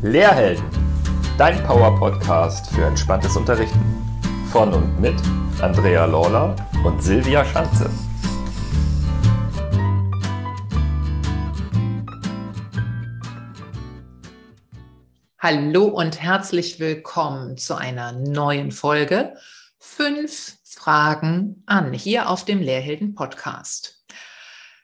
Lehrhelden, 0.00 0.64
dein 1.38 1.60
Power-Podcast 1.64 2.70
für 2.70 2.84
entspanntes 2.84 3.36
Unterrichten. 3.36 3.80
Von 4.52 4.72
und 4.72 5.00
mit 5.00 5.16
Andrea 5.60 6.04
Lawler 6.04 6.54
und 6.84 7.02
Silvia 7.02 7.44
Schanze. 7.44 7.90
Hallo 15.40 15.86
und 15.86 16.22
herzlich 16.22 16.78
willkommen 16.78 17.56
zu 17.56 17.74
einer 17.74 18.12
neuen 18.12 18.70
Folge. 18.70 19.34
Fünf 19.80 20.58
Fragen 20.62 21.64
an 21.66 21.92
hier 21.92 22.28
auf 22.28 22.44
dem 22.44 22.60
Lehrhelden 22.60 23.16
Podcast. 23.16 24.04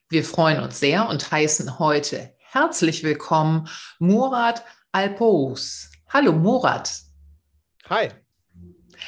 Wir 0.08 0.24
freuen 0.24 0.60
uns 0.60 0.80
sehr 0.80 1.08
und 1.08 1.30
heißen 1.30 1.78
heute 1.78 2.34
herzlich 2.54 3.02
willkommen 3.02 3.68
Murat 3.98 4.64
Alpous. 4.94 5.90
Hallo 6.08 6.32
Murat. 6.32 7.00
Hi. 7.90 8.10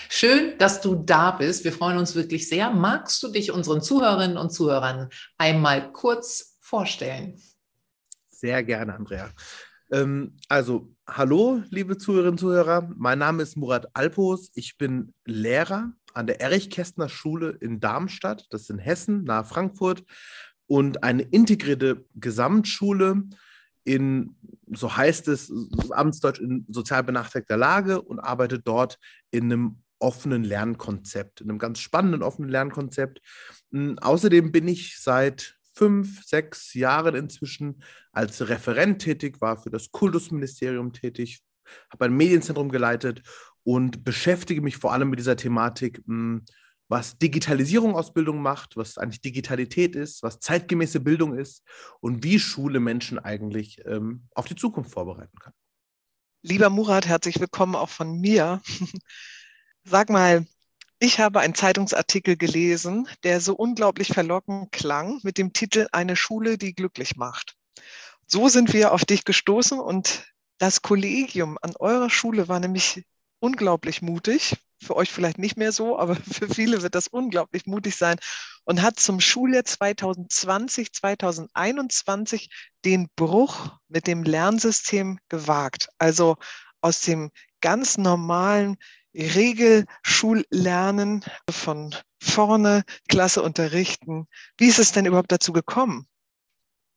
Schön, 0.08 0.58
dass 0.58 0.80
du 0.80 0.96
da 0.96 1.30
bist. 1.30 1.62
Wir 1.62 1.72
freuen 1.72 1.96
uns 1.96 2.16
wirklich 2.16 2.48
sehr. 2.48 2.70
Magst 2.70 3.22
du 3.22 3.28
dich 3.28 3.52
unseren 3.52 3.80
Zuhörerinnen 3.80 4.36
und 4.36 4.50
Zuhörern 4.50 5.10
einmal 5.38 5.92
kurz 5.92 6.58
vorstellen? 6.60 7.40
Sehr 8.28 8.64
gerne, 8.64 8.96
Andrea. 8.96 9.30
Ähm, 9.92 10.36
also, 10.48 10.92
hallo, 11.06 11.62
liebe 11.70 11.96
Zuhörerinnen 11.96 12.32
und 12.32 12.38
Zuhörer. 12.38 12.90
Mein 12.96 13.20
Name 13.20 13.44
ist 13.44 13.56
Murat 13.56 13.86
Alpos. 13.94 14.50
Ich 14.54 14.78
bin 14.78 15.14
Lehrer 15.24 15.92
an 16.14 16.26
der 16.26 16.40
Erich-Kästner 16.40 17.08
Schule 17.08 17.50
in 17.60 17.78
Darmstadt, 17.78 18.48
das 18.50 18.62
ist 18.62 18.70
in 18.70 18.80
Hessen, 18.80 19.22
nahe 19.22 19.44
Frankfurt, 19.44 20.02
und 20.66 21.04
eine 21.04 21.22
integrierte 21.22 22.04
Gesamtschule 22.16 23.22
in, 23.86 24.36
so 24.72 24.96
heißt 24.96 25.28
es, 25.28 25.52
Amtsdeutsch 25.90 26.40
in 26.40 26.66
sozial 26.68 27.04
benachteiligter 27.04 27.56
Lage 27.56 28.02
und 28.02 28.18
arbeite 28.18 28.58
dort 28.58 28.98
in 29.30 29.44
einem 29.44 29.82
offenen 29.98 30.44
Lernkonzept, 30.44 31.40
in 31.40 31.48
einem 31.48 31.58
ganz 31.58 31.78
spannenden 31.78 32.22
offenen 32.22 32.50
Lernkonzept. 32.50 33.20
Hm, 33.70 33.98
außerdem 34.00 34.52
bin 34.52 34.68
ich 34.68 34.98
seit 35.00 35.56
fünf, 35.72 36.24
sechs 36.24 36.74
Jahren 36.74 37.14
inzwischen 37.14 37.82
als 38.12 38.48
Referent 38.48 39.02
tätig, 39.02 39.40
war 39.40 39.62
für 39.62 39.70
das 39.70 39.92
Kultusministerium 39.92 40.92
tätig, 40.92 41.42
habe 41.90 42.06
ein 42.06 42.16
Medienzentrum 42.16 42.70
geleitet 42.70 43.22
und 43.62 44.04
beschäftige 44.04 44.62
mich 44.62 44.78
vor 44.78 44.92
allem 44.92 45.10
mit 45.10 45.20
dieser 45.20 45.36
Thematik, 45.36 46.02
hm, 46.06 46.44
was 46.88 47.18
Digitalisierung 47.18 47.96
aus 47.96 48.12
Bildung 48.12 48.40
macht, 48.40 48.76
was 48.76 48.98
eigentlich 48.98 49.20
Digitalität 49.20 49.96
ist, 49.96 50.22
was 50.22 50.40
zeitgemäße 50.40 51.00
Bildung 51.00 51.36
ist 51.36 51.62
und 52.00 52.22
wie 52.22 52.38
Schule 52.38 52.80
Menschen 52.80 53.18
eigentlich 53.18 53.78
ähm, 53.86 54.28
auf 54.34 54.46
die 54.46 54.54
Zukunft 54.54 54.92
vorbereiten 54.92 55.38
kann. 55.38 55.52
Lieber 56.42 56.70
Murat, 56.70 57.06
herzlich 57.06 57.40
willkommen 57.40 57.74
auch 57.74 57.88
von 57.88 58.20
mir. 58.20 58.60
Sag 59.84 60.10
mal, 60.10 60.46
ich 60.98 61.18
habe 61.18 61.40
einen 61.40 61.54
Zeitungsartikel 61.54 62.36
gelesen, 62.36 63.08
der 63.22 63.40
so 63.40 63.54
unglaublich 63.54 64.08
verlockend 64.08 64.70
klang 64.72 65.20
mit 65.22 65.38
dem 65.38 65.52
Titel 65.52 65.88
Eine 65.92 66.16
Schule, 66.16 66.56
die 66.56 66.74
glücklich 66.74 67.16
macht. 67.16 67.56
So 68.26 68.48
sind 68.48 68.72
wir 68.72 68.92
auf 68.92 69.04
dich 69.04 69.24
gestoßen 69.24 69.78
und 69.78 70.24
das 70.58 70.82
Kollegium 70.82 71.58
an 71.60 71.74
eurer 71.78 72.10
Schule 72.10 72.48
war 72.48 72.60
nämlich 72.60 73.04
unglaublich 73.40 74.00
mutig. 74.00 74.56
Für 74.80 74.96
euch 74.96 75.10
vielleicht 75.10 75.38
nicht 75.38 75.56
mehr 75.56 75.72
so, 75.72 75.98
aber 75.98 76.16
für 76.32 76.48
viele 76.48 76.82
wird 76.82 76.94
das 76.94 77.08
unglaublich 77.08 77.66
mutig 77.66 77.96
sein 77.96 78.18
und 78.64 78.82
hat 78.82 79.00
zum 79.00 79.20
Schuljahr 79.20 79.64
2020, 79.64 80.92
2021 80.92 82.50
den 82.84 83.08
Bruch 83.16 83.76
mit 83.88 84.06
dem 84.06 84.22
Lernsystem 84.22 85.18
gewagt. 85.28 85.88
Also 85.98 86.36
aus 86.80 87.00
dem 87.00 87.32
ganz 87.60 87.98
normalen 87.98 88.76
Regelschullernen 89.14 91.24
von 91.50 91.92
vorne 92.22 92.84
Klasse 93.08 93.42
unterrichten. 93.42 94.28
Wie 94.58 94.66
ist 94.66 94.78
es 94.78 94.92
denn 94.92 95.06
überhaupt 95.06 95.32
dazu 95.32 95.52
gekommen? 95.52 96.06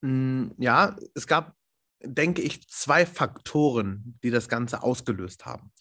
Mm, 0.01 0.50
ja, 0.57 0.95
es 1.16 1.28
gab, 1.28 1.56
denke 2.01 2.41
ich, 2.41 2.67
zwei 2.69 3.05
Faktoren, 3.05 4.17
die 4.23 4.31
das 4.31 4.47
Ganze 4.47 4.83
ausgelöst 4.83 5.45
haben. 5.45 5.71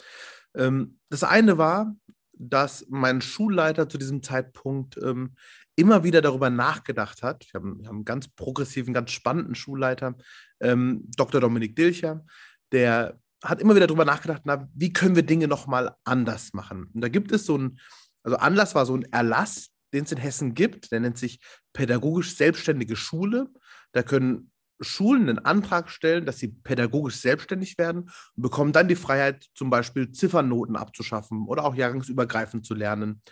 Ähm, 0.55 0.99
das 1.11 1.25
eine 1.25 1.59
war, 1.59 1.97
dass 2.33 2.87
mein 2.89 3.21
Schulleiter 3.21 3.89
zu 3.89 3.99
diesem 3.99 4.23
Zeitpunkt 4.23 4.97
ähm, 4.99 5.35
immer 5.77 6.05
wieder 6.05 6.21
darüber 6.21 6.51
nachgedacht 6.51 7.23
hat. 7.23 7.47
Wir 7.53 7.61
haben, 7.61 7.87
einen 7.87 8.05
ganz 8.05 8.29
progressiven, 8.29 8.95
ganz 8.95 9.11
spannenden 9.11 9.55
Schulleiter, 9.55 10.17
ähm, 10.61 11.05
Dr. 11.17 11.41
Dominik 11.41 11.77
Dilcher, 11.77 12.25
der 12.73 13.19
hat 13.43 13.61
immer 13.61 13.77
wieder 13.77 13.87
darüber 13.87 14.05
nachgedacht, 14.05 14.43
na, 14.45 14.69
wie 14.75 14.93
können 14.93 15.15
wir 15.15 15.23
Dinge 15.23 15.47
nochmal 15.47 15.95
anders 16.05 16.53
machen? 16.53 16.91
Und 16.93 17.01
da 17.01 17.09
gibt 17.09 17.31
es 17.33 17.47
so 17.47 17.57
ein, 17.57 17.79
also 18.25 18.37
Anlass 18.39 18.75
war 18.75 18.87
so 18.87 18.97
ein 18.97 19.05
Erlass, 19.13 19.71
den 19.93 20.05
es 20.05 20.13
in 20.13 20.19
Hessen 20.19 20.55
gibt, 20.55 20.91
der 20.91 21.01
nennt 21.01 21.17
sich 21.17 21.41
pädagogisch 21.73 22.37
selbstständige 22.37 22.97
Schule. 22.97 23.49
Da 23.93 24.03
können 24.03 24.51
Schulen 24.81 25.29
einen 25.29 25.39
Antrag 25.39 25.91
stellen, 25.91 26.27
dass 26.27 26.39
sie 26.39 26.49
pädagogisch 26.49 27.17
selbstständig 27.17 27.79
werden 27.79 28.11
und 28.37 28.43
bekommen 28.43 28.73
dann 28.73 28.89
die 28.89 28.97
Freiheit, 28.97 29.47
zum 29.55 29.71
Beispiel 29.71 30.13
Ziffernnoten 30.13 30.77
abzuschaffen 30.77 31.47
oder 31.47 31.65
auch 31.65 31.75
jahrgangsübergreifend 31.75 32.65
zu 32.65 32.75
lernen. 32.75 33.23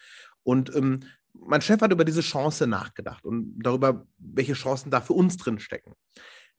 Und 0.42 0.74
ähm, 0.74 1.00
mein 1.32 1.60
Chef 1.60 1.80
hat 1.80 1.92
über 1.92 2.04
diese 2.04 2.22
Chance 2.22 2.66
nachgedacht 2.66 3.24
und 3.24 3.58
darüber, 3.58 4.06
welche 4.18 4.54
Chancen 4.54 4.90
da 4.90 5.00
für 5.00 5.12
uns 5.12 5.36
drin 5.36 5.58
stecken. 5.58 5.92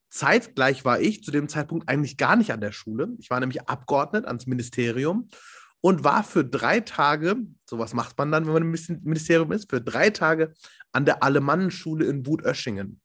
Zeitgleich 0.10 0.86
war 0.86 1.00
ich 1.00 1.24
zu 1.24 1.32
dem 1.32 1.50
Zeitpunkt 1.50 1.90
eigentlich 1.90 2.18
gar 2.18 2.36
nicht 2.36 2.52
an 2.52 2.62
der 2.62 2.72
Schule. 2.72 3.10
Ich 3.20 3.30
war 3.30 3.40
nämlich 3.40 3.68
abgeordnet 3.68 4.26
ans 4.26 4.48
Ministerium 4.48 5.28
und 5.82 6.04
war 6.04 6.24
für 6.24 6.46
drei 6.46 6.80
Tage, 6.80 7.36
sowas 7.66 7.94
macht 7.94 8.18
man 8.18 8.32
dann, 8.32 8.46
wenn 8.46 8.54
man 8.54 8.64
im 8.64 9.02
Ministerium 9.04 9.52
ist, 9.52 9.70
für 9.70 9.82
drei 9.82 10.10
Tage 10.10 10.54
an 10.92 11.06
der 11.06 11.24
Alemannenschule 11.24 12.06
in 12.06 12.26
Wut-Öschingen. 12.26 13.02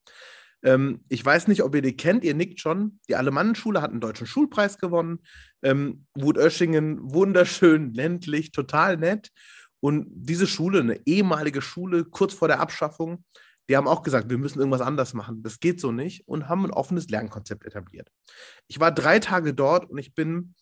Ähm, 0.62 1.04
ich 1.08 1.24
weiß 1.24 1.48
nicht, 1.48 1.62
ob 1.62 1.74
ihr 1.74 1.82
die 1.82 1.96
kennt, 1.96 2.24
ihr 2.24 2.34
nickt 2.34 2.60
schon. 2.60 3.00
Die 3.08 3.16
Alemannenschule 3.16 3.82
hat 3.82 3.90
einen 3.90 4.00
deutschen 4.00 4.26
Schulpreis 4.26 4.78
gewonnen. 4.78 5.20
Ähm, 5.62 6.06
Wut-Öschingen, 6.14 6.98
wunderschön, 7.02 7.92
ländlich, 7.94 8.52
total 8.52 8.96
nett. 8.96 9.30
Und 9.80 10.06
diese 10.10 10.46
Schule, 10.46 10.80
eine 10.80 11.00
ehemalige 11.06 11.60
Schule, 11.60 12.04
kurz 12.04 12.34
vor 12.34 12.48
der 12.48 12.60
Abschaffung, 12.60 13.24
die 13.68 13.76
haben 13.76 13.88
auch 13.88 14.02
gesagt, 14.02 14.30
wir 14.30 14.38
müssen 14.38 14.58
irgendwas 14.58 14.80
anders 14.80 15.14
machen. 15.14 15.42
Das 15.42 15.60
geht 15.60 15.80
so 15.80 15.92
nicht 15.92 16.26
und 16.28 16.48
haben 16.48 16.64
ein 16.64 16.72
offenes 16.72 17.08
Lernkonzept 17.08 17.64
etabliert. 17.64 18.10
Ich 18.68 18.80
war 18.80 18.92
drei 18.92 19.18
Tage 19.18 19.54
dort 19.54 19.88
und 19.88 19.98
ich 19.98 20.14
bin 20.14 20.54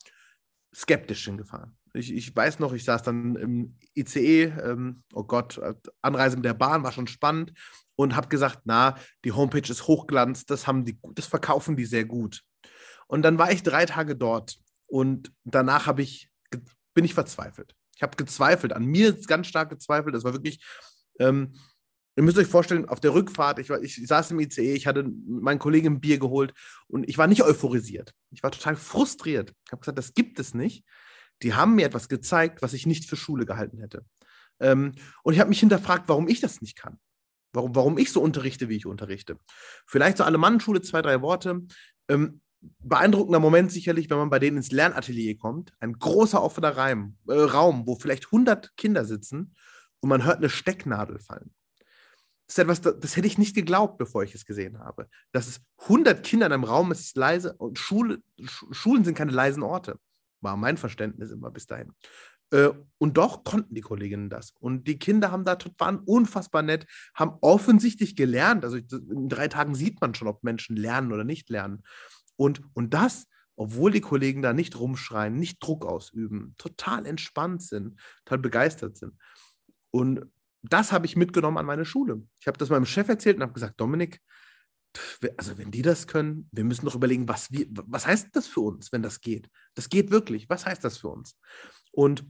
skeptisch 0.75 1.25
hingefahren. 1.25 1.77
Ich, 1.93 2.13
ich 2.13 2.35
weiß 2.35 2.59
noch, 2.59 2.73
ich 2.73 2.85
saß 2.85 3.03
dann 3.03 3.37
im 3.37 3.79
ICE, 3.97 4.45
ähm, 4.63 5.03
oh 5.13 5.25
Gott, 5.25 5.61
Anreise 6.03 6.37
mit 6.37 6.45
der 6.45 6.55
Bahn 6.55 6.83
war 6.83 6.93
schon 6.93 7.07
spannend 7.07 7.53
und 7.97 8.17
habe 8.17 8.29
gesagt, 8.29 8.61
na, 8.65 8.97
die 9.25 9.33
Homepage 9.33 9.69
ist 9.71 9.87
Hochglanz, 9.87 10.47
das 10.47 10.67
haben 10.67 10.85
die, 10.85 10.99
das 11.15 11.27
verkaufen 11.27 11.77
die 11.77 11.85
sehr 11.85 12.05
gut. 12.05 12.43
Und 13.09 13.23
dann 13.23 13.39
war 13.39 13.51
ich 13.51 13.63
drei 13.63 13.87
Tage 13.87 14.17
dort 14.17 14.59
und 14.87 15.33
danach 15.45 15.87
habe 15.87 16.03
ich, 16.03 16.31
bin 16.95 17.05
ich 17.05 17.15
verzweifelt. 17.15 17.75
Ich 17.97 18.03
habe 18.03 18.17
gezweifelt, 18.17 18.73
an 18.73 18.87
mir 18.87 19.13
ganz 19.27 19.47
stark 19.47 19.69
gezweifelt. 19.69 20.15
Das 20.15 20.25
war 20.25 20.33
wirklich, 20.33 20.65
ähm, 21.19 21.55
ihr 22.17 22.23
müsst 22.23 22.39
euch 22.39 22.47
vorstellen, 22.47 22.89
auf 22.89 23.01
der 23.01 23.13
Rückfahrt, 23.13 23.59
ich, 23.59 23.69
war, 23.69 23.83
ich 23.83 24.07
saß 24.07 24.31
im 24.31 24.41
ICE, 24.41 24.75
ich 24.75 24.87
hatte 24.87 25.05
meinen 25.27 25.59
Kollegen 25.59 25.89
ein 25.89 26.01
Bier 26.01 26.19
geholt 26.19 26.55
und 26.87 27.09
ich 27.09 27.19
war 27.19 27.27
nicht 27.27 27.43
euphorisiert. 27.43 28.15
Ich 28.31 28.43
war 28.43 28.51
total 28.51 28.77
frustriert. 28.77 29.53
Ich 29.67 29.73
habe 29.73 29.81
gesagt, 29.81 29.99
das 29.99 30.15
gibt 30.15 30.39
es 30.39 30.55
nicht. 30.55 30.85
Die 31.43 31.55
haben 31.55 31.75
mir 31.75 31.87
etwas 31.87 32.09
gezeigt, 32.09 32.63
was 32.63 32.73
ich 32.73 32.87
nicht 32.87 33.05
für 33.05 33.17
Schule 33.17 33.47
gehalten 33.47 33.79
hätte. 33.79 34.05
Ähm, 34.61 34.93
und 35.23 35.35
ich 35.35 35.41
habe 35.41 35.49
mich 35.49 35.61
hinterfragt, 35.61 36.09
warum 36.09 36.29
ich 36.29 36.41
das 36.41 36.61
nicht 36.61 36.77
kann. 36.77 36.99
Warum, 37.53 37.75
warum 37.75 37.99
ich 37.99 38.13
so 38.13 38.21
unterrichte, 38.21 38.69
wie 38.69 38.77
ich 38.77 38.87
unterrichte. 38.87 39.39
Vielleicht 39.87 40.19
zur 40.19 40.27
Alemannenschule 40.27 40.83
zwei, 40.83 41.03
drei 41.03 41.21
Worte. 41.23 41.63
Ähm, 42.09 42.41
beeindruckender 42.61 43.41
Moment 43.41 43.73
sicherlich, 43.73 44.11
wenn 44.11 44.19
man 44.19 44.31
bei 44.31 44.39
denen 44.39 44.59
ins 44.59 44.71
Lernatelier 44.71 45.37
kommt. 45.37 45.73
Ein 45.81 45.95
großer 45.95 46.43
offener 46.43 46.77
Reim, 46.77 47.17
äh, 47.27 47.35
Raum, 47.35 47.87
wo 47.87 47.97
vielleicht 47.97 48.27
100 48.27 48.77
Kinder 48.77 49.05
sitzen 49.05 49.55
und 50.01 50.09
man 50.09 50.25
hört 50.25 50.39
eine 50.39 50.51
Stecknadel 50.51 51.19
fallen. 51.19 51.55
Das 52.47 52.59
ist 52.59 52.59
etwas, 52.59 52.81
das, 52.81 52.99
das 52.99 53.17
hätte 53.17 53.29
ich 53.29 53.39
nicht 53.39 53.55
geglaubt, 53.55 53.97
bevor 53.97 54.25
ich 54.25 54.35
es 54.35 54.45
gesehen 54.45 54.81
habe. 54.81 55.09
Dass 55.33 55.47
es 55.47 55.61
100 55.83 56.25
Kinder 56.25 56.47
in 56.47 56.53
einem 56.53 56.65
Raum 56.65 56.91
ist, 56.93 57.01
ist 57.01 57.17
leise 57.17 57.55
und 57.55 57.79
Schule, 57.79 58.23
Schulen 58.73 59.05
sind 59.05 59.15
keine 59.15 59.33
leisen 59.33 59.63
Orte. 59.63 59.99
War 60.41 60.57
mein 60.57 60.77
Verständnis 60.77 61.31
immer 61.31 61.51
bis 61.51 61.67
dahin. 61.67 61.93
Äh, 62.53 62.71
und 62.99 63.17
doch 63.17 63.45
konnten 63.45 63.75
die 63.75 63.81
Kolleginnen 63.81 64.29
das. 64.29 64.53
Und 64.59 64.87
die 64.87 64.99
Kinder 64.99 65.31
haben 65.31 65.45
da, 65.45 65.57
waren 65.79 66.01
unfassbar 66.01 66.63
nett, 66.63 66.87
haben 67.15 67.37
offensichtlich 67.41 68.17
gelernt. 68.17 68.65
Also 68.65 68.77
in 68.77 69.29
drei 69.29 69.49
Tagen 69.49 69.75
sieht 69.75 70.01
man 70.01 70.15
schon, 70.15 70.29
ob 70.29 70.43
Menschen 70.43 70.77
lernen 70.77 71.13
oder 71.13 71.25
nicht 71.25 71.49
lernen. 71.49 71.83
Und, 72.37 72.63
und 72.75 72.95
das, 72.95 73.27
obwohl 73.57 73.91
die 73.93 74.01
Kollegen 74.01 74.43
da 74.43 74.53
nicht 74.53 74.79
rumschreien, 74.79 75.37
nicht 75.37 75.63
Druck 75.63 75.85
ausüben, 75.85 76.55
total 76.59 77.07
entspannt 77.07 77.63
sind, 77.63 78.01
total 78.25 78.39
begeistert 78.39 78.97
sind. 78.97 79.15
Und 79.91 80.27
das 80.63 80.93
habe 80.93 81.07
ich 81.07 81.17
mitgenommen 81.17 81.59
an 81.59 81.67
meine 81.67 81.85
Schule. 81.85 82.23
Ich 82.41 82.47
habe 82.47 82.59
das 82.59 82.69
meinem 82.69 82.87
Chef 82.87 83.09
erzählt 83.09 83.37
und 83.37 83.43
habe 83.43 83.53
gesagt, 83.53 83.81
Dominik, 83.81 84.21
also 85.37 85.59
wenn 85.59 85.71
die 85.71 85.83
das 85.83 86.07
können, 86.07 86.49
wir 86.53 86.65
müssen 86.65 86.87
doch 86.87 86.95
überlegen, 86.95 87.29
was, 87.29 87.51
wir, 87.51 87.67
was 87.71 88.07
heißt 88.07 88.29
das 88.33 88.47
für 88.47 88.61
uns, 88.61 88.93
wenn 88.93 89.03
das 89.03 89.21
geht? 89.21 89.49
Das 89.75 89.89
geht 89.89 90.11
wirklich. 90.11 90.49
Was 90.49 90.67
heißt 90.67 90.85
das 90.85 90.99
für 90.99 91.09
uns? 91.09 91.39
Und 91.93 92.25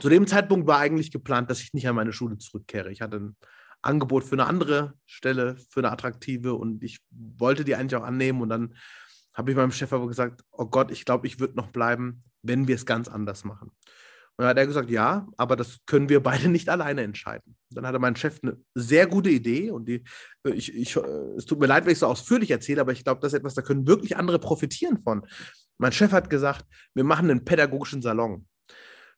zu 0.00 0.08
dem 0.08 0.26
Zeitpunkt 0.26 0.66
war 0.66 0.78
eigentlich 0.78 1.10
geplant, 1.10 1.50
dass 1.50 1.60
ich 1.60 1.72
nicht 1.72 1.88
an 1.88 1.96
meine 1.96 2.12
Schule 2.12 2.38
zurückkehre. 2.38 2.90
Ich 2.90 3.00
hatte 3.00 3.16
ein 3.16 3.36
Angebot 3.82 4.24
für 4.24 4.34
eine 4.34 4.46
andere 4.46 4.94
Stelle, 5.06 5.56
für 5.70 5.80
eine 5.80 5.92
attraktive 5.92 6.54
und 6.54 6.82
ich 6.82 7.00
wollte 7.10 7.64
die 7.64 7.74
eigentlich 7.74 7.96
auch 7.96 8.04
annehmen. 8.04 8.42
Und 8.42 8.48
dann 8.48 8.74
habe 9.32 9.50
ich 9.50 9.56
meinem 9.56 9.72
Chef 9.72 9.92
aber 9.92 10.08
gesagt, 10.08 10.42
oh 10.50 10.66
Gott, 10.66 10.90
ich 10.90 11.04
glaube, 11.04 11.26
ich 11.26 11.40
würde 11.40 11.54
noch 11.54 11.68
bleiben, 11.68 12.24
wenn 12.42 12.68
wir 12.68 12.74
es 12.74 12.86
ganz 12.86 13.08
anders 13.08 13.44
machen. 13.44 13.70
Und 14.38 14.42
dann 14.42 14.50
hat 14.50 14.58
er 14.58 14.66
gesagt, 14.66 14.90
ja, 14.90 15.26
aber 15.38 15.56
das 15.56 15.78
können 15.86 16.08
wir 16.08 16.22
beide 16.22 16.48
nicht 16.48 16.68
alleine 16.68 17.02
entscheiden. 17.02 17.56
Dann 17.70 17.86
hatte 17.86 17.98
mein 17.98 18.16
Chef 18.16 18.40
eine 18.42 18.58
sehr 18.74 19.06
gute 19.06 19.30
Idee 19.30 19.70
und 19.70 19.88
die, 19.88 20.04
ich, 20.44 20.74
ich, 20.74 20.96
äh, 20.96 21.00
es 21.36 21.46
tut 21.46 21.58
mir 21.58 21.66
leid, 21.66 21.84
wenn 21.84 21.92
ich 21.92 21.98
so 21.98 22.06
ausführlich 22.06 22.50
erzähle, 22.50 22.82
aber 22.82 22.92
ich 22.92 23.04
glaube, 23.04 23.20
das 23.20 23.32
ist 23.32 23.38
etwas, 23.38 23.54
da 23.54 23.62
können 23.62 23.86
wirklich 23.86 24.16
andere 24.16 24.38
profitieren 24.38 24.98
von. 25.02 25.26
Mein 25.78 25.92
Chef 25.92 26.12
hat 26.12 26.30
gesagt, 26.30 26.66
wir 26.94 27.04
machen 27.04 27.30
einen 27.30 27.44
pädagogischen 27.44 28.02
Salon. 28.02 28.46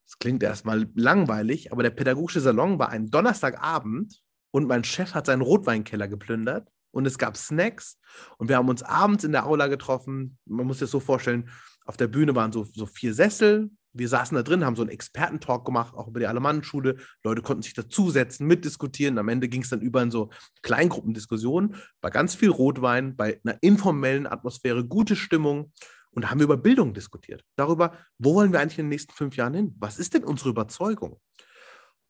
Das 0.06 0.18
klingt 0.18 0.42
erstmal 0.42 0.88
langweilig, 0.94 1.72
aber 1.72 1.82
der 1.82 1.90
pädagogische 1.90 2.40
Salon 2.40 2.78
war 2.78 2.88
ein 2.88 3.10
Donnerstagabend 3.10 4.22
und 4.52 4.66
mein 4.66 4.84
Chef 4.84 5.14
hat 5.14 5.26
seinen 5.26 5.42
Rotweinkeller 5.42 6.08
geplündert 6.08 6.68
und 6.92 7.06
es 7.06 7.18
gab 7.18 7.36
Snacks 7.36 7.98
und 8.38 8.48
wir 8.48 8.56
haben 8.56 8.68
uns 8.68 8.82
abends 8.82 9.24
in 9.24 9.32
der 9.32 9.46
Aula 9.46 9.66
getroffen. 9.66 10.38
Man 10.46 10.66
muss 10.66 10.78
sich 10.78 10.86
das 10.86 10.92
so 10.92 11.00
vorstellen, 11.00 11.50
auf 11.84 11.96
der 11.96 12.08
Bühne 12.08 12.34
waren 12.34 12.52
so, 12.52 12.64
so 12.64 12.86
vier 12.86 13.14
Sessel. 13.14 13.70
Wir 13.92 14.08
saßen 14.08 14.34
da 14.36 14.42
drin, 14.42 14.64
haben 14.64 14.76
so 14.76 14.82
einen 14.82 14.90
Expertentalk 14.90 15.64
gemacht, 15.64 15.94
auch 15.94 16.08
über 16.08 16.20
die 16.20 16.26
Alemannenschule. 16.26 16.96
Leute 17.24 17.42
konnten 17.42 17.62
sich 17.62 17.74
dazusetzen, 17.74 18.46
mitdiskutieren. 18.46 19.18
Am 19.18 19.28
Ende 19.28 19.48
ging 19.48 19.62
es 19.62 19.70
dann 19.70 19.80
über 19.80 20.02
in 20.02 20.10
so 20.10 20.30
Kleingruppendiskussionen, 20.62 21.76
bei 22.00 22.10
ganz 22.10 22.34
viel 22.34 22.50
Rotwein, 22.50 23.16
bei 23.16 23.40
einer 23.44 23.58
informellen 23.62 24.26
Atmosphäre, 24.26 24.84
gute 24.84 25.16
Stimmung. 25.16 25.72
Und 26.10 26.22
da 26.22 26.30
haben 26.30 26.38
wir 26.38 26.44
über 26.44 26.56
Bildung 26.56 26.94
diskutiert. 26.94 27.44
Darüber, 27.56 27.96
wo 28.18 28.34
wollen 28.34 28.52
wir 28.52 28.60
eigentlich 28.60 28.78
in 28.78 28.86
den 28.86 28.90
nächsten 28.90 29.12
fünf 29.12 29.36
Jahren 29.36 29.54
hin? 29.54 29.74
Was 29.78 29.98
ist 29.98 30.14
denn 30.14 30.24
unsere 30.24 30.50
Überzeugung? 30.50 31.20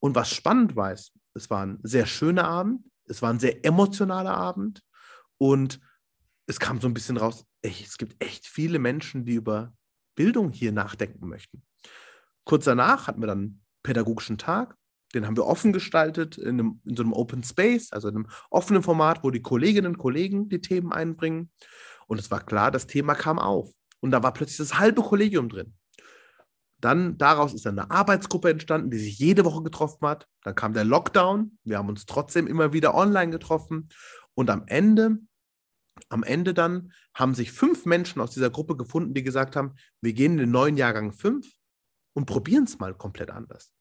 Und 0.00 0.14
was 0.14 0.30
spannend 0.30 0.76
war, 0.76 0.92
ist, 0.92 1.12
es 1.34 1.50
war 1.50 1.64
ein 1.64 1.78
sehr 1.82 2.06
schöner 2.06 2.44
Abend, 2.44 2.84
es 3.06 3.22
war 3.22 3.30
ein 3.30 3.40
sehr 3.40 3.64
emotionaler 3.64 4.34
Abend 4.36 4.82
und 5.38 5.80
es 6.46 6.60
kam 6.60 6.80
so 6.80 6.88
ein 6.88 6.94
bisschen 6.94 7.16
raus, 7.16 7.44
es 7.62 7.98
gibt 7.98 8.22
echt 8.22 8.46
viele 8.46 8.78
Menschen, 8.78 9.24
die 9.24 9.34
über 9.34 9.72
Bildung 10.14 10.50
hier 10.50 10.72
nachdenken 10.72 11.28
möchten. 11.28 11.62
Kurz 12.48 12.64
danach 12.64 13.06
hatten 13.06 13.20
wir 13.20 13.26
dann 13.26 13.38
einen 13.38 13.62
pädagogischen 13.82 14.38
Tag, 14.38 14.74
den 15.12 15.26
haben 15.26 15.36
wir 15.36 15.44
offen 15.44 15.74
gestaltet 15.74 16.38
in, 16.38 16.58
einem, 16.58 16.80
in 16.86 16.96
so 16.96 17.02
einem 17.02 17.12
Open 17.12 17.42
Space, 17.42 17.92
also 17.92 18.08
in 18.08 18.16
einem 18.16 18.26
offenen 18.48 18.82
Format, 18.82 19.22
wo 19.22 19.30
die 19.30 19.42
Kolleginnen 19.42 19.88
und 19.88 19.98
Kollegen 19.98 20.48
die 20.48 20.62
Themen 20.62 20.90
einbringen. 20.90 21.50
Und 22.06 22.18
es 22.18 22.30
war 22.30 22.40
klar, 22.40 22.70
das 22.70 22.86
Thema 22.86 23.14
kam 23.14 23.38
auf. 23.38 23.70
Und 24.00 24.12
da 24.12 24.22
war 24.22 24.32
plötzlich 24.32 24.56
das 24.56 24.78
halbe 24.78 25.02
Kollegium 25.02 25.50
drin. 25.50 25.74
Dann 26.80 27.18
daraus 27.18 27.52
ist 27.52 27.66
eine 27.66 27.90
Arbeitsgruppe 27.90 28.48
entstanden, 28.48 28.90
die 28.90 28.98
sich 28.98 29.18
jede 29.18 29.44
Woche 29.44 29.62
getroffen 29.62 30.08
hat. 30.08 30.26
Dann 30.42 30.54
kam 30.54 30.72
der 30.72 30.84
Lockdown. 30.84 31.58
Wir 31.64 31.76
haben 31.76 31.90
uns 31.90 32.06
trotzdem 32.06 32.46
immer 32.46 32.72
wieder 32.72 32.94
online 32.94 33.30
getroffen. 33.30 33.90
Und 34.32 34.48
am 34.48 34.62
Ende, 34.68 35.18
am 36.08 36.22
Ende 36.22 36.54
dann 36.54 36.92
haben 37.12 37.34
sich 37.34 37.52
fünf 37.52 37.84
Menschen 37.84 38.22
aus 38.22 38.30
dieser 38.30 38.48
Gruppe 38.48 38.74
gefunden, 38.74 39.12
die 39.12 39.22
gesagt 39.22 39.54
haben, 39.54 39.74
wir 40.00 40.14
gehen 40.14 40.32
in 40.32 40.38
den 40.38 40.50
neuen 40.50 40.78
Jahrgang 40.78 41.12
fünf 41.12 41.57
und 42.18 42.26
probieren 42.26 42.64
es 42.64 42.80
mal 42.80 42.94
komplett 42.94 43.30
anders. 43.30 43.72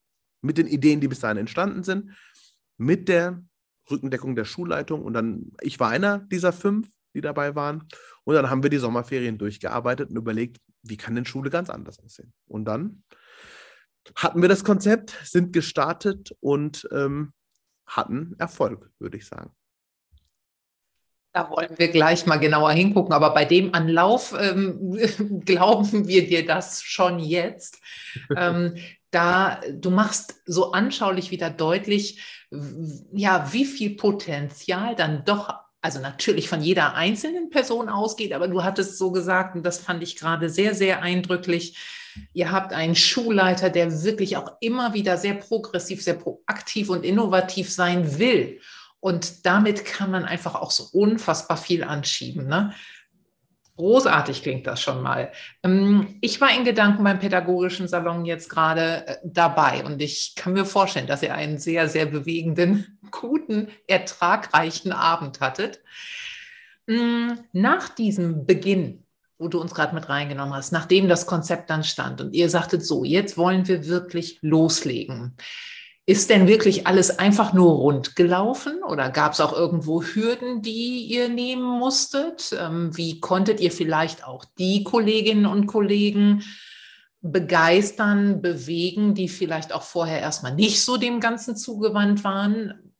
Mit 0.41 0.59
den 0.59 0.67
Ideen, 0.67 1.01
die 1.01 1.07
bis 1.07 1.21
dahin 1.21 1.37
entstanden 1.37 1.81
sind, 1.81 2.15
mit 2.77 3.09
der 3.09 3.43
Rückendeckung 3.89 4.35
der 4.35 4.45
Schulleitung. 4.45 5.03
Und 5.03 5.13
dann, 5.13 5.53
ich 5.59 5.79
war 5.79 5.89
einer 5.89 6.19
dieser 6.19 6.53
fünf, 6.53 6.87
die 7.15 7.21
dabei 7.21 7.55
waren. 7.55 7.87
Und 8.25 8.35
dann 8.35 8.51
haben 8.51 8.61
wir 8.61 8.69
die 8.69 8.77
Sommerferien 8.77 9.39
durchgearbeitet 9.39 10.11
und 10.11 10.17
überlegt, 10.17 10.59
wie 10.83 10.97
kann 10.97 11.15
denn 11.15 11.25
Schule 11.25 11.49
ganz 11.49 11.71
anders 11.71 11.97
aussehen? 11.97 12.31
Und 12.45 12.65
dann 12.65 13.01
hatten 14.15 14.43
wir 14.43 14.49
das 14.49 14.63
Konzept, 14.63 15.17
sind 15.23 15.51
gestartet 15.51 16.37
und 16.39 16.87
ähm, 16.91 17.33
hatten 17.87 18.35
Erfolg, 18.37 18.91
würde 18.99 19.17
ich 19.17 19.25
sagen. 19.25 19.49
Da 21.37 21.51
wollen 21.51 21.77
wir 21.77 21.89
gleich 21.89 22.25
mal 22.25 22.37
genauer 22.37 22.71
hingucken. 22.71 23.13
Aber 23.13 23.31
bei 23.31 23.45
dem 23.45 23.75
Anlauf 23.75 24.35
ähm, 24.39 24.97
glauben 25.45 26.07
wir 26.07 26.27
dir 26.27 26.43
das 26.43 26.81
schon 26.81 27.19
jetzt. 27.19 27.79
ähm, 28.35 28.75
da 29.11 29.61
du 29.71 29.91
machst 29.91 30.41
so 30.47 30.71
anschaulich 30.71 31.29
wieder 31.29 31.51
deutlich, 31.51 32.21
ja, 33.13 33.53
wie 33.53 33.65
viel 33.65 33.95
Potenzial 33.95 34.95
dann 34.95 35.25
doch 35.25 35.53
also 35.79 35.99
natürlich 35.99 36.49
von 36.49 36.61
jeder 36.61 36.95
einzelnen 36.95 37.51
Person 37.51 37.87
ausgeht, 37.87 38.33
aber 38.33 38.47
du 38.47 38.63
hattest 38.63 38.97
so 38.97 39.11
gesagt, 39.11 39.55
und 39.55 39.63
das 39.63 39.77
fand 39.77 40.01
ich 40.01 40.17
gerade 40.17 40.49
sehr, 40.49 40.73
sehr 40.73 41.03
eindrücklich, 41.03 41.77
ihr 42.33 42.51
habt 42.51 42.73
einen 42.73 42.95
Schulleiter, 42.95 43.69
der 43.69 44.03
wirklich 44.03 44.37
auch 44.37 44.53
immer 44.59 44.95
wieder 44.95 45.17
sehr 45.17 45.35
progressiv, 45.35 46.03
sehr 46.03 46.15
proaktiv 46.15 46.89
und 46.89 47.05
innovativ 47.05 47.71
sein 47.71 48.17
will. 48.17 48.59
Und 48.99 49.45
damit 49.45 49.85
kann 49.85 50.11
man 50.11 50.25
einfach 50.25 50.55
auch 50.55 50.71
so 50.71 50.85
unfassbar 50.91 51.57
viel 51.57 51.83
anschieben. 51.83 52.47
Ne? 52.47 52.73
Großartig 53.77 54.41
klingt 54.41 54.65
das 54.65 54.81
schon 54.81 55.03
mal. 55.03 55.31
Ähm, 55.61 56.17
ich 56.21 56.41
war 56.41 56.51
in 56.51 56.65
Gedanken 56.65 57.03
beim 57.03 57.19
pädagogischen 57.19 57.87
Salon 57.87 58.25
jetzt 58.25 58.49
gerade 58.49 59.05
äh, 59.07 59.17
dabei 59.23 59.83
und 59.85 60.01
ich 60.01 60.33
kann 60.35 60.53
mir 60.53 60.65
vorstellen, 60.65 61.05
dass 61.05 61.21
ihr 61.21 61.35
einen 61.35 61.59
sehr, 61.59 61.87
sehr 61.87 62.07
bewegenden, 62.07 62.99
guten, 63.11 63.67
ertragreichen 63.85 64.91
Abend 64.91 65.41
hattet. 65.41 65.81
Mm, 66.87 67.33
nach 67.53 67.89
diesem 67.89 68.47
Beginn, 68.47 69.03
wo 69.37 69.47
du 69.47 69.61
uns 69.61 69.75
gerade 69.75 69.93
mit 69.93 70.09
reingenommen 70.09 70.55
hast, 70.55 70.71
nachdem 70.71 71.07
das 71.07 71.27
Konzept 71.27 71.69
dann 71.69 71.83
stand 71.83 72.19
und 72.19 72.33
ihr 72.33 72.49
sagtet 72.49 72.83
so, 72.83 73.03
jetzt 73.03 73.37
wollen 73.37 73.67
wir 73.67 73.85
wirklich 73.85 74.39
loslegen. 74.41 75.37
Ist 76.09 76.29
denn 76.29 76.47
wirklich 76.47 76.87
alles 76.87 77.19
einfach 77.19 77.51
nur 77.51 77.69
rund 77.69 78.15
gelaufen 78.15 78.81
oder 78.81 79.09
gab 79.09 79.33
es 79.33 79.41
auch 79.41 79.51
irgendwo 79.51 80.01
Hürden, 80.01 80.61
die 80.61 81.05
ihr 81.05 81.27
nehmen 81.27 81.63
musstet? 81.63 82.55
Ähm, 82.57 82.95
wie 82.95 83.19
konntet 83.19 83.59
ihr 83.59 83.73
vielleicht 83.73 84.23
auch 84.23 84.45
die 84.57 84.85
Kolleginnen 84.85 85.45
und 85.45 85.67
Kollegen 85.67 86.43
begeistern, 87.19 88.41
bewegen, 88.41 89.15
die 89.15 89.27
vielleicht 89.27 89.73
auch 89.73 89.83
vorher 89.83 90.21
erstmal 90.21 90.55
nicht 90.55 90.81
so 90.81 90.95
dem 90.95 91.19
Ganzen 91.19 91.57
zugewandt 91.57 92.23
waren? 92.23 92.93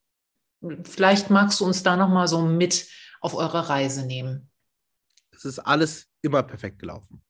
Vielleicht 0.83 1.29
magst 1.29 1.61
du 1.61 1.65
uns 1.65 1.83
da 1.83 1.95
noch 1.95 2.09
mal 2.09 2.27
so 2.27 2.41
mit 2.41 2.87
auf 3.21 3.35
eure 3.35 3.69
Reise 3.69 4.05
nehmen. 4.05 4.49
Es 5.31 5.45
ist 5.45 5.59
alles 5.59 6.07
immer 6.21 6.43
perfekt 6.43 6.79
gelaufen. 6.79 7.21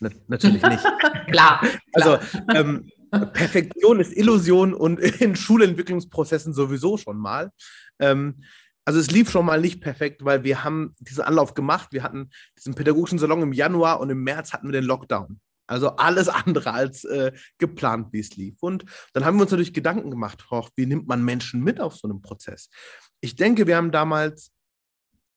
Na, 0.00 0.10
natürlich 0.26 0.62
nicht. 0.62 0.82
klar, 0.82 1.26
klar. 1.30 1.60
Also 1.92 2.18
ähm, 2.52 2.90
Perfektion 3.10 4.00
ist 4.00 4.16
Illusion 4.16 4.74
und 4.74 5.00
in 5.20 5.36
Schulentwicklungsprozessen 5.36 6.52
sowieso 6.52 6.96
schon 6.96 7.18
mal. 7.18 7.50
Ähm, 7.98 8.42
also 8.84 9.00
es 9.00 9.10
lief 9.10 9.30
schon 9.30 9.46
mal 9.46 9.60
nicht 9.60 9.80
perfekt, 9.80 10.24
weil 10.24 10.44
wir 10.44 10.62
haben 10.62 10.94
diesen 11.00 11.24
Anlauf 11.24 11.54
gemacht. 11.54 11.88
Wir 11.92 12.04
hatten 12.04 12.30
diesen 12.56 12.74
pädagogischen 12.74 13.18
Salon 13.18 13.42
im 13.42 13.52
Januar 13.52 14.00
und 14.00 14.10
im 14.10 14.22
März 14.22 14.52
hatten 14.52 14.68
wir 14.68 14.72
den 14.72 14.84
Lockdown. 14.84 15.40
Also 15.66 15.96
alles 15.96 16.28
andere 16.46 16.72
als 16.72 17.04
äh, 17.04 17.32
geplant, 17.58 18.12
wie 18.12 18.20
es 18.20 18.36
lief. 18.36 18.56
Und 18.60 18.84
dann 19.12 19.24
haben 19.24 19.36
wir 19.36 19.42
uns 19.42 19.50
natürlich 19.50 19.74
Gedanken 19.74 20.10
gemacht, 20.10 20.50
hoch, 20.50 20.70
wie 20.76 20.86
nimmt 20.86 21.08
man 21.08 21.24
Menschen 21.24 21.62
mit 21.62 21.80
auf 21.80 21.96
so 21.96 22.08
einem 22.08 22.22
Prozess? 22.22 22.70
Ich 23.20 23.34
denke, 23.34 23.66
wir 23.66 23.76
haben 23.76 23.90
damals 23.90 24.52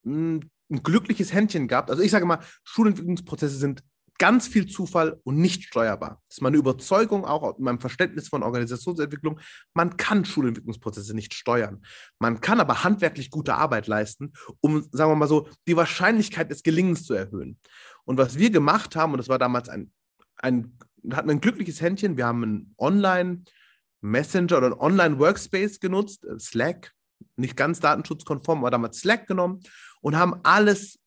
hm, 0.03 0.41
ein 0.71 0.83
glückliches 0.83 1.33
Händchen 1.33 1.67
gehabt. 1.67 1.89
Also 1.89 2.03
ich 2.03 2.11
sage 2.11 2.25
mal, 2.25 2.39
Schulentwicklungsprozesse 2.63 3.57
sind 3.57 3.83
ganz 4.19 4.47
viel 4.47 4.67
Zufall 4.67 5.19
und 5.23 5.37
nicht 5.37 5.63
steuerbar. 5.63 6.21
Das 6.27 6.37
ist 6.37 6.41
meine 6.41 6.57
Überzeugung 6.57 7.25
auch 7.25 7.57
in 7.57 7.63
meinem 7.63 7.79
Verständnis 7.79 8.27
von 8.27 8.43
Organisationsentwicklung. 8.43 9.39
Man 9.73 9.97
kann 9.97 10.25
Schulentwicklungsprozesse 10.25 11.15
nicht 11.15 11.33
steuern. 11.33 11.83
Man 12.19 12.41
kann 12.41 12.59
aber 12.59 12.83
handwerklich 12.83 13.31
gute 13.31 13.55
Arbeit 13.55 13.87
leisten, 13.87 14.33
um, 14.61 14.87
sagen 14.91 15.11
wir 15.11 15.15
mal 15.15 15.27
so, 15.27 15.47
die 15.67 15.75
Wahrscheinlichkeit 15.75 16.51
des 16.51 16.61
Gelingens 16.61 17.05
zu 17.05 17.15
erhöhen. 17.15 17.57
Und 18.03 18.17
was 18.17 18.37
wir 18.37 18.51
gemacht 18.51 18.95
haben, 18.95 19.13
und 19.13 19.17
das 19.17 19.29
war 19.29 19.39
damals 19.39 19.69
ein, 19.69 19.91
ein 20.35 20.77
hatten 21.11 21.29
ein 21.29 21.41
glückliches 21.41 21.81
Händchen, 21.81 22.17
wir 22.17 22.25
haben 22.25 22.43
einen 22.43 22.75
Online-Messenger 22.77 24.57
oder 24.57 24.67
einen 24.67 24.79
Online-Workspace 24.79 25.79
genutzt, 25.79 26.25
äh, 26.25 26.37
Slack, 26.39 26.93
nicht 27.35 27.55
ganz 27.55 27.79
datenschutzkonform, 27.79 28.59
aber 28.59 28.71
damals 28.71 28.99
Slack 28.99 29.27
genommen 29.27 29.61
und 30.01 30.17
haben 30.17 30.39
alles 30.43 30.99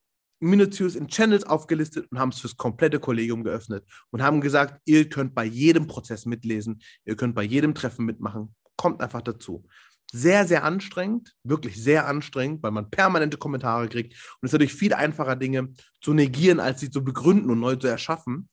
minutiös 0.43 0.97
in 0.97 1.09
Channels 1.09 1.45
aufgelistet 1.45 2.07
und 2.11 2.19
haben 2.19 2.31
es 2.31 2.41
fürs 2.41 2.57
komplette 2.57 2.99
Kollegium 2.99 3.45
geöffnet 3.45 3.85
und 4.11 4.23
haben 4.23 4.41
gesagt, 4.41 4.81
ihr 4.85 5.09
könnt 5.09 5.35
bei 5.35 5.45
jedem 5.45 5.87
Prozess 5.87 6.27
mitlesen, 6.27 6.83
ihr 7.05 7.17
könnt 7.17 7.35
bei 7.35 7.43
jedem 7.45 7.75
Treffen 7.75 8.05
mitmachen, 8.05 8.55
kommt 8.77 9.01
einfach 9.01 9.23
dazu. 9.23 9.65
Sehr, 10.13 10.47
sehr 10.47 10.65
anstrengend, 10.65 11.35
wirklich 11.43 11.83
sehr 11.83 12.07
anstrengend, 12.07 12.63
weil 12.63 12.73
man 12.73 12.91
permanente 12.91 13.39
Kommentare 13.39 13.89
kriegt 13.89 14.13
und 14.13 14.47
es 14.47 14.49
ist 14.49 14.53
natürlich 14.53 14.75
viel 14.75 14.93
einfacher, 14.93 15.37
Dinge 15.37 15.73
zu 16.03 16.13
negieren, 16.13 16.61
als 16.61 16.81
sie 16.81 16.91
zu 16.91 17.03
begründen 17.03 17.51
und 17.51 17.61
neu 17.61 17.77
zu 17.77 17.87
erschaffen. 17.87 18.51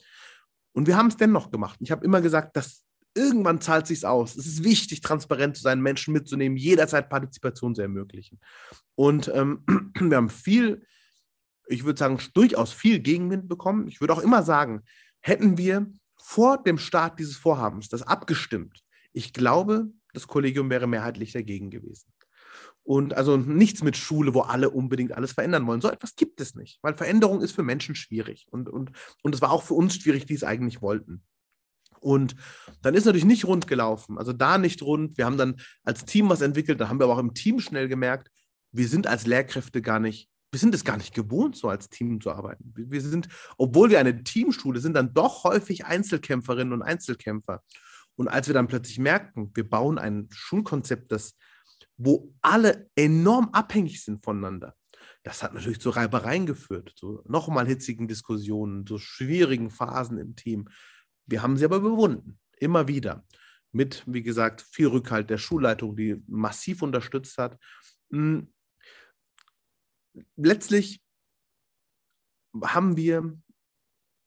Und 0.73 0.87
wir 0.87 0.95
haben 0.95 1.07
es 1.07 1.17
dennoch 1.17 1.51
gemacht. 1.51 1.77
Ich 1.81 1.91
habe 1.91 2.05
immer 2.05 2.21
gesagt, 2.21 2.55
das 2.55 2.85
irgendwann 3.15 3.61
zahlt 3.61 3.87
sich's 3.87 4.03
aus. 4.03 4.35
Es 4.35 4.45
ist 4.45 4.63
wichtig, 4.63 5.01
transparent 5.01 5.57
zu 5.57 5.63
sein, 5.63 5.81
Menschen 5.81 6.13
mitzunehmen, 6.13 6.57
jederzeit 6.57 7.09
Partizipation 7.09 7.75
zu 7.75 7.81
ermöglichen. 7.81 8.39
Und 8.95 9.29
ähm, 9.33 9.63
wir 9.99 10.17
haben 10.17 10.29
viel, 10.29 10.85
ich 11.69 11.85
würde 11.85 11.99
sagen, 11.99 12.19
durchaus 12.33 12.73
viel 12.73 12.99
Gegenwind 12.99 13.47
bekommen. 13.47 13.87
Ich 13.87 14.01
würde 14.01 14.13
auch 14.13 14.19
immer 14.19 14.43
sagen, 14.43 14.81
hätten 15.21 15.57
wir 15.57 15.91
vor 16.17 16.61
dem 16.61 16.77
Start 16.77 17.19
dieses 17.19 17.37
Vorhabens 17.37 17.89
das 17.89 18.01
abgestimmt, 18.01 18.83
ich 19.11 19.33
glaube, 19.33 19.87
das 20.13 20.27
Kollegium 20.27 20.69
wäre 20.69 20.87
mehrheitlich 20.87 21.31
dagegen 21.31 21.69
gewesen. 21.69 22.11
Und 22.83 23.15
also 23.15 23.37
nichts 23.37 23.83
mit 23.83 23.97
Schule, 23.97 24.33
wo 24.33 24.41
alle 24.41 24.69
unbedingt 24.69 25.11
alles 25.11 25.33
verändern 25.33 25.67
wollen. 25.67 25.81
So 25.81 25.89
etwas 25.89 26.15
gibt 26.15 26.41
es 26.41 26.55
nicht, 26.55 26.79
weil 26.81 26.95
Veränderung 26.95 27.41
ist 27.41 27.51
für 27.51 27.63
Menschen 27.63 27.95
schwierig. 27.95 28.47
Und, 28.49 28.69
und, 28.69 28.91
und 29.21 29.35
es 29.35 29.41
war 29.41 29.51
auch 29.51 29.63
für 29.63 29.75
uns 29.75 29.95
schwierig, 29.95 30.25
die 30.25 30.33
es 30.33 30.43
eigentlich 30.43 30.81
wollten. 30.81 31.23
Und 31.99 32.35
dann 32.81 32.95
ist 32.95 33.05
natürlich 33.05 33.25
nicht 33.25 33.45
rund 33.45 33.67
gelaufen, 33.67 34.17
also 34.17 34.31
da 34.31 34.57
nicht 34.57 34.81
rund. 34.81 35.17
Wir 35.17 35.25
haben 35.25 35.37
dann 35.37 35.59
als 35.83 36.05
Team 36.05 36.29
was 36.29 36.41
entwickelt, 36.41 36.79
da 36.79 36.87
haben 36.87 36.99
wir 36.99 37.03
aber 37.03 37.15
auch 37.15 37.19
im 37.19 37.33
Team 37.33 37.59
schnell 37.59 37.87
gemerkt, 37.87 38.31
wir 38.71 38.87
sind 38.87 39.07
als 39.07 39.25
Lehrkräfte 39.25 39.81
gar 39.81 39.99
nicht, 39.99 40.29
wir 40.51 40.59
sind 40.59 40.73
es 40.73 40.83
gar 40.83 40.97
nicht 40.97 41.13
gewohnt, 41.13 41.55
so 41.55 41.69
als 41.69 41.89
Team 41.89 42.21
zu 42.21 42.31
arbeiten. 42.31 42.73
Wir 42.75 43.01
sind, 43.01 43.27
obwohl 43.57 43.89
wir 43.89 43.99
eine 43.99 44.23
Teamschule 44.23 44.79
sind, 44.79 44.93
dann 44.93 45.13
doch 45.13 45.43
häufig 45.43 45.85
Einzelkämpferinnen 45.85 46.73
und 46.73 46.81
Einzelkämpfer. 46.81 47.63
Und 48.15 48.27
als 48.27 48.47
wir 48.47 48.53
dann 48.53 48.67
plötzlich 48.67 48.99
merkten, 48.99 49.51
wir 49.53 49.69
bauen 49.69 49.97
ein 49.97 50.27
Schulkonzept, 50.31 51.11
das, 51.11 51.35
wo 51.97 52.33
alle 52.41 52.89
enorm 52.95 53.49
abhängig 53.51 54.03
sind 54.03 54.23
voneinander, 54.23 54.75
das 55.23 55.43
hat 55.43 55.53
natürlich 55.53 55.79
zu 55.79 55.89
Reibereien 55.89 56.45
geführt, 56.45 56.93
zu 56.95 57.21
nochmal 57.25 57.67
hitzigen 57.67 58.07
Diskussionen, 58.07 58.87
zu 58.87 58.97
schwierigen 58.97 59.69
Phasen 59.69 60.17
im 60.17 60.35
Team. 60.35 60.67
Wir 61.27 61.41
haben 61.41 61.57
sie 61.57 61.65
aber 61.65 61.77
überwunden, 61.77 62.39
immer 62.57 62.87
wieder. 62.87 63.25
Mit, 63.71 64.03
wie 64.07 64.23
gesagt, 64.23 64.65
viel 64.71 64.87
Rückhalt 64.87 65.29
der 65.29 65.37
Schulleitung, 65.37 65.95
die 65.95 66.23
massiv 66.27 66.81
unterstützt 66.81 67.37
hat. 67.37 67.59
Hm. 68.11 68.51
Letztlich 70.35 71.01
haben 72.63 72.97
wir 72.97 73.37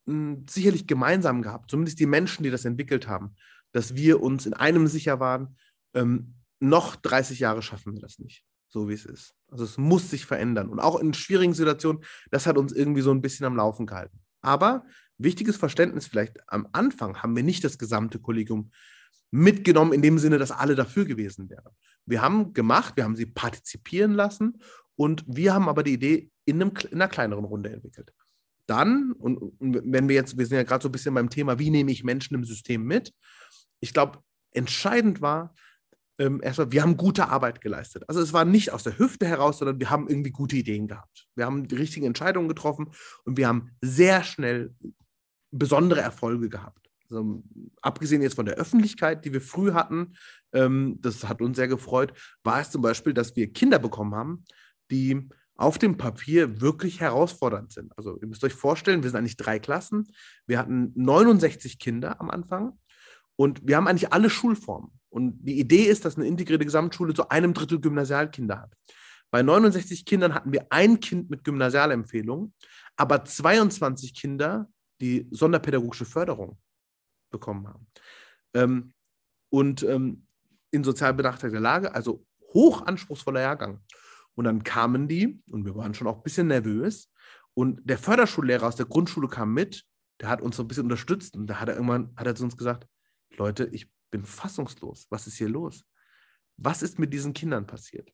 hm, 0.06 0.46
sicherlich 0.48 0.86
gemeinsam 0.86 1.42
gehabt, 1.42 1.70
zumindest 1.70 2.00
die 2.00 2.06
Menschen, 2.06 2.42
die 2.42 2.50
das 2.50 2.64
entwickelt 2.64 3.08
haben, 3.08 3.36
dass 3.72 3.94
wir 3.94 4.20
uns 4.20 4.46
in 4.46 4.54
einem 4.54 4.86
sicher 4.86 5.20
waren, 5.20 5.56
ähm, 5.94 6.34
noch 6.60 6.96
30 6.96 7.40
Jahre 7.40 7.62
schaffen 7.62 7.94
wir 7.94 8.00
das 8.00 8.18
nicht, 8.18 8.44
so 8.68 8.88
wie 8.88 8.94
es 8.94 9.04
ist. 9.04 9.34
Also 9.48 9.64
es 9.64 9.78
muss 9.78 10.10
sich 10.10 10.26
verändern. 10.26 10.68
Und 10.68 10.80
auch 10.80 10.98
in 11.00 11.14
schwierigen 11.14 11.54
Situationen, 11.54 12.04
das 12.30 12.46
hat 12.46 12.56
uns 12.56 12.72
irgendwie 12.72 13.00
so 13.00 13.10
ein 13.10 13.20
bisschen 13.20 13.46
am 13.46 13.56
Laufen 13.56 13.86
gehalten. 13.86 14.20
Aber 14.40 14.86
wichtiges 15.18 15.56
Verständnis 15.56 16.06
vielleicht 16.06 16.38
am 16.48 16.68
Anfang 16.72 17.22
haben 17.22 17.34
wir 17.34 17.42
nicht 17.42 17.64
das 17.64 17.78
gesamte 17.78 18.18
Kollegium 18.18 18.70
mitgenommen 19.30 19.92
in 19.92 20.02
dem 20.02 20.18
Sinne, 20.18 20.38
dass 20.38 20.50
alle 20.50 20.74
dafür 20.74 21.04
gewesen 21.04 21.48
wären. 21.48 21.72
Wir 22.06 22.22
haben 22.22 22.52
gemacht, 22.52 22.96
wir 22.96 23.04
haben 23.04 23.16
sie 23.16 23.26
partizipieren 23.26 24.12
lassen 24.12 24.60
und 25.02 25.24
wir 25.26 25.52
haben 25.52 25.68
aber 25.68 25.82
die 25.82 25.94
Idee 25.94 26.30
in, 26.44 26.62
einem, 26.62 26.72
in 26.88 27.02
einer 27.02 27.08
kleineren 27.08 27.44
Runde 27.44 27.70
entwickelt. 27.70 28.12
Dann, 28.66 29.10
und, 29.18 29.52
wenn 29.58 30.08
wir 30.08 30.14
jetzt, 30.14 30.38
wir 30.38 30.46
sind 30.46 30.58
ja 30.58 30.62
gerade 30.62 30.80
so 30.80 30.88
ein 30.88 30.92
bisschen 30.92 31.12
beim 31.12 31.28
Thema, 31.28 31.58
wie 31.58 31.70
nehme 31.70 31.90
ich 31.90 32.04
Menschen 32.04 32.36
im 32.36 32.44
System 32.44 32.84
mit? 32.84 33.12
Ich 33.80 33.92
glaube, 33.92 34.20
entscheidend 34.52 35.20
war, 35.20 35.56
ähm, 36.20 36.40
erstmal, 36.40 36.70
wir 36.70 36.82
haben 36.82 36.96
gute 36.96 37.28
Arbeit 37.30 37.60
geleistet. 37.60 38.04
Also 38.06 38.20
es 38.20 38.32
war 38.32 38.44
nicht 38.44 38.70
aus 38.70 38.84
der 38.84 38.96
Hüfte 38.96 39.26
heraus, 39.26 39.58
sondern 39.58 39.80
wir 39.80 39.90
haben 39.90 40.06
irgendwie 40.06 40.30
gute 40.30 40.54
Ideen 40.54 40.86
gehabt. 40.86 41.26
Wir 41.34 41.46
haben 41.46 41.66
die 41.66 41.74
richtigen 41.74 42.06
Entscheidungen 42.06 42.46
getroffen 42.46 42.92
und 43.24 43.36
wir 43.36 43.48
haben 43.48 43.72
sehr 43.80 44.22
schnell 44.22 44.72
besondere 45.50 46.00
Erfolge 46.00 46.48
gehabt. 46.48 46.88
Also, 47.10 47.42
abgesehen 47.80 48.22
jetzt 48.22 48.36
von 48.36 48.46
der 48.46 48.54
Öffentlichkeit, 48.54 49.24
die 49.24 49.32
wir 49.32 49.40
früh 49.40 49.72
hatten, 49.72 50.14
ähm, 50.52 50.98
das 51.00 51.24
hat 51.28 51.42
uns 51.42 51.56
sehr 51.56 51.66
gefreut, 51.66 52.12
war 52.44 52.60
es 52.60 52.70
zum 52.70 52.82
Beispiel, 52.82 53.14
dass 53.14 53.34
wir 53.34 53.52
Kinder 53.52 53.80
bekommen 53.80 54.14
haben, 54.14 54.44
die 54.92 55.28
auf 55.56 55.78
dem 55.78 55.96
Papier 55.96 56.60
wirklich 56.60 57.00
herausfordernd 57.00 57.72
sind. 57.72 57.96
Also 57.96 58.18
ihr 58.20 58.26
müsst 58.26 58.44
euch 58.44 58.54
vorstellen, 58.54 59.02
wir 59.02 59.10
sind 59.10 59.18
eigentlich 59.18 59.36
drei 59.36 59.58
Klassen. 59.58 60.12
Wir 60.46 60.58
hatten 60.58 60.92
69 60.94 61.78
Kinder 61.78 62.20
am 62.20 62.30
Anfang 62.30 62.78
und 63.36 63.66
wir 63.66 63.76
haben 63.76 63.86
eigentlich 63.86 64.12
alle 64.12 64.30
Schulformen. 64.30 64.90
Und 65.08 65.38
die 65.42 65.58
Idee 65.58 65.84
ist, 65.84 66.04
dass 66.04 66.16
eine 66.16 66.26
integrierte 66.26 66.64
Gesamtschule 66.64 67.14
zu 67.14 67.28
einem 67.28 67.54
Drittel 67.54 67.80
Gymnasialkinder 67.80 68.60
hat. 68.60 68.74
Bei 69.30 69.42
69 69.42 70.04
Kindern 70.04 70.34
hatten 70.34 70.52
wir 70.52 70.66
ein 70.70 71.00
Kind 71.00 71.30
mit 71.30 71.44
Gymnasialempfehlung, 71.44 72.52
aber 72.96 73.24
22 73.24 74.14
Kinder 74.14 74.68
die 75.00 75.26
sonderpädagogische 75.30 76.04
Förderung 76.04 76.58
bekommen 77.30 77.66
haben. 77.66 77.86
Ähm, 78.54 78.92
und 79.48 79.82
ähm, 79.82 80.26
in 80.70 80.84
sozial 80.84 81.14
benachteiligter 81.14 81.60
Lage, 81.60 81.94
also 81.94 82.24
hoch 82.54 82.86
anspruchsvoller 82.86 83.40
Jahrgang. 83.40 83.80
Und 84.34 84.44
dann 84.44 84.64
kamen 84.64 85.08
die, 85.08 85.42
und 85.50 85.64
wir 85.64 85.74
waren 85.74 85.94
schon 85.94 86.06
auch 86.06 86.16
ein 86.16 86.22
bisschen 86.22 86.46
nervös, 86.48 87.10
und 87.54 87.80
der 87.84 87.98
Förderschullehrer 87.98 88.66
aus 88.66 88.76
der 88.76 88.86
Grundschule 88.86 89.28
kam 89.28 89.52
mit, 89.52 89.84
der 90.20 90.28
hat 90.28 90.40
uns 90.40 90.56
so 90.56 90.62
ein 90.62 90.68
bisschen 90.68 90.84
unterstützt 90.84 91.36
und 91.36 91.46
da 91.46 91.60
hat 91.60 91.68
er 91.68 91.74
irgendwann, 91.74 92.12
hat 92.16 92.26
er 92.26 92.34
zu 92.34 92.44
uns 92.44 92.56
gesagt, 92.56 92.86
Leute, 93.36 93.68
ich 93.72 93.90
bin 94.10 94.24
fassungslos. 94.24 95.06
Was 95.10 95.26
ist 95.26 95.36
hier 95.36 95.48
los? 95.48 95.84
Was 96.56 96.82
ist 96.82 96.98
mit 96.98 97.12
diesen 97.12 97.32
Kindern 97.32 97.66
passiert? 97.66 98.12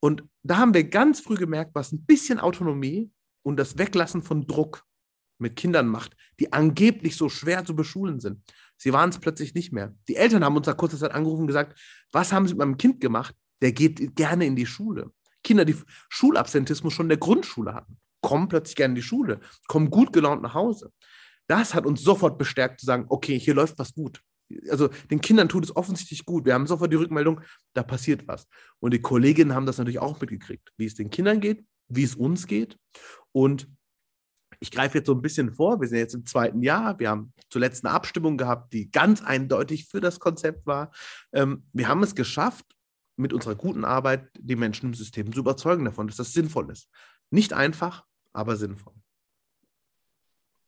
Und 0.00 0.24
da 0.42 0.58
haben 0.58 0.74
wir 0.74 0.84
ganz 0.84 1.20
früh 1.20 1.34
gemerkt, 1.34 1.74
was 1.74 1.92
ein 1.92 2.04
bisschen 2.04 2.38
Autonomie 2.38 3.10
und 3.42 3.56
das 3.56 3.78
Weglassen 3.78 4.22
von 4.22 4.46
Druck 4.46 4.84
mit 5.38 5.56
Kindern 5.56 5.88
macht, 5.88 6.16
die 6.38 6.52
angeblich 6.52 7.16
so 7.16 7.28
schwer 7.28 7.64
zu 7.64 7.74
beschulen 7.74 8.20
sind. 8.20 8.42
Sie 8.76 8.92
waren 8.92 9.10
es 9.10 9.18
plötzlich 9.18 9.54
nicht 9.54 9.72
mehr. 9.72 9.94
Die 10.08 10.16
Eltern 10.16 10.44
haben 10.44 10.56
uns 10.56 10.66
nach 10.66 10.76
kurzer 10.76 10.98
Zeit 10.98 11.12
angerufen 11.12 11.42
und 11.42 11.46
gesagt, 11.48 11.78
was 12.12 12.32
haben 12.32 12.46
sie 12.46 12.54
mit 12.54 12.60
meinem 12.60 12.76
Kind 12.76 13.00
gemacht? 13.00 13.34
Der 13.62 13.72
geht 13.72 14.16
gerne 14.16 14.46
in 14.46 14.56
die 14.56 14.66
Schule. 14.66 15.10
Kinder, 15.46 15.64
die 15.64 15.76
Schulabsentismus 16.08 16.92
schon 16.92 17.06
in 17.06 17.10
der 17.10 17.18
Grundschule 17.18 17.74
hatten, 17.74 17.98
kommen 18.20 18.48
plötzlich 18.48 18.76
gerne 18.76 18.92
in 18.92 18.96
die 18.96 19.02
Schule, 19.02 19.40
kommen 19.68 19.90
gut 19.90 20.12
gelaunt 20.12 20.42
nach 20.42 20.54
Hause. 20.54 20.92
Das 21.46 21.74
hat 21.74 21.86
uns 21.86 22.02
sofort 22.02 22.38
bestärkt 22.38 22.80
zu 22.80 22.86
sagen, 22.86 23.06
okay, 23.08 23.38
hier 23.38 23.54
läuft 23.54 23.78
was 23.78 23.94
gut. 23.94 24.20
Also 24.68 24.88
den 25.10 25.20
Kindern 25.20 25.48
tut 25.48 25.64
es 25.64 25.74
offensichtlich 25.74 26.24
gut. 26.24 26.44
Wir 26.44 26.54
haben 26.54 26.66
sofort 26.66 26.92
die 26.92 26.96
Rückmeldung, 26.96 27.40
da 27.74 27.82
passiert 27.82 28.26
was. 28.26 28.46
Und 28.80 28.94
die 28.94 29.00
Kolleginnen 29.00 29.54
haben 29.54 29.66
das 29.66 29.78
natürlich 29.78 29.98
auch 29.98 30.20
mitgekriegt, 30.20 30.72
wie 30.76 30.86
es 30.86 30.94
den 30.94 31.10
Kindern 31.10 31.40
geht, 31.40 31.64
wie 31.88 32.04
es 32.04 32.14
uns 32.14 32.46
geht. 32.46 32.76
Und 33.32 33.68
ich 34.60 34.70
greife 34.70 34.98
jetzt 34.98 35.06
so 35.06 35.14
ein 35.14 35.22
bisschen 35.22 35.52
vor. 35.52 35.80
Wir 35.80 35.88
sind 35.88 35.98
jetzt 35.98 36.14
im 36.14 36.26
zweiten 36.26 36.62
Jahr. 36.62 36.98
Wir 36.98 37.10
haben 37.10 37.32
zuletzt 37.50 37.84
eine 37.84 37.94
Abstimmung 37.94 38.36
gehabt, 38.36 38.72
die 38.72 38.90
ganz 38.90 39.22
eindeutig 39.22 39.86
für 39.86 40.00
das 40.00 40.18
Konzept 40.18 40.66
war. 40.66 40.90
Ähm, 41.32 41.64
wir 41.72 41.88
haben 41.88 42.02
es 42.02 42.14
geschafft, 42.14 42.64
mit 43.16 43.32
unserer 43.32 43.54
guten 43.54 43.84
Arbeit 43.84 44.28
die 44.38 44.56
Menschen 44.56 44.86
im 44.86 44.94
System 44.94 45.32
zu 45.32 45.40
überzeugen 45.40 45.84
davon, 45.84 46.06
dass 46.06 46.16
das 46.16 46.32
sinnvoll 46.32 46.70
ist. 46.70 46.88
Nicht 47.30 47.52
einfach, 47.52 48.04
aber 48.32 48.56
sinnvoll. 48.56 48.94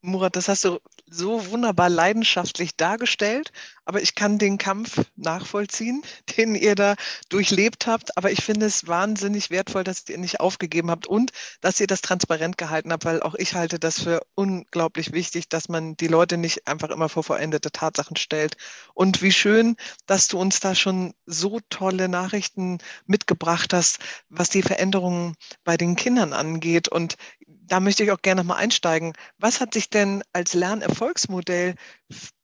Murat, 0.01 0.37
das 0.37 0.47
hast 0.49 0.65
du 0.65 0.79
so 1.11 1.51
wunderbar 1.51 1.89
leidenschaftlich 1.89 2.77
dargestellt, 2.77 3.51
aber 3.85 4.01
ich 4.01 4.15
kann 4.15 4.39
den 4.39 4.57
Kampf 4.57 5.05
nachvollziehen, 5.17 6.03
den 6.37 6.55
ihr 6.55 6.77
da 6.77 6.95
durchlebt 7.31 7.87
habt. 7.89 8.17
Aber 8.17 8.31
ich 8.31 8.45
finde 8.45 8.67
es 8.67 8.87
wahnsinnig 8.87 9.51
wertvoll, 9.51 9.83
dass 9.83 10.09
ihr 10.09 10.19
nicht 10.19 10.39
aufgegeben 10.39 10.91
habt 10.91 11.07
und 11.09 11.33
dass 11.61 11.81
ihr 11.81 11.89
das 11.89 12.01
transparent 12.01 12.59
gehalten 12.59 12.93
habt, 12.93 13.05
weil 13.05 13.23
auch 13.23 13.35
ich 13.35 13.55
halte 13.55 13.81
das 13.81 14.01
für 14.01 14.23
unglaublich 14.37 15.13
wichtig, 15.13 15.49
dass 15.49 15.69
man 15.69 15.97
die 15.97 16.07
Leute 16.07 16.37
nicht 16.37 16.69
einfach 16.69 16.91
immer 16.91 17.09
vor 17.09 17.25
vollendete 17.25 17.73
Tatsachen 17.73 18.17
stellt. 18.17 18.57
Und 18.95 19.21
wie 19.21 19.33
schön, 19.33 19.77
dass 20.07 20.29
du 20.29 20.39
uns 20.39 20.61
da 20.61 20.77
schon 20.77 21.15
so 21.27 21.59
tolle 21.71 22.09
Nachrichten 22.09 22.79
mitgebracht 23.07 23.73
hast, 23.73 23.99
was 24.29 24.49
die 24.49 24.63
Veränderungen 24.63 25.35
bei 25.65 25.77
den 25.77 25.97
Kindern 25.97 26.33
angeht. 26.33 26.87
Und 26.89 27.17
da 27.69 27.81
möchte 27.81 28.03
ich 28.03 28.11
auch 28.11 28.23
gerne 28.23 28.41
nochmal 28.41 28.63
einsteigen. 28.63 29.13
Was 29.39 29.61
hat 29.61 29.75
sich 29.75 29.91
denn 29.91 30.23
als 30.33 30.55
Lernerfolgsmodell 30.55 31.75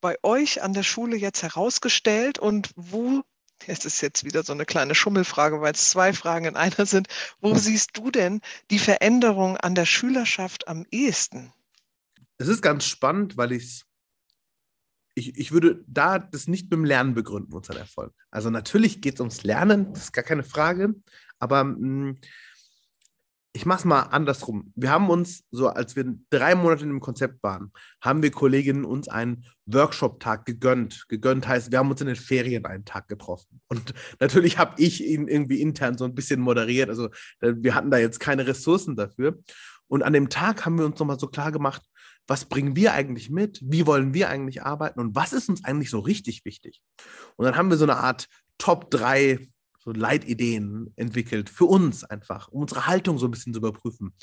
bei 0.00 0.16
euch 0.22 0.62
an 0.62 0.74
der 0.74 0.82
Schule 0.82 1.16
jetzt 1.16 1.42
herausgestellt 1.42 2.38
und 2.38 2.70
wo, 2.76 3.22
es 3.66 3.84
ist 3.84 4.00
jetzt 4.00 4.24
wieder 4.24 4.42
so 4.42 4.52
eine 4.52 4.66
kleine 4.66 4.94
Schummelfrage, 4.94 5.60
weil 5.60 5.72
es 5.72 5.90
zwei 5.90 6.12
Fragen 6.12 6.46
in 6.46 6.56
einer 6.56 6.86
sind, 6.86 7.08
wo 7.40 7.54
siehst 7.54 7.96
du 7.96 8.10
denn 8.10 8.40
die 8.70 8.78
Veränderung 8.78 9.56
an 9.56 9.74
der 9.74 9.86
Schülerschaft 9.86 10.68
am 10.68 10.86
ehesten? 10.90 11.52
Es 12.38 12.48
ist 12.48 12.62
ganz 12.62 12.84
spannend, 12.84 13.36
weil 13.36 13.52
ich 13.52 13.84
ich, 15.16 15.38
ich 15.38 15.52
würde 15.52 15.84
da 15.86 16.18
das 16.18 16.48
nicht 16.48 16.64
mit 16.64 16.72
dem 16.72 16.84
Lernen 16.84 17.14
begründen, 17.14 17.52
unseren 17.52 17.76
Erfolg. 17.76 18.12
Also 18.30 18.50
natürlich 18.50 19.00
geht 19.00 19.14
es 19.14 19.20
ums 19.20 19.44
Lernen, 19.44 19.92
das 19.92 20.04
ist 20.04 20.12
gar 20.12 20.24
keine 20.24 20.42
Frage, 20.42 20.94
aber 21.38 21.62
mh, 21.62 21.76
hm, 21.76 22.18
ich 23.56 23.66
mache 23.66 23.78
es 23.78 23.84
mal 23.84 24.00
andersrum. 24.00 24.72
Wir 24.74 24.90
haben 24.90 25.08
uns, 25.08 25.44
so 25.52 25.68
als 25.68 25.94
wir 25.94 26.12
drei 26.28 26.56
Monate 26.56 26.82
in 26.82 26.88
dem 26.88 27.00
Konzept 27.00 27.40
waren, 27.44 27.70
haben 28.00 28.20
wir 28.20 28.32
Kolleginnen 28.32 28.84
uns 28.84 29.06
einen 29.08 29.46
Workshop-Tag 29.66 30.44
gegönnt. 30.44 31.06
Gegönnt 31.08 31.46
heißt, 31.46 31.70
wir 31.70 31.78
haben 31.78 31.88
uns 31.88 32.00
in 32.00 32.08
den 32.08 32.16
Ferien 32.16 32.66
einen 32.66 32.84
Tag 32.84 33.06
getroffen. 33.06 33.60
Und 33.68 33.94
natürlich 34.20 34.58
habe 34.58 34.82
ich 34.82 35.04
ihn 35.04 35.28
irgendwie 35.28 35.60
intern 35.60 35.96
so 35.96 36.04
ein 36.04 36.16
bisschen 36.16 36.40
moderiert. 36.40 36.88
Also 36.88 37.10
wir 37.40 37.76
hatten 37.76 37.92
da 37.92 37.98
jetzt 37.98 38.18
keine 38.18 38.44
Ressourcen 38.44 38.96
dafür. 38.96 39.38
Und 39.86 40.02
an 40.02 40.14
dem 40.14 40.30
Tag 40.30 40.66
haben 40.66 40.76
wir 40.76 40.86
uns 40.86 40.98
nochmal 40.98 41.20
so 41.20 41.28
klar 41.28 41.52
gemacht, 41.52 41.82
was 42.26 42.46
bringen 42.46 42.74
wir 42.74 42.92
eigentlich 42.92 43.30
mit? 43.30 43.60
Wie 43.62 43.86
wollen 43.86 44.14
wir 44.14 44.30
eigentlich 44.30 44.64
arbeiten? 44.64 44.98
Und 44.98 45.14
was 45.14 45.32
ist 45.32 45.48
uns 45.48 45.64
eigentlich 45.64 45.90
so 45.90 46.00
richtig 46.00 46.44
wichtig? 46.44 46.82
Und 47.36 47.44
dann 47.44 47.56
haben 47.56 47.70
wir 47.70 47.76
so 47.76 47.84
eine 47.84 47.98
Art 47.98 48.26
Top 48.58 48.90
3 48.90 49.46
so 49.84 49.92
Leitideen 49.92 50.92
entwickelt 50.96 51.50
für 51.50 51.66
uns 51.66 52.04
einfach, 52.04 52.48
um 52.48 52.62
unsere 52.62 52.86
Haltung 52.86 53.18
so 53.18 53.26
ein 53.26 53.30
bisschen 53.30 53.52
zu 53.52 53.58
überprüfen. 53.58 54.14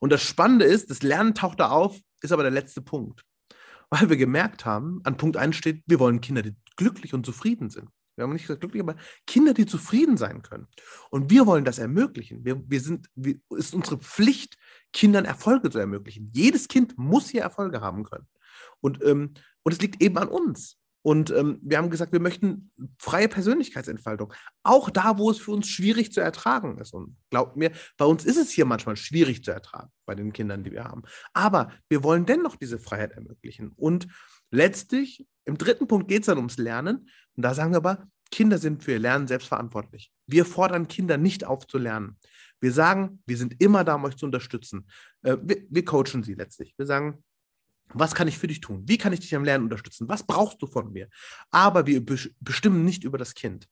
Und 0.00 0.12
das 0.12 0.22
Spannende 0.22 0.64
ist, 0.64 0.90
das 0.90 1.02
Lernen 1.02 1.34
taucht 1.34 1.60
da 1.60 1.70
auf, 1.70 1.98
ist 2.20 2.32
aber 2.32 2.42
der 2.42 2.52
letzte 2.52 2.82
Punkt. 2.82 3.24
Weil 3.90 4.08
wir 4.08 4.16
gemerkt 4.16 4.64
haben, 4.64 5.00
an 5.04 5.16
Punkt 5.16 5.36
1 5.36 5.56
steht, 5.56 5.82
wir 5.86 5.98
wollen 5.98 6.20
Kinder, 6.20 6.42
die 6.42 6.54
glücklich 6.76 7.14
und 7.14 7.24
zufrieden 7.24 7.70
sind. 7.70 7.88
Wir 8.16 8.24
haben 8.24 8.32
nicht 8.32 8.42
gesagt 8.42 8.60
glücklich, 8.60 8.82
aber 8.82 8.96
Kinder, 9.26 9.54
die 9.54 9.64
zufrieden 9.64 10.16
sein 10.16 10.42
können. 10.42 10.66
Und 11.10 11.30
wir 11.30 11.46
wollen 11.46 11.64
das 11.64 11.78
ermöglichen. 11.78 12.44
Wir, 12.44 12.60
wir 12.68 12.80
sind, 12.80 13.08
wir, 13.14 13.36
ist 13.50 13.74
unsere 13.74 13.98
Pflicht, 13.98 14.56
Kindern 14.92 15.24
Erfolge 15.24 15.70
zu 15.70 15.78
ermöglichen. 15.78 16.30
Jedes 16.34 16.66
Kind 16.66 16.98
muss 16.98 17.28
hier 17.28 17.42
Erfolge 17.42 17.80
haben 17.80 18.02
können. 18.02 18.26
Und, 18.80 19.02
ähm, 19.04 19.34
und 19.62 19.72
es 19.72 19.80
liegt 19.80 20.02
eben 20.02 20.18
an 20.18 20.28
uns. 20.28 20.78
Und 21.08 21.30
ähm, 21.30 21.58
wir 21.62 21.78
haben 21.78 21.88
gesagt, 21.88 22.12
wir 22.12 22.20
möchten 22.20 22.70
freie 22.98 23.28
Persönlichkeitsentfaltung. 23.28 24.34
Auch 24.62 24.90
da, 24.90 25.16
wo 25.16 25.30
es 25.30 25.38
für 25.38 25.52
uns 25.52 25.66
schwierig 25.66 26.12
zu 26.12 26.20
ertragen 26.20 26.76
ist. 26.76 26.92
Und 26.92 27.16
glaubt 27.30 27.56
mir, 27.56 27.72
bei 27.96 28.04
uns 28.04 28.26
ist 28.26 28.36
es 28.36 28.50
hier 28.50 28.66
manchmal 28.66 28.98
schwierig 28.98 29.42
zu 29.42 29.50
ertragen, 29.50 29.90
bei 30.04 30.14
den 30.14 30.34
Kindern, 30.34 30.64
die 30.64 30.70
wir 30.70 30.84
haben. 30.84 31.04
Aber 31.32 31.72
wir 31.88 32.04
wollen 32.04 32.26
dennoch 32.26 32.56
diese 32.56 32.78
Freiheit 32.78 33.12
ermöglichen. 33.12 33.72
Und 33.74 34.06
letztlich, 34.50 35.26
im 35.46 35.56
dritten 35.56 35.86
Punkt 35.86 36.08
geht 36.08 36.20
es 36.20 36.26
dann 36.26 36.36
ums 36.36 36.58
Lernen. 36.58 37.08
Und 37.36 37.42
da 37.42 37.54
sagen 37.54 37.72
wir 37.72 37.78
aber, 37.78 38.06
Kinder 38.30 38.58
sind 38.58 38.84
für 38.84 38.92
ihr 38.92 38.98
Lernen 38.98 39.28
selbstverantwortlich. 39.28 40.12
Wir 40.26 40.44
fordern 40.44 40.88
Kinder 40.88 41.16
nicht 41.16 41.42
auf 41.42 41.66
zu 41.66 41.78
lernen. 41.78 42.18
Wir 42.60 42.72
sagen, 42.72 43.22
wir 43.24 43.38
sind 43.38 43.62
immer 43.62 43.82
da, 43.82 43.94
um 43.94 44.04
euch 44.04 44.16
zu 44.16 44.26
unterstützen. 44.26 44.86
Äh, 45.22 45.38
wir, 45.40 45.62
wir 45.70 45.86
coachen 45.86 46.22
sie 46.22 46.34
letztlich. 46.34 46.74
Wir 46.76 46.84
sagen, 46.84 47.24
was 47.94 48.14
kann 48.14 48.28
ich 48.28 48.38
für 48.38 48.46
dich 48.46 48.60
tun? 48.60 48.82
Wie 48.86 48.98
kann 48.98 49.12
ich 49.12 49.20
dich 49.20 49.34
am 49.34 49.44
Lernen 49.44 49.64
unterstützen? 49.64 50.08
Was 50.08 50.26
brauchst 50.26 50.60
du 50.62 50.66
von 50.66 50.92
mir? 50.92 51.08
Aber 51.50 51.86
wir 51.86 52.04
bestimmen 52.40 52.84
nicht 52.84 53.04
über 53.04 53.18
das 53.18 53.34
Kind. 53.34 53.66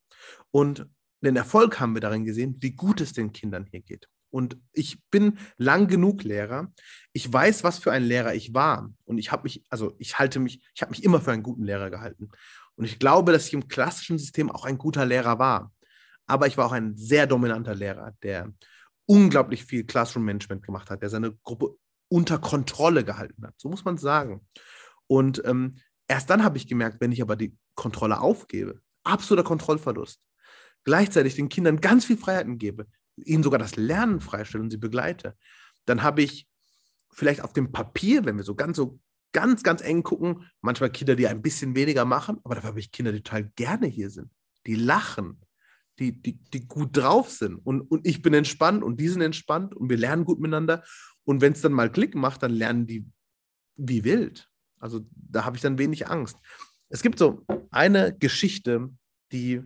Und 0.51 0.87
den 1.21 1.37
Erfolg 1.37 1.81
haben 1.81 1.95
wir 1.95 2.01
darin 2.01 2.25
gesehen, 2.25 2.57
wie 2.61 2.73
gut 2.73 3.01
es 3.01 3.13
den 3.13 3.33
Kindern 3.33 3.67
hier 3.71 3.81
geht. 3.81 4.09
Und 4.31 4.59
ich 4.73 5.01
bin 5.11 5.39
lang 5.57 5.87
genug 5.87 6.23
Lehrer. 6.23 6.73
Ich 7.13 7.33
weiß, 7.33 7.65
was 7.65 7.79
für 7.79 7.93
ein 7.93 8.05
Lehrer 8.05 8.35
ich 8.35 8.53
war. 8.53 8.93
Und 9.05 9.19
ich 9.19 9.33
habe 9.33 9.45
mich, 9.45 9.65
also 9.71 9.95
ich 9.99 10.19
halte 10.19 10.41
mich, 10.41 10.63
ich 10.75 10.83
habe 10.83 10.91
mich 10.91 11.05
immer 11.05 11.21
für 11.21 11.33
einen 11.33 11.43
guten 11.43 11.65
Lehrer 11.65 11.91
gehalten. 11.91 12.29
Und 12.75 12.85
ich 12.85 12.99
glaube, 12.99 13.33
dass 13.33 13.47
ich 13.47 13.55
im 13.55 13.69
klassischen 13.69 14.19
System 14.19 14.51
auch 14.51 14.65
ein 14.65 14.79
guter 14.79 15.07
Lehrer 15.07 15.39
war. 15.39 15.73
Aber 16.27 16.47
ich 16.47 16.57
war 16.57 16.67
auch 16.67 16.73
ein 16.73 16.97
sehr 16.97 17.27
dominanter 17.27 17.75
Lehrer, 17.75 18.15
der 18.23 18.53
unglaublich 19.07 19.65
viel 19.65 19.85
Classroom 19.85 20.25
Management 20.25 20.65
gemacht 20.65 20.91
hat, 20.91 21.01
der 21.01 21.09
seine 21.09 21.33
Gruppe 21.43 21.77
unter 22.09 22.39
Kontrolle 22.39 23.05
gehalten 23.05 23.47
hat. 23.47 23.55
So 23.57 23.69
muss 23.69 23.85
man 23.85 23.99
sagen. 23.99 24.47
Und 25.07 25.43
ähm, 25.45 25.79
erst 26.09 26.31
dann 26.31 26.45
habe 26.45 26.57
ich 26.57 26.69
gemerkt, 26.69 27.01
wenn 27.01 27.13
ich 27.13 27.23
aber 27.23 27.37
die 27.37 27.57
Kontrolle 27.75 28.21
aufgebe, 28.21 28.81
absoluter 29.05 29.47
Kontrollverlust, 29.47 30.21
gleichzeitig 30.85 31.35
den 31.35 31.49
Kindern 31.49 31.81
ganz 31.81 32.05
viel 32.05 32.17
Freiheiten 32.17 32.59
gebe, 32.59 32.87
ihnen 33.17 33.43
sogar 33.43 33.59
das 33.59 33.77
Lernen 33.77 34.21
freistelle 34.21 34.63
und 34.63 34.71
sie 34.71 34.77
begleite, 34.77 35.37
dann 35.85 36.03
habe 36.03 36.23
ich 36.23 36.49
vielleicht 37.13 37.43
auf 37.43 37.53
dem 37.53 37.73
Papier, 37.73 38.25
wenn 38.25 38.37
wir 38.37 38.45
so 38.45 38.55
ganz 38.55 38.77
so 38.77 39.01
ganz, 39.33 39.63
ganz 39.63 39.83
eng 39.83 40.03
gucken, 40.03 40.49
manchmal 40.63 40.91
Kinder, 40.91 41.15
die 41.15 41.27
ein 41.27 41.43
bisschen 41.43 41.75
weniger 41.75 42.05
machen, 42.05 42.39
aber 42.45 42.55
dafür 42.55 42.69
habe 42.69 42.81
ich 42.81 42.91
Kinder, 42.91 43.13
die 43.13 43.23
total 43.23 43.51
gerne 43.57 43.87
hier 43.87 44.11
sind, 44.11 44.31
die 44.67 44.77
lachen, 44.77 45.43
die, 45.99 46.21
die, 46.21 46.39
die 46.39 46.67
gut 46.67 46.97
drauf 46.97 47.31
sind 47.31 47.57
und, 47.57 47.83
und 47.83 48.07
ich 48.07 48.23
bin 48.23 48.35
entspannt 48.35 48.83
und 48.83 48.99
die 48.99 49.09
sind 49.09 49.23
entspannt 49.23 49.75
und 49.75 49.91
wir 49.91 49.97
lernen 49.97 50.25
gut 50.25 50.41
miteinander 50.41 50.85
und 51.27 51.41
wenn 51.41 51.53
es 51.53 51.61
dann 51.61 51.73
mal 51.73 51.91
Klick 51.91 52.15
macht, 52.15 52.43
dann 52.43 52.53
lernen 52.53 52.87
die 52.87 53.05
wie 53.77 54.05
wild. 54.05 54.49
Also 54.79 55.07
da 55.11 55.45
habe 55.45 55.57
ich 55.57 55.63
dann 55.63 55.79
wenig 55.79 56.09
Angst. 56.09 56.39
Es 56.89 57.03
gibt 57.03 57.19
so 57.19 57.45
eine 57.71 58.17
Geschichte, 58.17 58.91
die 59.33 59.63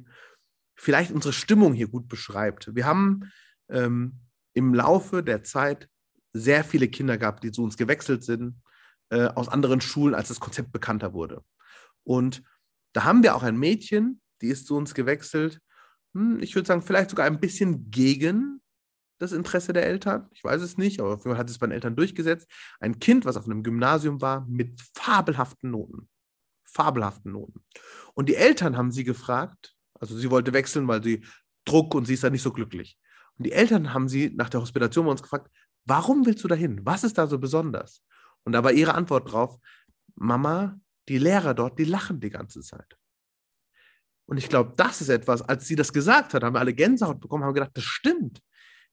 vielleicht 0.74 1.12
unsere 1.12 1.34
Stimmung 1.34 1.74
hier 1.74 1.88
gut 1.88 2.08
beschreibt. 2.08 2.74
Wir 2.74 2.86
haben 2.86 3.30
ähm, 3.68 4.20
im 4.54 4.74
Laufe 4.74 5.22
der 5.22 5.44
Zeit 5.44 5.88
sehr 6.32 6.64
viele 6.64 6.88
Kinder 6.88 7.18
gehabt, 7.18 7.44
die 7.44 7.52
zu 7.52 7.62
uns 7.62 7.76
gewechselt 7.76 8.24
sind, 8.24 8.56
äh, 9.10 9.26
aus 9.26 9.48
anderen 9.48 9.82
Schulen, 9.82 10.14
als 10.14 10.28
das 10.28 10.40
Konzept 10.40 10.72
bekannter 10.72 11.12
wurde. 11.12 11.44
Und 12.04 12.42
da 12.94 13.04
haben 13.04 13.22
wir 13.22 13.34
auch 13.34 13.42
ein 13.42 13.58
Mädchen, 13.58 14.22
die 14.40 14.48
ist 14.48 14.66
zu 14.66 14.76
uns 14.76 14.94
gewechselt. 14.94 15.60
Hm, 16.14 16.40
ich 16.40 16.54
würde 16.54 16.66
sagen, 16.66 16.82
vielleicht 16.82 17.10
sogar 17.10 17.26
ein 17.26 17.40
bisschen 17.40 17.90
gegen 17.90 18.59
das 19.20 19.32
Interesse 19.32 19.72
der 19.72 19.86
Eltern. 19.86 20.28
Ich 20.32 20.42
weiß 20.42 20.62
es 20.62 20.78
nicht, 20.78 21.00
aber 21.00 21.36
hat 21.36 21.50
es 21.50 21.58
bei 21.58 21.66
den 21.66 21.74
Eltern 21.74 21.94
durchgesetzt. 21.94 22.50
Ein 22.80 22.98
Kind, 22.98 23.24
was 23.26 23.36
auf 23.36 23.44
einem 23.44 23.62
Gymnasium 23.62 24.20
war, 24.20 24.46
mit 24.46 24.80
fabelhaften 24.94 25.70
Noten. 25.70 26.08
Fabelhaften 26.64 27.32
Noten. 27.32 27.64
Und 28.14 28.28
die 28.28 28.36
Eltern 28.36 28.76
haben 28.76 28.90
sie 28.90 29.04
gefragt, 29.04 29.74
also 29.98 30.16
sie 30.16 30.30
wollte 30.30 30.52
wechseln, 30.52 30.88
weil 30.88 31.02
sie 31.02 31.24
Druck 31.66 31.94
und 31.94 32.06
sie 32.06 32.14
ist 32.14 32.24
da 32.24 32.30
nicht 32.30 32.42
so 32.42 32.52
glücklich. 32.52 32.98
Und 33.36 33.44
die 33.44 33.52
Eltern 33.52 33.92
haben 33.92 34.08
sie 34.08 34.32
nach 34.34 34.48
der 34.48 34.62
Hospitation 34.62 35.04
bei 35.04 35.12
uns 35.12 35.22
gefragt, 35.22 35.50
warum 35.84 36.24
willst 36.24 36.42
du 36.42 36.48
dahin? 36.48 36.80
Was 36.84 37.04
ist 37.04 37.18
da 37.18 37.26
so 37.26 37.38
besonders? 37.38 38.02
Und 38.44 38.52
da 38.52 38.64
war 38.64 38.72
ihre 38.72 38.94
Antwort 38.94 39.30
drauf, 39.30 39.58
Mama, 40.14 40.80
die 41.08 41.18
Lehrer 41.18 41.52
dort, 41.52 41.78
die 41.78 41.84
lachen 41.84 42.20
die 42.20 42.30
ganze 42.30 42.60
Zeit. 42.60 42.96
Und 44.24 44.38
ich 44.38 44.48
glaube, 44.48 44.72
das 44.76 45.00
ist 45.00 45.08
etwas, 45.08 45.42
als 45.42 45.66
sie 45.66 45.76
das 45.76 45.92
gesagt 45.92 46.32
hat, 46.32 46.42
haben 46.42 46.54
wir 46.54 46.60
alle 46.60 46.72
Gänsehaut 46.72 47.20
bekommen, 47.20 47.44
haben 47.44 47.52
gedacht, 47.52 47.72
das 47.74 47.84
stimmt. 47.84 48.40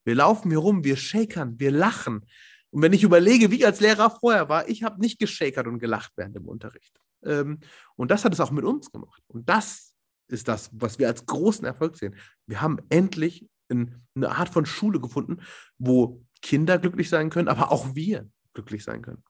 Wir 0.08 0.14
laufen 0.14 0.48
hier 0.48 0.60
rum, 0.60 0.84
wir 0.84 0.96
shakern, 0.96 1.60
wir 1.60 1.70
lachen. 1.70 2.24
Und 2.70 2.80
wenn 2.80 2.94
ich 2.94 3.02
überlege, 3.02 3.50
wie 3.50 3.56
ich 3.56 3.66
als 3.66 3.80
Lehrer 3.80 4.08
vorher 4.08 4.48
war, 4.48 4.66
ich 4.66 4.82
habe 4.82 5.02
nicht 5.02 5.18
geschakert 5.18 5.66
und 5.66 5.80
gelacht 5.80 6.12
während 6.16 6.34
dem 6.34 6.48
Unterricht. 6.48 6.98
Ähm, 7.22 7.60
und 7.94 8.10
das 8.10 8.24
hat 8.24 8.32
es 8.32 8.40
auch 8.40 8.50
mit 8.50 8.64
uns 8.64 8.90
gemacht. 8.90 9.22
Und 9.26 9.46
das 9.50 9.92
ist 10.28 10.48
das, 10.48 10.70
was 10.72 10.98
wir 10.98 11.08
als 11.08 11.26
großen 11.26 11.66
Erfolg 11.66 11.98
sehen. 11.98 12.16
Wir 12.46 12.62
haben 12.62 12.78
endlich 12.88 13.46
eine 13.68 14.30
Art 14.30 14.48
von 14.48 14.64
Schule 14.64 14.98
gefunden, 14.98 15.42
wo 15.76 16.24
Kinder 16.40 16.78
glücklich 16.78 17.10
sein 17.10 17.28
können, 17.28 17.48
aber 17.48 17.70
auch 17.70 17.94
wir 17.94 18.30
glücklich 18.54 18.84
sein 18.84 19.02
können. 19.02 19.22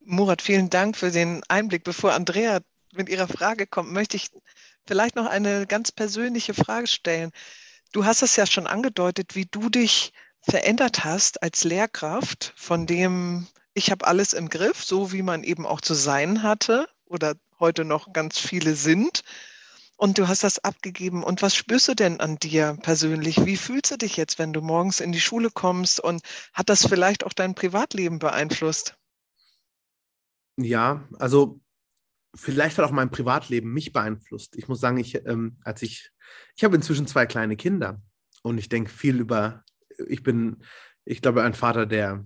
Murat, 0.00 0.42
vielen 0.42 0.68
Dank 0.68 0.96
für 0.96 1.12
den 1.12 1.44
Einblick. 1.46 1.84
Bevor 1.84 2.12
Andrea 2.12 2.58
mit 2.92 3.08
ihrer 3.08 3.28
Frage 3.28 3.68
kommt, 3.68 3.92
möchte 3.92 4.16
ich 4.16 4.30
vielleicht 4.84 5.14
noch 5.14 5.26
eine 5.26 5.68
ganz 5.68 5.92
persönliche 5.92 6.54
Frage 6.54 6.88
stellen. 6.88 7.30
Du 7.92 8.04
hast 8.04 8.22
es 8.22 8.36
ja 8.36 8.46
schon 8.46 8.66
angedeutet, 8.66 9.34
wie 9.34 9.46
du 9.46 9.68
dich 9.68 10.12
verändert 10.40 11.04
hast 11.04 11.42
als 11.42 11.64
Lehrkraft, 11.64 12.52
von 12.56 12.86
dem 12.86 13.46
ich 13.74 13.90
habe 13.90 14.06
alles 14.06 14.32
im 14.32 14.48
Griff, 14.48 14.84
so 14.84 15.12
wie 15.12 15.22
man 15.22 15.44
eben 15.44 15.64
auch 15.64 15.80
zu 15.80 15.94
sein 15.94 16.42
hatte 16.42 16.88
oder 17.04 17.36
heute 17.60 17.84
noch 17.84 18.12
ganz 18.12 18.38
viele 18.38 18.74
sind. 18.74 19.22
Und 19.96 20.18
du 20.18 20.28
hast 20.28 20.44
das 20.44 20.62
abgegeben. 20.64 21.24
Und 21.24 21.42
was 21.42 21.54
spürst 21.54 21.88
du 21.88 21.94
denn 21.94 22.20
an 22.20 22.36
dir 22.38 22.76
persönlich? 22.82 23.44
Wie 23.44 23.56
fühlst 23.56 23.90
du 23.90 23.96
dich 23.96 24.16
jetzt, 24.16 24.38
wenn 24.38 24.52
du 24.52 24.60
morgens 24.60 25.00
in 25.00 25.12
die 25.12 25.20
Schule 25.20 25.50
kommst? 25.50 25.98
Und 25.98 26.22
hat 26.52 26.68
das 26.68 26.86
vielleicht 26.86 27.24
auch 27.24 27.32
dein 27.32 27.54
Privatleben 27.54 28.18
beeinflusst? 28.18 28.96
Ja, 30.56 31.08
also 31.18 31.60
vielleicht 32.38 32.78
hat 32.78 32.84
auch 32.84 32.92
mein 32.92 33.10
Privatleben 33.10 33.72
mich 33.72 33.92
beeinflusst. 33.92 34.56
Ich 34.56 34.68
muss 34.68 34.80
sagen, 34.80 34.98
ich, 34.98 35.26
ähm, 35.26 35.58
als 35.64 35.82
ich, 35.82 36.10
ich 36.56 36.64
habe 36.64 36.76
inzwischen 36.76 37.06
zwei 37.06 37.26
kleine 37.26 37.56
Kinder 37.56 38.00
und 38.42 38.58
ich 38.58 38.68
denke 38.68 38.90
viel 38.90 39.18
über, 39.18 39.64
ich 40.06 40.22
bin, 40.22 40.58
ich 41.04 41.20
glaube, 41.20 41.42
ein 41.42 41.54
Vater, 41.54 41.84
der, 41.84 42.24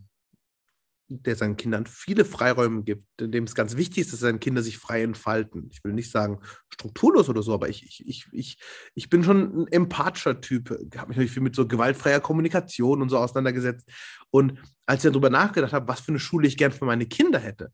der 1.08 1.36
seinen 1.36 1.56
Kindern 1.56 1.86
viele 1.86 2.24
Freiräume 2.24 2.82
gibt, 2.82 3.06
in 3.20 3.32
dem 3.32 3.44
es 3.44 3.54
ganz 3.54 3.76
wichtig 3.76 3.98
ist, 3.98 4.12
dass 4.12 4.20
seine 4.20 4.38
Kinder 4.38 4.62
sich 4.62 4.78
frei 4.78 5.02
entfalten. 5.02 5.68
Ich 5.72 5.82
will 5.82 5.94
nicht 5.94 6.10
sagen 6.10 6.40
strukturlos 6.68 7.28
oder 7.28 7.42
so, 7.42 7.54
aber 7.54 7.68
ich, 7.70 7.82
ich, 7.84 8.06
ich, 8.06 8.26
ich, 8.32 8.58
ich 8.94 9.08
bin 9.08 9.24
schon 9.24 9.62
ein 9.62 9.66
empathischer 9.68 10.40
Typ, 10.40 10.70
habe 10.70 11.08
mich 11.08 11.16
natürlich 11.16 11.32
viel 11.32 11.42
mit 11.42 11.56
so 11.56 11.66
gewaltfreier 11.66 12.20
Kommunikation 12.20 13.00
und 13.00 13.08
so 13.08 13.18
auseinandergesetzt. 13.18 13.88
Und 14.30 14.58
als 14.84 15.04
ich 15.04 15.10
darüber 15.10 15.30
nachgedacht 15.30 15.72
habe, 15.72 15.88
was 15.88 16.00
für 16.00 16.12
eine 16.12 16.20
Schule 16.20 16.46
ich 16.46 16.58
gern 16.58 16.72
für 16.72 16.84
meine 16.84 17.06
Kinder 17.06 17.38
hätte, 17.38 17.72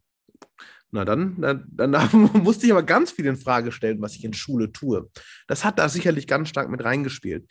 na 0.90 1.04
dann, 1.04 1.40
dann, 1.40 1.66
dann 1.92 2.08
musste 2.42 2.66
ich 2.66 2.72
aber 2.72 2.82
ganz 2.82 3.10
viel 3.10 3.26
in 3.26 3.36
Frage 3.36 3.72
stellen, 3.72 4.00
was 4.00 4.14
ich 4.14 4.24
in 4.24 4.34
Schule 4.34 4.72
tue. 4.72 5.08
Das 5.46 5.64
hat 5.64 5.78
da 5.78 5.88
sicherlich 5.88 6.26
ganz 6.26 6.48
stark 6.48 6.68
mit 6.70 6.84
reingespielt. 6.84 7.50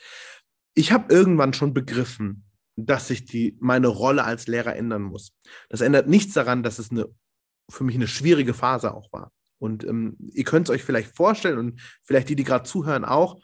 Ich 0.73 0.91
habe 0.91 1.13
irgendwann 1.13 1.54
schon 1.54 1.73
begriffen, 1.73 2.45
dass 2.76 3.08
sich 3.08 3.56
meine 3.60 3.88
Rolle 3.88 4.23
als 4.23 4.47
Lehrer 4.47 4.76
ändern 4.76 5.02
muss. 5.02 5.34
Das 5.69 5.82
ändert 5.82 6.08
nichts 6.08 6.34
daran, 6.34 6.62
dass 6.62 6.78
es 6.78 6.91
eine, 6.91 7.08
für 7.69 7.84
mich 7.84 7.95
eine 7.95 8.08
schwierige 8.08 8.54
Phase 8.54 8.93
auch 8.93 9.12
war. 9.12 9.32
Und 9.60 9.84
ähm, 9.84 10.15
ihr 10.19 10.43
könnt 10.43 10.69
es 10.69 10.73
euch 10.73 10.84
vielleicht 10.84 11.15
vorstellen 11.15 11.58
und 11.58 11.82
vielleicht 12.04 12.30
die, 12.30 12.36
die 12.36 12.43
gerade 12.43 12.65
zuhören, 12.65 13.06
auch. 13.06 13.41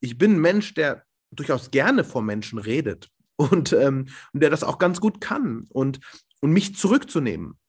Ich 0.00 0.18
bin 0.18 0.32
ein 0.32 0.40
Mensch, 0.40 0.74
der 0.74 1.04
durchaus 1.30 1.70
gerne 1.70 2.02
vor 2.02 2.22
Menschen 2.22 2.58
redet 2.58 3.08
und, 3.36 3.72
ähm, 3.72 4.08
und 4.32 4.42
der 4.42 4.50
das 4.50 4.64
auch 4.64 4.78
ganz 4.78 5.00
gut 5.00 5.20
kann. 5.20 5.66
Und, 5.68 6.00
und 6.40 6.50
mich 6.50 6.74
zurückzunehmen 6.74 7.60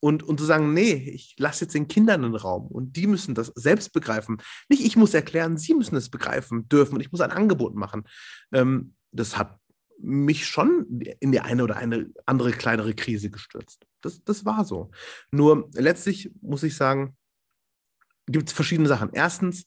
und, 0.00 0.22
und 0.22 0.38
zu 0.38 0.46
sagen, 0.46 0.72
nee, 0.74 0.92
ich 0.92 1.34
lasse 1.38 1.64
jetzt 1.64 1.74
den 1.74 1.88
Kindern 1.88 2.24
einen 2.24 2.34
Raum 2.34 2.68
und 2.68 2.96
die 2.96 3.06
müssen 3.06 3.34
das 3.34 3.52
selbst 3.54 3.92
begreifen. 3.92 4.42
Nicht 4.68 4.84
ich 4.84 4.96
muss 4.96 5.14
erklären, 5.14 5.58
sie 5.58 5.74
müssen 5.74 5.96
es 5.96 6.10
begreifen 6.10 6.68
dürfen 6.68 6.94
und 6.94 7.00
ich 7.00 7.12
muss 7.12 7.20
ein 7.20 7.32
Angebot 7.32 7.74
machen. 7.74 8.04
Ähm, 8.52 8.94
das 9.12 9.36
hat 9.36 9.58
mich 10.00 10.46
schon 10.46 11.00
in 11.20 11.32
die 11.32 11.40
eine 11.40 11.64
oder 11.64 11.76
eine 11.76 12.10
andere 12.24 12.52
kleinere 12.52 12.94
Krise 12.94 13.30
gestürzt. 13.30 13.86
Das, 14.00 14.22
das 14.22 14.44
war 14.44 14.64
so. 14.64 14.90
Nur 15.32 15.68
letztlich 15.72 16.30
muss 16.40 16.62
ich 16.62 16.76
sagen, 16.76 17.16
gibt 18.26 18.48
es 18.48 18.54
verschiedene 18.54 18.88
Sachen. 18.88 19.10
Erstens, 19.12 19.66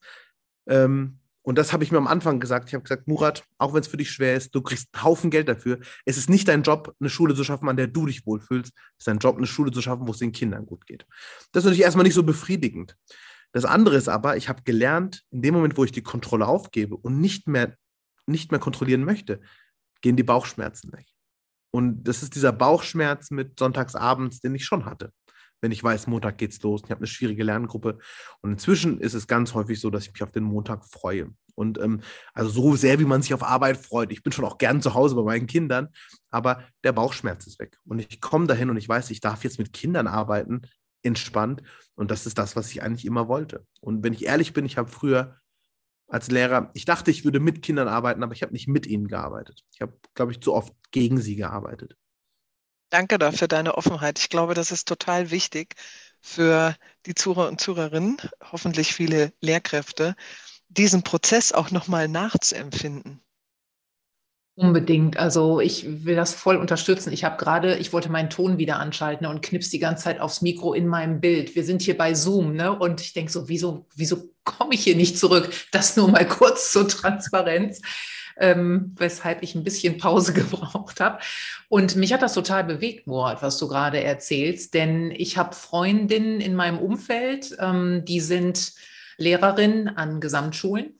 ähm, 0.67 1.19
und 1.43 1.57
das 1.57 1.73
habe 1.73 1.83
ich 1.83 1.91
mir 1.91 1.97
am 1.97 2.07
Anfang 2.07 2.39
gesagt. 2.39 2.69
Ich 2.69 2.73
habe 2.73 2.83
gesagt, 2.83 3.07
Murat, 3.07 3.43
auch 3.57 3.73
wenn 3.73 3.81
es 3.81 3.87
für 3.87 3.97
dich 3.97 4.11
schwer 4.11 4.35
ist, 4.35 4.53
du 4.53 4.61
kriegst 4.61 4.89
einen 4.93 5.03
Haufen 5.03 5.31
Geld 5.31 5.47
dafür. 5.47 5.79
Es 6.05 6.17
ist 6.17 6.29
nicht 6.29 6.47
dein 6.47 6.61
Job, 6.61 6.95
eine 6.99 7.09
Schule 7.09 7.33
zu 7.33 7.43
schaffen, 7.43 7.67
an 7.67 7.77
der 7.77 7.87
du 7.87 8.05
dich 8.05 8.25
wohlfühlst. 8.25 8.71
Es 8.75 8.99
ist 8.99 9.07
dein 9.07 9.17
Job, 9.17 9.37
eine 9.37 9.47
Schule 9.47 9.71
zu 9.71 9.81
schaffen, 9.81 10.07
wo 10.07 10.11
es 10.11 10.19
den 10.19 10.31
Kindern 10.31 10.65
gut 10.65 10.85
geht. 10.85 11.05
Das 11.51 11.61
ist 11.61 11.65
natürlich 11.65 11.83
erstmal 11.83 12.03
nicht 12.03 12.13
so 12.13 12.23
befriedigend. 12.23 12.95
Das 13.53 13.65
andere 13.65 13.97
ist 13.97 14.07
aber, 14.07 14.37
ich 14.37 14.49
habe 14.49 14.61
gelernt, 14.63 15.23
in 15.31 15.41
dem 15.41 15.55
Moment, 15.55 15.77
wo 15.77 15.83
ich 15.83 15.91
die 15.91 16.03
Kontrolle 16.03 16.47
aufgebe 16.47 16.95
und 16.95 17.19
nicht 17.19 17.47
mehr, 17.47 17.75
nicht 18.27 18.51
mehr 18.51 18.59
kontrollieren 18.59 19.03
möchte, 19.03 19.41
gehen 20.01 20.15
die 20.15 20.23
Bauchschmerzen 20.23 20.93
weg. 20.93 21.07
Und 21.71 22.03
das 22.03 22.21
ist 22.21 22.35
dieser 22.35 22.51
Bauchschmerz 22.51 23.31
mit 23.31 23.57
Sonntagsabends, 23.57 24.41
den 24.41 24.55
ich 24.55 24.65
schon 24.65 24.85
hatte 24.85 25.11
wenn 25.61 25.71
ich 25.71 25.83
weiß, 25.83 26.07
Montag 26.07 26.37
geht's 26.37 26.61
los. 26.61 26.81
Ich 26.83 26.91
habe 26.91 26.99
eine 26.99 27.07
schwierige 27.07 27.43
Lerngruppe. 27.43 27.99
Und 28.41 28.51
inzwischen 28.51 28.99
ist 28.99 29.13
es 29.13 29.27
ganz 29.27 29.53
häufig 29.53 29.79
so, 29.79 29.89
dass 29.89 30.05
ich 30.05 30.13
mich 30.13 30.23
auf 30.23 30.31
den 30.31 30.43
Montag 30.43 30.85
freue. 30.85 31.29
Und 31.55 31.79
ähm, 31.79 32.01
also 32.33 32.49
so 32.49 32.75
sehr, 32.75 32.99
wie 32.99 33.05
man 33.05 33.21
sich 33.21 33.33
auf 33.33 33.43
Arbeit 33.43 33.77
freut. 33.77 34.11
Ich 34.11 34.23
bin 34.23 34.33
schon 34.33 34.45
auch 34.45 34.57
gern 34.57 34.81
zu 34.81 34.93
Hause 34.93 35.15
bei 35.15 35.23
meinen 35.23 35.47
Kindern, 35.47 35.89
aber 36.29 36.63
der 36.83 36.91
Bauchschmerz 36.91 37.45
ist 37.45 37.59
weg. 37.59 37.77
Und 37.85 37.99
ich 37.99 38.19
komme 38.19 38.47
dahin 38.47 38.69
und 38.69 38.77
ich 38.77 38.89
weiß, 38.89 39.11
ich 39.11 39.21
darf 39.21 39.43
jetzt 39.43 39.59
mit 39.59 39.71
Kindern 39.73 40.07
arbeiten, 40.07 40.63
entspannt. 41.03 41.61
Und 41.95 42.09
das 42.09 42.25
ist 42.25 42.37
das, 42.37 42.55
was 42.55 42.71
ich 42.71 42.81
eigentlich 42.81 43.05
immer 43.05 43.27
wollte. 43.27 43.65
Und 43.79 44.03
wenn 44.03 44.13
ich 44.13 44.25
ehrlich 44.25 44.53
bin, 44.53 44.65
ich 44.65 44.77
habe 44.77 44.89
früher 44.89 45.37
als 46.07 46.29
Lehrer, 46.29 46.71
ich 46.73 46.85
dachte, 46.85 47.11
ich 47.11 47.23
würde 47.23 47.39
mit 47.39 47.61
Kindern 47.61 47.87
arbeiten, 47.87 48.23
aber 48.23 48.33
ich 48.33 48.41
habe 48.41 48.53
nicht 48.53 48.67
mit 48.67 48.87
ihnen 48.87 49.07
gearbeitet. 49.07 49.61
Ich 49.73 49.81
habe, 49.81 49.93
glaube 50.13 50.31
ich, 50.31 50.41
zu 50.41 50.53
oft 50.53 50.73
gegen 50.91 51.19
sie 51.19 51.35
gearbeitet. 51.35 51.95
Danke 52.91 53.17
dafür 53.17 53.47
deine 53.47 53.75
Offenheit. 53.75 54.19
Ich 54.19 54.29
glaube, 54.29 54.53
das 54.53 54.71
ist 54.71 54.85
total 54.87 55.31
wichtig 55.31 55.75
für 56.19 56.75
die 57.05 57.15
Zuhörer 57.15 57.47
und 57.47 57.59
Zuhörerinnen, 57.59 58.17
hoffentlich 58.51 58.93
viele 58.93 59.31
Lehrkräfte, 59.39 60.15
diesen 60.67 61.01
Prozess 61.01 61.53
auch 61.53 61.71
nochmal 61.71 62.09
nachzuempfinden. 62.09 63.21
Unbedingt. 64.55 65.15
Also 65.15 65.61
ich 65.61 66.05
will 66.05 66.17
das 66.17 66.33
voll 66.33 66.57
unterstützen. 66.57 67.13
Ich 67.13 67.23
habe 67.23 67.37
gerade, 67.37 67.77
ich 67.77 67.93
wollte 67.93 68.11
meinen 68.11 68.29
Ton 68.29 68.57
wieder 68.57 68.77
anschalten 68.77 69.25
und 69.25 69.41
knips 69.41 69.69
die 69.69 69.79
ganze 69.79 70.03
Zeit 70.03 70.19
aufs 70.19 70.41
Mikro 70.41 70.73
in 70.73 70.87
meinem 70.87 71.21
Bild. 71.21 71.55
Wir 71.55 71.63
sind 71.63 71.81
hier 71.81 71.97
bei 71.97 72.13
Zoom, 72.13 72.53
ne? 72.55 72.77
Und 72.77 72.99
ich 72.99 73.13
denke 73.13 73.31
so, 73.31 73.47
wieso, 73.47 73.87
wieso 73.95 74.29
komme 74.43 74.73
ich 74.75 74.83
hier 74.83 74.97
nicht 74.97 75.17
zurück? 75.17 75.49
Das 75.71 75.95
nur 75.95 76.09
mal 76.09 76.27
kurz 76.27 76.73
zur 76.73 76.89
Transparenz 76.89 77.81
ähm, 78.41 78.93
weshalb 78.97 79.43
ich 79.43 79.55
ein 79.55 79.63
bisschen 79.63 79.97
Pause 79.97 80.33
gebraucht 80.33 80.99
habe. 80.99 81.19
Und 81.69 81.95
mich 81.95 82.11
hat 82.11 82.21
das 82.21 82.33
total 82.33 82.63
bewegt, 82.63 83.07
Murat, 83.07 83.41
was 83.41 83.57
du 83.57 83.67
gerade 83.67 84.03
erzählst, 84.03 84.73
denn 84.73 85.11
ich 85.11 85.37
habe 85.37 85.55
Freundinnen 85.55 86.41
in 86.41 86.55
meinem 86.55 86.79
Umfeld, 86.79 87.55
ähm, 87.59 88.03
die 88.05 88.19
sind 88.19 88.73
Lehrerinnen 89.17 89.95
an 89.95 90.19
Gesamtschulen 90.19 90.99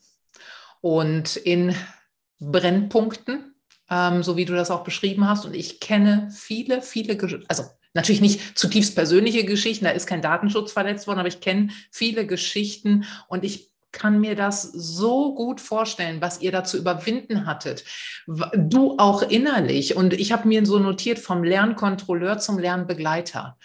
und 0.80 1.36
in 1.36 1.76
Brennpunkten, 2.40 3.56
ähm, 3.90 4.24
so 4.24 4.38
wie 4.38 4.46
du 4.46 4.54
das 4.54 4.72
auch 4.72 4.84
beschrieben 4.84 5.28
hast. 5.28 5.46
Und 5.46 5.56
ich 5.56 5.80
kenne 5.80 6.30
viele, 6.32 6.82
viele, 6.82 7.18
also 7.48 7.66
Natürlich 7.94 8.22
nicht 8.22 8.58
zutiefst 8.58 8.96
persönliche 8.96 9.44
Geschichten, 9.44 9.84
da 9.84 9.92
ist 9.92 10.08
kein 10.08 10.22
Datenschutz 10.22 10.72
verletzt 10.72 11.08
worden, 11.08 11.20
aber 11.20 11.28
ich 11.28 11.42
kenne 11.42 11.70
viele 11.92 12.26
Geschichten 12.26 13.04
und 13.28 13.44
ich 13.44 13.71
kann 13.92 14.20
mir 14.20 14.36
das 14.36 14.64
so 14.64 15.36
gut 15.36 15.60
vorstellen, 15.62 16.22
was 16.22 16.42
ihr 16.42 16.52
da 16.52 16.64
zu 16.64 16.78
überwinden 16.78 17.46
hattet. 17.46 17.84
Du 18.28 18.98
auch 18.98 19.22
innerlich. 19.22 19.96
Und 19.96 20.14
ich 20.14 20.32
habe 20.32 20.48
mir 20.48 20.66
so 20.66 20.80
notiert 20.80 21.20
vom 21.20 21.44
Lernkontrolleur 21.44 22.38
zum 22.40 22.58
Lernbegleiter. 22.58 23.58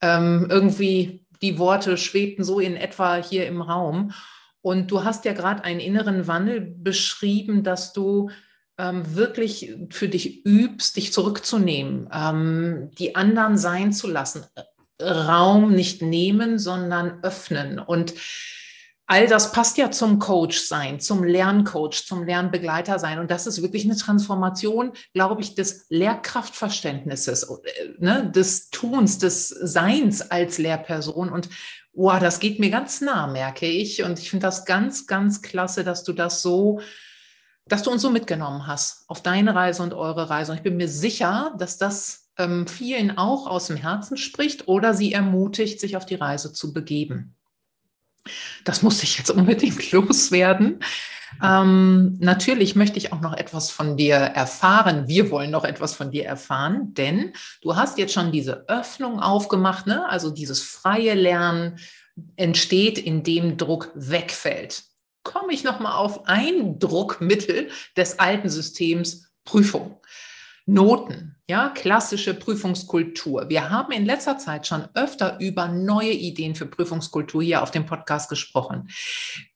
Ähm, 0.00 0.46
irgendwie 0.50 1.24
die 1.42 1.58
Worte 1.58 1.96
schwebten 1.96 2.44
so 2.44 2.60
in 2.60 2.76
etwa 2.76 3.16
hier 3.16 3.46
im 3.46 3.62
Raum. 3.62 4.12
Und 4.62 4.90
du 4.90 5.04
hast 5.04 5.24
ja 5.24 5.32
gerade 5.32 5.64
einen 5.64 5.80
inneren 5.80 6.26
Wandel 6.26 6.60
beschrieben, 6.60 7.62
dass 7.62 7.92
du 7.92 8.30
ähm, 8.78 9.14
wirklich 9.14 9.74
für 9.90 10.08
dich 10.08 10.44
übst, 10.44 10.96
dich 10.96 11.12
zurückzunehmen, 11.12 12.08
ähm, 12.12 12.90
die 12.98 13.14
anderen 13.14 13.56
sein 13.56 13.92
zu 13.92 14.08
lassen. 14.08 14.44
Raum 15.00 15.72
nicht 15.72 16.02
nehmen, 16.02 16.58
sondern 16.58 17.22
öffnen. 17.22 17.78
Und 17.78 18.14
all 19.10 19.26
das 19.26 19.50
passt 19.50 19.76
ja 19.76 19.90
zum 19.90 20.20
Coach 20.20 20.60
sein, 20.60 21.00
zum 21.00 21.24
Lerncoach, 21.24 22.06
zum 22.06 22.22
Lernbegleiter 22.22 23.00
sein. 23.00 23.18
Und 23.18 23.28
das 23.32 23.48
ist 23.48 23.60
wirklich 23.60 23.84
eine 23.84 23.96
Transformation, 23.96 24.92
glaube 25.14 25.42
ich, 25.42 25.56
des 25.56 25.86
Lehrkraftverständnisses, 25.88 27.42
äh, 27.42 27.88
ne, 27.98 28.30
des 28.30 28.70
Tuns, 28.70 29.18
des 29.18 29.48
Seins 29.48 30.30
als 30.30 30.58
Lehrperson. 30.58 31.28
Und 31.28 31.48
wow, 31.92 32.20
das 32.20 32.38
geht 32.38 32.60
mir 32.60 32.70
ganz 32.70 33.00
nah, 33.00 33.26
merke 33.26 33.66
ich. 33.66 34.04
Und 34.04 34.20
ich 34.20 34.30
finde 34.30 34.46
das 34.46 34.64
ganz, 34.64 35.08
ganz 35.08 35.42
klasse, 35.42 35.82
dass 35.82 36.04
du 36.04 36.12
das 36.12 36.40
so, 36.40 36.80
dass 37.66 37.82
du 37.82 37.90
uns 37.90 38.02
so 38.02 38.10
mitgenommen 38.10 38.68
hast 38.68 39.06
auf 39.08 39.24
deine 39.24 39.56
Reise 39.56 39.82
und 39.82 39.92
eure 39.92 40.30
Reise. 40.30 40.52
Und 40.52 40.58
ich 40.58 40.64
bin 40.64 40.76
mir 40.76 40.88
sicher, 40.88 41.52
dass 41.58 41.78
das 41.78 42.30
ähm, 42.38 42.68
vielen 42.68 43.18
auch 43.18 43.48
aus 43.48 43.66
dem 43.66 43.76
Herzen 43.76 44.16
spricht 44.16 44.68
oder 44.68 44.94
sie 44.94 45.12
ermutigt, 45.12 45.80
sich 45.80 45.96
auf 45.96 46.06
die 46.06 46.14
Reise 46.14 46.52
zu 46.52 46.72
begeben. 46.72 47.34
Das 48.64 48.82
muss 48.82 49.02
ich 49.02 49.18
jetzt 49.18 49.30
unbedingt 49.30 49.90
loswerden. 49.92 50.80
Ähm, 51.42 52.16
natürlich 52.18 52.74
möchte 52.74 52.98
ich 52.98 53.12
auch 53.12 53.20
noch 53.20 53.34
etwas 53.34 53.70
von 53.70 53.96
dir 53.96 54.16
erfahren. 54.16 55.08
Wir 55.08 55.30
wollen 55.30 55.50
noch 55.50 55.64
etwas 55.64 55.94
von 55.94 56.10
dir 56.10 56.26
erfahren, 56.26 56.92
denn 56.94 57.32
du 57.62 57.76
hast 57.76 57.98
jetzt 57.98 58.12
schon 58.12 58.32
diese 58.32 58.68
Öffnung 58.68 59.20
aufgemacht, 59.20 59.86
ne? 59.86 60.08
also 60.08 60.30
dieses 60.30 60.62
freie 60.62 61.14
Lernen 61.14 61.78
entsteht, 62.36 62.98
indem 62.98 63.56
Druck 63.56 63.90
wegfällt. 63.94 64.84
Komme 65.22 65.52
ich 65.52 65.64
nochmal 65.64 65.92
auf 65.92 66.26
ein 66.26 66.78
Druckmittel 66.78 67.68
des 67.96 68.18
alten 68.18 68.48
Systems 68.48 69.30
Prüfung. 69.44 70.00
Noten, 70.70 71.34
ja, 71.48 71.70
klassische 71.70 72.32
Prüfungskultur. 72.32 73.48
Wir 73.48 73.70
haben 73.70 73.90
in 73.90 74.06
letzter 74.06 74.38
Zeit 74.38 74.68
schon 74.68 74.86
öfter 74.94 75.40
über 75.40 75.66
neue 75.66 76.12
Ideen 76.12 76.54
für 76.54 76.66
Prüfungskultur 76.66 77.42
hier 77.42 77.64
auf 77.64 77.72
dem 77.72 77.86
Podcast 77.86 78.30
gesprochen. 78.30 78.88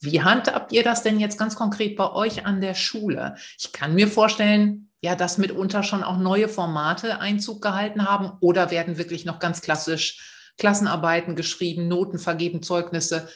Wie 0.01 0.23
handhabt 0.23 0.73
ihr 0.73 0.83
das 0.83 1.05
denn 1.05 1.21
jetzt 1.21 1.39
ganz 1.39 1.55
konkret 1.55 1.95
bei 1.95 2.11
euch 2.11 2.47
an 2.47 2.61
der 2.61 2.75
Schule? 2.75 3.37
Ich 3.61 3.73
kann 3.73 3.95
mir 3.95 4.09
vorstellen, 4.09 4.91
ja, 5.03 5.15
dass 5.15 5.39
mitunter 5.39 5.85
schon 5.85 6.03
auch 6.03 6.19
neue 6.19 6.49
Formate 6.49 7.21
Einzug 7.21 7.63
gehalten 7.63 8.09
haben 8.09 8.33
oder 8.41 8.73
werden 8.73 8.99
wirklich 8.99 9.25
noch 9.25 9.39
ganz 9.39 9.61
klassisch 9.61 10.53
Klassenarbeiten 10.59 11.37
geschrieben, 11.37 11.87
Noten 11.87 12.19
vergeben, 12.19 12.61
Zeugnisse. 12.61 13.29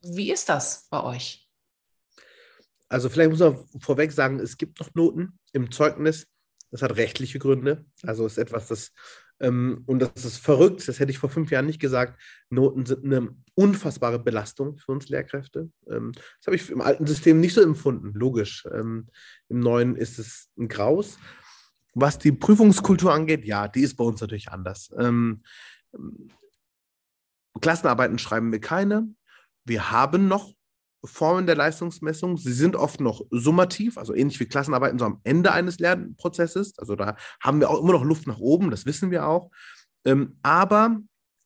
Wie 0.00 0.32
ist 0.32 0.48
das 0.48 0.86
bei 0.88 1.02
euch? 1.02 1.50
Also 2.88 3.10
vielleicht 3.10 3.30
muss 3.30 3.40
man 3.40 3.58
vorweg 3.78 4.10
sagen, 4.10 4.40
es 4.40 4.56
gibt 4.56 4.80
noch 4.80 4.94
Noten 4.94 5.38
im 5.52 5.70
Zeugnis 5.70 6.26
das 6.70 6.82
hat 6.82 6.96
rechtliche 6.96 7.38
Gründe. 7.38 7.84
Also 8.02 8.26
ist 8.26 8.38
etwas, 8.38 8.68
das, 8.68 8.92
ähm, 9.40 9.82
und 9.86 10.00
das 10.00 10.24
ist 10.24 10.38
verrückt, 10.38 10.86
das 10.88 11.00
hätte 11.00 11.10
ich 11.10 11.18
vor 11.18 11.30
fünf 11.30 11.50
Jahren 11.50 11.66
nicht 11.66 11.80
gesagt. 11.80 12.20
Noten 12.50 12.86
sind 12.86 13.04
eine 13.04 13.34
unfassbare 13.54 14.18
Belastung 14.18 14.76
für 14.78 14.92
uns 14.92 15.08
Lehrkräfte. 15.08 15.70
Ähm, 15.88 16.12
das 16.12 16.46
habe 16.46 16.56
ich 16.56 16.70
im 16.70 16.80
alten 16.80 17.06
System 17.06 17.40
nicht 17.40 17.54
so 17.54 17.62
empfunden, 17.62 18.12
logisch. 18.14 18.66
Ähm, 18.72 19.08
Im 19.48 19.60
neuen 19.60 19.96
ist 19.96 20.18
es 20.18 20.50
ein 20.58 20.68
Graus. 20.68 21.18
Was 21.94 22.18
die 22.18 22.32
Prüfungskultur 22.32 23.12
angeht, 23.12 23.44
ja, 23.44 23.66
die 23.66 23.82
ist 23.82 23.96
bei 23.96 24.04
uns 24.04 24.20
natürlich 24.20 24.50
anders. 24.50 24.90
Ähm, 24.98 25.42
Klassenarbeiten 27.60 28.18
schreiben 28.18 28.52
wir 28.52 28.60
keine. 28.60 29.08
Wir 29.64 29.90
haben 29.90 30.28
noch 30.28 30.54
Formen 31.04 31.46
der 31.46 31.56
Leistungsmessung. 31.56 32.36
Sie 32.36 32.52
sind 32.52 32.76
oft 32.76 33.00
noch 33.00 33.22
summativ, 33.30 33.98
also 33.98 34.14
ähnlich 34.14 34.40
wie 34.40 34.46
Klassenarbeiten 34.46 34.98
so 34.98 35.04
am 35.04 35.20
Ende 35.24 35.52
eines 35.52 35.78
Lernprozesses. 35.78 36.78
Also 36.78 36.96
da 36.96 37.16
haben 37.42 37.60
wir 37.60 37.70
auch 37.70 37.80
immer 37.80 37.92
noch 37.92 38.04
Luft 38.04 38.26
nach 38.26 38.38
oben, 38.38 38.70
das 38.70 38.86
wissen 38.86 39.10
wir 39.10 39.26
auch. 39.26 39.50
Ähm, 40.04 40.38
aber, 40.42 40.98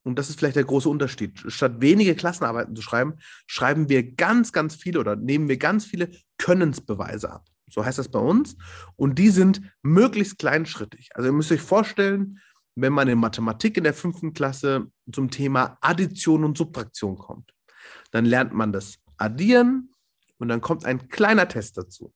und 0.05 0.19
das 0.19 0.31
ist 0.31 0.39
vielleicht 0.39 0.57
der 0.57 0.65
große 0.65 0.89
Unterschied, 0.89 1.39
statt 1.49 1.77
wenige 1.81 2.15
Klassenarbeiten 2.15 2.75
zu 2.75 2.83
schreiben, 2.83 3.15
schreiben 3.47 3.89
wir 3.89 4.15
ganz, 4.15 4.53
ganz 4.53 4.75
viele 4.75 5.01
oder 5.01 5.17
nehmen 5.17 5.49
wir 5.49 5.59
ganz 5.59 5.85
viele 5.85 6.11
Könnensbeweise 6.39 7.31
ab. 7.31 7.47
So 7.71 7.85
heißt 7.85 7.99
das 7.99 8.11
bei 8.11 8.19
uns. 8.19 8.57
Und 8.97 9.19
die 9.19 9.31
sind 9.31 9.63
möglichst 9.83 10.39
kleinschrittig. 10.39 11.11
Also 11.15 11.29
ihr 11.29 11.33
müsst 11.33 11.53
euch 11.53 11.61
vorstellen, 11.61 12.39
wenn 12.75 12.93
man 12.93 13.09
in 13.09 13.19
Mathematik 13.19 13.77
in 13.77 13.85
der 13.85 13.95
fünften 13.95 14.33
Klasse 14.33 14.87
zum 15.11 15.31
Thema 15.31 15.79
Addition 15.81 16.45
und 16.45 16.57
Subtraktion 16.57 17.17
kommt, 17.17 17.53
dann 18.11 18.25
lernt 18.25 18.53
man 18.55 18.73
das 18.73 18.99
addieren 19.23 19.91
und 20.39 20.49
dann 20.49 20.61
kommt 20.61 20.85
ein 20.85 21.09
kleiner 21.09 21.49
Test 21.49 21.79
dazu. 21.79 22.13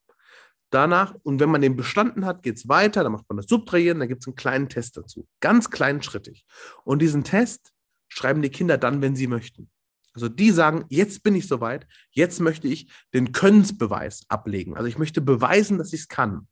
Danach, 0.71 1.14
und 1.23 1.38
wenn 1.38 1.51
man 1.51 1.62
den 1.62 1.77
bestanden 1.77 2.27
hat, 2.27 2.42
geht 2.42 2.57
es 2.57 2.69
weiter, 2.69 3.05
dann 3.05 3.12
macht 3.12 3.29
man 3.29 3.37
das 3.37 3.47
Subtrahieren, 3.47 4.01
dann 4.01 4.09
gibt 4.09 4.23
es 4.23 4.27
einen 4.27 4.37
kleinen 4.37 4.69
Test 4.69 4.97
dazu. 4.97 5.29
Ganz 5.40 5.71
kleinschrittig. 5.71 6.45
Und 6.85 7.01
diesen 7.01 7.23
Test 7.23 7.73
schreiben 8.09 8.42
die 8.42 8.51
Kinder 8.51 8.77
dann, 8.77 9.01
wenn 9.01 9.14
sie 9.14 9.29
möchten. 9.29 9.71
Also 10.12 10.29
die 10.29 10.51
sagen, 10.51 10.87
jetzt 10.88 11.23
bin 11.23 11.35
ich 11.35 11.47
soweit, 11.47 11.87
jetzt 12.11 12.40
möchte 12.40 12.69
ich 12.69 12.90
den 13.12 13.33
Könnensbeweis 13.33 14.25
ablegen. 14.29 14.75
Also 14.75 14.88
ich 14.88 14.99
möchte 14.99 15.21
beweisen, 15.21 15.79
dass 15.79 15.92
ich 15.92 16.01
es 16.01 16.09
kann. 16.09 16.49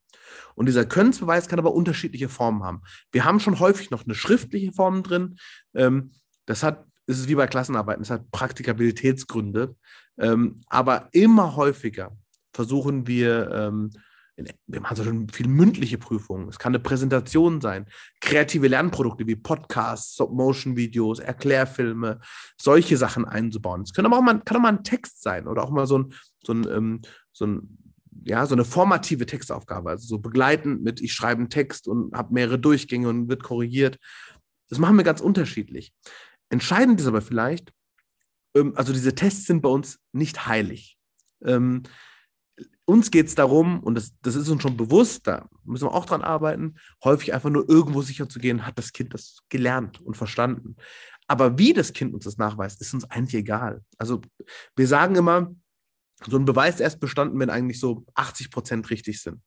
Und 0.53 0.67
dieser 0.67 0.85
Könnensbeweis 0.85 1.47
kann 1.47 1.59
aber 1.59 1.73
unterschiedliche 1.73 2.29
Formen 2.29 2.63
haben. 2.63 2.83
Wir 3.11 3.25
haben 3.25 3.39
schon 3.39 3.59
häufig 3.59 3.91
noch 3.91 4.05
eine 4.05 4.15
schriftliche 4.15 4.71
Form 4.71 5.03
drin. 5.03 5.37
Ähm, 5.73 6.11
das 6.45 6.63
hat, 6.63 6.85
ist 7.07 7.19
es 7.19 7.27
wie 7.27 7.35
bei 7.35 7.47
Klassenarbeiten, 7.47 8.01
es 8.01 8.09
hat 8.09 8.31
Praktikabilitätsgründe. 8.31 9.75
Ähm, 10.17 10.61
aber 10.67 11.09
immer 11.11 11.55
häufiger 11.55 12.15
versuchen 12.53 13.05
wir, 13.05 13.51
ähm, 13.51 13.91
wir 14.67 14.81
machen 14.81 14.97
so 14.97 15.03
schon 15.03 15.29
viel 15.29 15.47
mündliche 15.47 15.97
Prüfungen. 15.97 16.49
Es 16.49 16.59
kann 16.59 16.71
eine 16.71 16.83
Präsentation 16.83 17.61
sein, 17.61 17.85
kreative 18.21 18.67
Lernprodukte 18.67 19.27
wie 19.27 19.35
Podcasts, 19.35 20.13
Stop-Motion-Videos, 20.15 21.19
Erklärfilme, 21.19 22.19
solche 22.59 22.97
Sachen 22.97 23.25
einzubauen. 23.25 23.81
Es 23.81 23.93
kann 23.93 24.05
aber 24.05 24.17
auch 24.17 24.21
mal, 24.21 24.41
kann 24.41 24.57
auch 24.57 24.61
mal 24.61 24.69
ein 24.69 24.83
Text 24.83 25.21
sein 25.21 25.47
oder 25.47 25.63
auch 25.63 25.71
mal 25.71 25.87
so 25.87 25.99
ein, 25.99 26.13
so 26.45 26.53
ein, 26.53 26.67
ähm, 26.67 27.01
so 27.31 27.45
ein 27.45 27.77
ja, 28.23 28.45
so 28.45 28.55
eine 28.55 28.65
formative 28.65 29.25
Textaufgabe, 29.25 29.89
also 29.89 30.07
so 30.07 30.19
begleitend 30.19 30.83
mit, 30.83 31.01
ich 31.01 31.13
schreibe 31.13 31.41
einen 31.41 31.49
Text 31.49 31.87
und 31.87 32.13
habe 32.15 32.33
mehrere 32.33 32.57
Durchgänge 32.57 33.07
und 33.07 33.29
wird 33.29 33.43
korrigiert. 33.43 33.99
Das 34.69 34.79
machen 34.79 34.97
wir 34.97 35.03
ganz 35.03 35.21
unterschiedlich. 35.21 35.93
Entscheidend 36.49 36.99
ist 36.99 37.07
aber 37.07 37.21
vielleicht, 37.21 37.73
ähm, 38.55 38.73
also 38.75 38.93
diese 38.93 39.15
Tests 39.15 39.45
sind 39.45 39.61
bei 39.61 39.69
uns 39.69 39.99
nicht 40.11 40.47
heilig. 40.47 40.97
Ähm, 41.43 41.83
uns 42.85 43.09
geht 43.09 43.27
es 43.27 43.35
darum, 43.35 43.81
und 43.81 43.95
das, 43.95 44.13
das 44.21 44.35
ist 44.35 44.47
uns 44.47 44.61
schon 44.61 44.77
bewusst, 44.77 45.25
da 45.25 45.49
müssen 45.63 45.85
wir 45.85 45.93
auch 45.93 46.05
dran 46.05 46.21
arbeiten, 46.21 46.75
häufig 47.03 47.33
einfach 47.33 47.49
nur 47.49 47.67
irgendwo 47.67 48.01
sicher 48.03 48.29
zu 48.29 48.39
gehen, 48.39 48.65
hat 48.65 48.77
das 48.77 48.93
Kind 48.93 49.13
das 49.13 49.39
gelernt 49.49 49.99
und 50.01 50.15
verstanden. 50.15 50.75
Aber 51.27 51.57
wie 51.57 51.73
das 51.73 51.93
Kind 51.93 52.13
uns 52.13 52.25
das 52.25 52.37
nachweist, 52.37 52.81
ist 52.81 52.93
uns 52.93 53.09
eigentlich 53.09 53.33
egal. 53.35 53.83
Also 53.97 54.21
wir 54.75 54.87
sagen 54.87 55.15
immer, 55.15 55.55
so 56.27 56.37
ein 56.37 56.45
Beweis 56.45 56.75
ist 56.75 56.81
erst 56.81 56.99
bestanden, 56.99 57.39
wenn 57.39 57.49
eigentlich 57.49 57.79
so 57.79 58.05
80 58.13 58.51
Prozent 58.51 58.89
richtig 58.89 59.21
sind. 59.21 59.41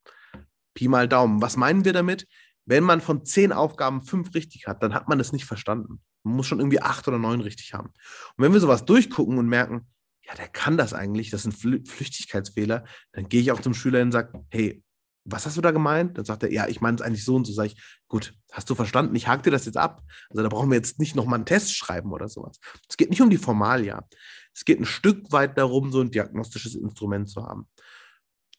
Pi 0.74 0.88
mal 0.88 1.08
Daumen. 1.08 1.40
Was 1.40 1.56
meinen 1.56 1.84
wir 1.84 1.92
damit? 1.92 2.26
Wenn 2.66 2.84
man 2.84 3.00
von 3.00 3.24
zehn 3.24 3.52
Aufgaben 3.52 4.02
fünf 4.02 4.34
richtig 4.34 4.66
hat, 4.66 4.82
dann 4.82 4.94
hat 4.94 5.08
man 5.08 5.18
es 5.20 5.32
nicht 5.32 5.46
verstanden. 5.46 6.02
Man 6.28 6.36
muss 6.36 6.46
schon 6.46 6.60
irgendwie 6.60 6.80
acht 6.80 7.08
oder 7.08 7.18
neun 7.18 7.40
richtig 7.40 7.74
haben. 7.74 7.88
Und 7.88 8.44
wenn 8.44 8.52
wir 8.52 8.60
sowas 8.60 8.84
durchgucken 8.84 9.38
und 9.38 9.48
merken, 9.48 9.86
ja, 10.22 10.34
der 10.34 10.48
kann 10.48 10.76
das 10.76 10.92
eigentlich, 10.92 11.30
das 11.30 11.42
sind 11.42 11.54
Flüchtigkeitsfehler, 11.54 12.84
dann 13.12 13.28
gehe 13.28 13.40
ich 13.40 13.50
auch 13.50 13.60
zum 13.60 13.74
Schüler 13.74 14.02
und 14.02 14.12
sage, 14.12 14.44
hey, 14.50 14.82
was 15.30 15.46
hast 15.46 15.56
du 15.56 15.60
da 15.60 15.70
gemeint? 15.70 16.16
Dann 16.16 16.24
sagt 16.24 16.42
er, 16.42 16.52
ja, 16.52 16.66
ich 16.68 16.80
meine 16.80 16.96
es 16.96 17.02
eigentlich 17.02 17.24
so 17.24 17.36
und 17.36 17.46
so. 17.46 17.52
Sage 17.52 17.68
ich, 17.68 17.82
gut, 18.08 18.34
hast 18.52 18.68
du 18.70 18.74
verstanden? 18.74 19.14
Ich 19.14 19.28
hake 19.28 19.42
dir 19.42 19.50
das 19.50 19.66
jetzt 19.66 19.76
ab. 19.76 20.02
Also 20.30 20.42
da 20.42 20.48
brauchen 20.48 20.70
wir 20.70 20.76
jetzt 20.76 20.98
nicht 20.98 21.14
nochmal 21.14 21.36
einen 21.36 21.46
Test 21.46 21.76
schreiben 21.76 22.12
oder 22.12 22.28
sowas. 22.28 22.58
Es 22.88 22.96
geht 22.96 23.10
nicht 23.10 23.20
um 23.20 23.30
die 23.30 23.36
Formalia. 23.36 24.06
Es 24.54 24.64
geht 24.64 24.80
ein 24.80 24.86
Stück 24.86 25.30
weit 25.30 25.58
darum, 25.58 25.92
so 25.92 26.00
ein 26.00 26.10
diagnostisches 26.10 26.74
Instrument 26.74 27.28
zu 27.28 27.44
haben. 27.44 27.68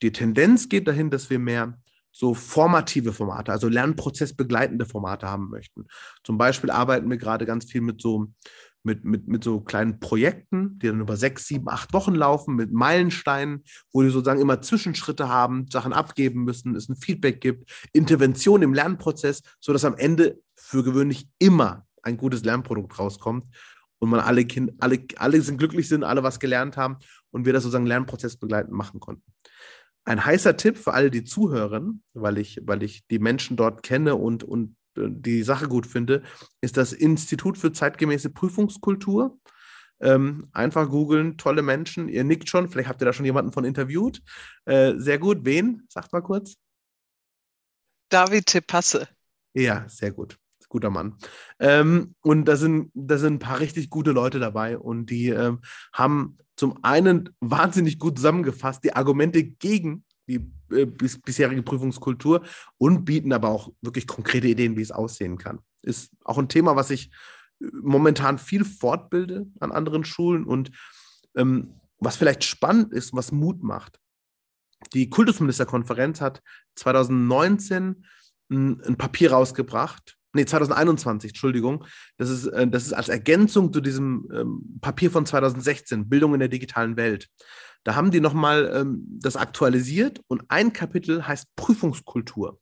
Die 0.01 0.11
Tendenz 0.11 0.69
geht 0.69 0.87
dahin, 0.87 1.09
dass 1.09 1.29
wir 1.29 1.39
mehr 1.39 1.77
so 2.11 2.33
formative 2.33 3.13
Formate, 3.13 3.51
also 3.51 3.67
lernprozessbegleitende 3.67 4.85
Formate 4.85 5.27
haben 5.27 5.49
möchten. 5.49 5.85
Zum 6.23 6.37
Beispiel 6.37 6.71
arbeiten 6.71 7.09
wir 7.09 7.17
gerade 7.17 7.45
ganz 7.45 7.65
viel 7.65 7.81
mit 7.81 8.01
so 8.01 8.27
mit, 8.83 9.03
mit, 9.03 9.27
mit 9.27 9.43
so 9.43 9.59
kleinen 9.59 9.99
Projekten, 9.99 10.79
die 10.79 10.87
dann 10.87 11.01
über 11.01 11.17
sechs, 11.17 11.47
sieben, 11.47 11.69
acht 11.69 11.93
Wochen 11.93 12.15
laufen, 12.15 12.55
mit 12.55 12.71
Meilensteinen, 12.71 13.63
wo 13.91 14.01
die 14.01 14.09
sozusagen 14.09 14.41
immer 14.41 14.61
Zwischenschritte 14.61 15.27
haben, 15.27 15.65
Sachen 15.69 15.93
abgeben 15.93 16.43
müssen, 16.43 16.75
es 16.75 16.87
ein 16.87 16.95
Feedback 16.95 17.41
gibt, 17.41 17.69
Intervention 17.91 18.61
im 18.61 18.73
Lernprozess, 18.73 19.41
sodass 19.59 19.85
am 19.85 19.95
Ende 19.95 20.39
für 20.55 20.83
gewöhnlich 20.83 21.27
immer 21.39 21.85
ein 22.03 22.17
gutes 22.17 22.43
Lernprodukt 22.43 22.97
rauskommt 22.97 23.45
und 23.99 24.09
man 24.09 24.21
alle, 24.21 24.45
kind, 24.45 24.71
alle, 24.79 25.05
alle 25.17 25.41
sind 25.41 25.57
glücklich 25.57 25.89
sind, 25.89 26.03
alle 26.03 26.23
was 26.23 26.39
gelernt 26.39 26.77
haben 26.77 26.97
und 27.31 27.45
wir 27.45 27.53
das 27.53 27.63
sozusagen 27.63 27.85
Lernprozess 27.85 28.37
begleitend 28.37 28.73
machen 28.73 28.99
konnten. 28.99 29.23
Ein 30.09 30.25
heißer 30.25 30.57
Tipp 30.57 30.75
für 30.75 30.95
alle, 30.95 31.11
die 31.11 31.23
zuhören, 31.23 32.01
weil 32.15 32.39
ich, 32.39 32.59
weil 32.63 32.81
ich 32.81 33.05
die 33.11 33.19
Menschen 33.19 33.55
dort 33.57 33.83
kenne 33.83 34.15
und, 34.15 34.43
und 34.43 34.75
die 34.95 35.43
Sache 35.43 35.67
gut 35.67 35.85
finde, 35.85 36.23
ist 36.61 36.77
das 36.77 36.93
Institut 36.93 37.59
für 37.59 37.71
zeitgemäße 37.71 38.31
Prüfungskultur. 38.31 39.39
Ähm, 40.01 40.49
einfach 40.51 40.89
googeln, 40.89 41.37
tolle 41.37 41.61
Menschen. 41.61 42.09
Ihr 42.09 42.23
nickt 42.23 42.49
schon, 42.49 42.69
vielleicht 42.69 42.89
habt 42.89 43.03
ihr 43.03 43.05
da 43.05 43.13
schon 43.13 43.25
jemanden 43.25 43.51
von 43.51 43.65
interviewt. 43.65 44.23
Äh, 44.65 44.95
sehr 44.97 45.19
gut. 45.19 45.45
Wen? 45.45 45.83
Sagt 45.89 46.11
mal 46.11 46.21
kurz. 46.21 46.55
David 48.09 48.47
Tepasse. 48.47 49.07
Ja, 49.53 49.87
sehr 49.89 50.11
gut. 50.11 50.39
Guter 50.69 50.89
Mann. 50.89 51.15
Ähm, 51.59 52.15
und 52.21 52.45
da 52.45 52.55
sind, 52.55 52.91
da 52.93 53.17
sind 53.17 53.35
ein 53.35 53.39
paar 53.39 53.59
richtig 53.59 53.89
gute 53.89 54.11
Leute 54.11 54.39
dabei 54.39 54.77
und 54.77 55.09
die 55.09 55.29
ähm, 55.29 55.59
haben 55.91 56.37
zum 56.55 56.83
einen 56.83 57.29
wahnsinnig 57.39 57.99
gut 57.99 58.17
zusammengefasst 58.17 58.83
die 58.83 58.93
Argumente 58.93 59.43
gegen 59.43 60.03
die 60.27 60.51
äh, 60.71 60.85
bis, 60.85 61.19
bisherige 61.19 61.63
Prüfungskultur 61.63 62.43
und 62.77 63.03
bieten 63.03 63.33
aber 63.33 63.49
auch 63.49 63.71
wirklich 63.81 64.07
konkrete 64.07 64.47
Ideen, 64.47 64.77
wie 64.77 64.81
es 64.81 64.91
aussehen 64.91 65.37
kann. 65.37 65.59
Ist 65.81 66.11
auch 66.23 66.37
ein 66.37 66.49
Thema, 66.49 66.75
was 66.75 66.91
ich 66.91 67.11
äh, 67.61 67.67
momentan 67.81 68.37
viel 68.37 68.63
fortbilde 68.63 69.47
an 69.59 69.71
anderen 69.71 70.05
Schulen 70.05 70.43
und 70.43 70.71
ähm, 71.35 71.79
was 71.97 72.15
vielleicht 72.15 72.43
spannend 72.43 72.93
ist, 72.93 73.13
was 73.13 73.31
Mut 73.31 73.63
macht. 73.63 73.99
Die 74.93 75.09
Kultusministerkonferenz 75.09 76.21
hat 76.21 76.41
2019 76.75 78.05
ein, 78.51 78.81
ein 78.81 78.97
Papier 78.97 79.31
rausgebracht, 79.31 80.18
nee, 80.33 80.45
2021, 80.45 81.31
Entschuldigung. 81.31 81.85
Das 82.17 82.29
ist, 82.29 82.47
äh, 82.47 82.67
das 82.67 82.85
ist 82.85 82.93
als 82.93 83.09
Ergänzung 83.09 83.73
zu 83.73 83.81
diesem 83.81 84.27
ähm, 84.33 84.79
Papier 84.81 85.11
von 85.11 85.25
2016, 85.25 86.09
Bildung 86.09 86.33
in 86.33 86.39
der 86.39 86.49
digitalen 86.49 86.97
Welt. 86.97 87.27
Da 87.83 87.95
haben 87.95 88.11
die 88.11 88.19
nochmal 88.19 88.71
ähm, 88.73 89.05
das 89.09 89.37
aktualisiert 89.37 90.21
und 90.27 90.43
ein 90.49 90.73
Kapitel 90.73 91.27
heißt 91.27 91.55
Prüfungskultur. 91.55 92.59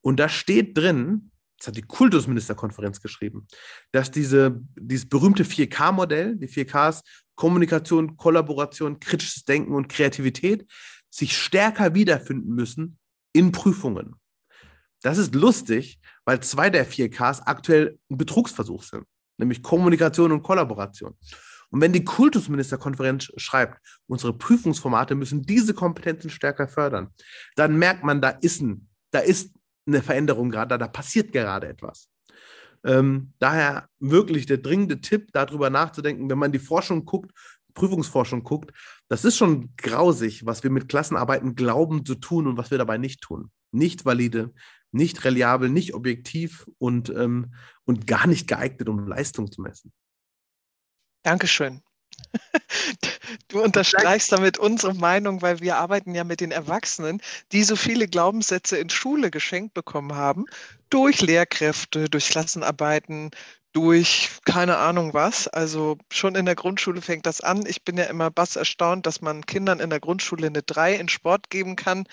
Und 0.00 0.18
da 0.18 0.28
steht 0.28 0.76
drin, 0.76 1.30
das 1.58 1.68
hat 1.68 1.76
die 1.76 1.82
Kultusministerkonferenz 1.82 3.00
geschrieben, 3.00 3.46
dass 3.92 4.10
diese, 4.10 4.60
dieses 4.76 5.08
berühmte 5.08 5.44
4K-Modell, 5.44 6.36
die 6.36 6.48
4Ks, 6.48 7.02
Kommunikation, 7.34 8.16
Kollaboration, 8.16 8.98
kritisches 8.98 9.44
Denken 9.44 9.74
und 9.74 9.88
Kreativität, 9.88 10.66
sich 11.10 11.36
stärker 11.36 11.94
wiederfinden 11.94 12.54
müssen 12.54 12.98
in 13.32 13.52
Prüfungen. 13.52 14.16
Das 15.02 15.18
ist 15.18 15.34
lustig, 15.34 16.00
weil 16.30 16.38
zwei 16.38 16.70
der 16.70 16.86
4Ks 16.86 17.42
aktuell 17.44 17.98
ein 18.08 18.16
Betrugsversuch 18.16 18.84
sind, 18.84 19.04
nämlich 19.36 19.64
Kommunikation 19.64 20.30
und 20.30 20.44
Kollaboration. 20.44 21.16
Und 21.70 21.80
wenn 21.80 21.92
die 21.92 22.04
Kultusministerkonferenz 22.04 23.32
schreibt, 23.36 23.80
unsere 24.06 24.32
Prüfungsformate 24.32 25.16
müssen 25.16 25.42
diese 25.42 25.74
Kompetenzen 25.74 26.30
stärker 26.30 26.68
fördern, 26.68 27.08
dann 27.56 27.76
merkt 27.76 28.04
man, 28.04 28.20
da 28.20 28.28
ist, 28.28 28.60
ein, 28.60 28.86
da 29.10 29.18
ist 29.18 29.52
eine 29.88 30.02
Veränderung 30.02 30.50
gerade, 30.50 30.78
da 30.78 30.86
passiert 30.86 31.32
gerade 31.32 31.66
etwas. 31.66 32.08
Ähm, 32.84 33.32
daher 33.40 33.88
wirklich 33.98 34.46
der 34.46 34.58
dringende 34.58 35.00
Tipp, 35.00 35.30
darüber 35.32 35.68
nachzudenken, 35.68 36.30
wenn 36.30 36.38
man 36.38 36.52
die 36.52 36.60
Forschung 36.60 37.06
guckt, 37.06 37.32
Prüfungsforschung 37.74 38.44
guckt, 38.44 38.70
das 39.08 39.24
ist 39.24 39.36
schon 39.36 39.74
grausig, 39.76 40.46
was 40.46 40.62
wir 40.62 40.70
mit 40.70 40.88
Klassenarbeiten 40.88 41.56
glauben 41.56 42.06
zu 42.06 42.14
tun 42.14 42.46
und 42.46 42.56
was 42.56 42.70
wir 42.70 42.78
dabei 42.78 42.98
nicht 42.98 43.20
tun. 43.20 43.50
Nicht 43.72 44.04
valide, 44.04 44.52
nicht 44.92 45.24
reliabel, 45.24 45.68
nicht 45.68 45.94
objektiv 45.94 46.68
und, 46.78 47.10
ähm, 47.10 47.54
und 47.84 48.06
gar 48.06 48.26
nicht 48.26 48.48
geeignet, 48.48 48.88
um 48.88 49.06
Leistung 49.06 49.50
zu 49.50 49.62
messen. 49.62 49.92
Dankeschön. 51.22 51.82
Du 53.48 53.62
unterstreichst 53.62 54.32
damit 54.32 54.58
unsere 54.58 54.94
Meinung, 54.94 55.42
weil 55.42 55.60
wir 55.60 55.76
arbeiten 55.76 56.14
ja 56.14 56.24
mit 56.24 56.40
den 56.40 56.50
Erwachsenen, 56.50 57.20
die 57.52 57.62
so 57.62 57.76
viele 57.76 58.08
Glaubenssätze 58.08 58.76
in 58.76 58.90
Schule 58.90 59.30
geschenkt 59.30 59.74
bekommen 59.74 60.14
haben, 60.14 60.46
durch 60.88 61.20
Lehrkräfte, 61.20 62.08
durch 62.08 62.28
Klassenarbeiten, 62.28 63.30
durch 63.72 64.30
keine 64.44 64.78
Ahnung 64.78 65.14
was. 65.14 65.46
Also 65.48 65.98
schon 66.12 66.34
in 66.34 66.46
der 66.46 66.56
Grundschule 66.56 67.00
fängt 67.02 67.26
das 67.26 67.40
an. 67.40 67.64
Ich 67.66 67.84
bin 67.84 67.96
ja 67.96 68.04
immer 68.04 68.30
bass 68.30 68.56
erstaunt, 68.56 69.06
dass 69.06 69.20
man 69.20 69.46
Kindern 69.46 69.80
in 69.80 69.90
der 69.90 70.00
Grundschule 70.00 70.46
eine 70.46 70.62
3 70.62 70.94
in 70.96 71.08
Sport 71.08 71.50
geben 71.50 71.76
kann. 71.76 72.04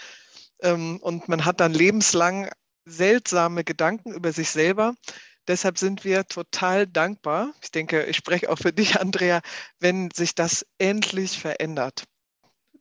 Ähm, 0.61 0.97
und 1.01 1.27
man 1.27 1.45
hat 1.45 1.59
dann 1.59 1.73
lebenslang 1.73 2.49
seltsame 2.87 3.63
Gedanken 3.63 4.13
über 4.13 4.31
sich 4.31 4.49
selber. 4.49 4.95
Deshalb 5.47 5.77
sind 5.77 6.03
wir 6.03 6.25
total 6.25 6.87
dankbar. 6.87 7.53
Ich 7.61 7.71
denke, 7.71 8.03
ich 8.05 8.17
spreche 8.17 8.49
auch 8.49 8.57
für 8.57 8.73
dich, 8.73 8.99
Andrea, 8.99 9.41
wenn 9.79 10.11
sich 10.11 10.35
das 10.35 10.65
endlich 10.77 11.39
verändert. 11.39 12.03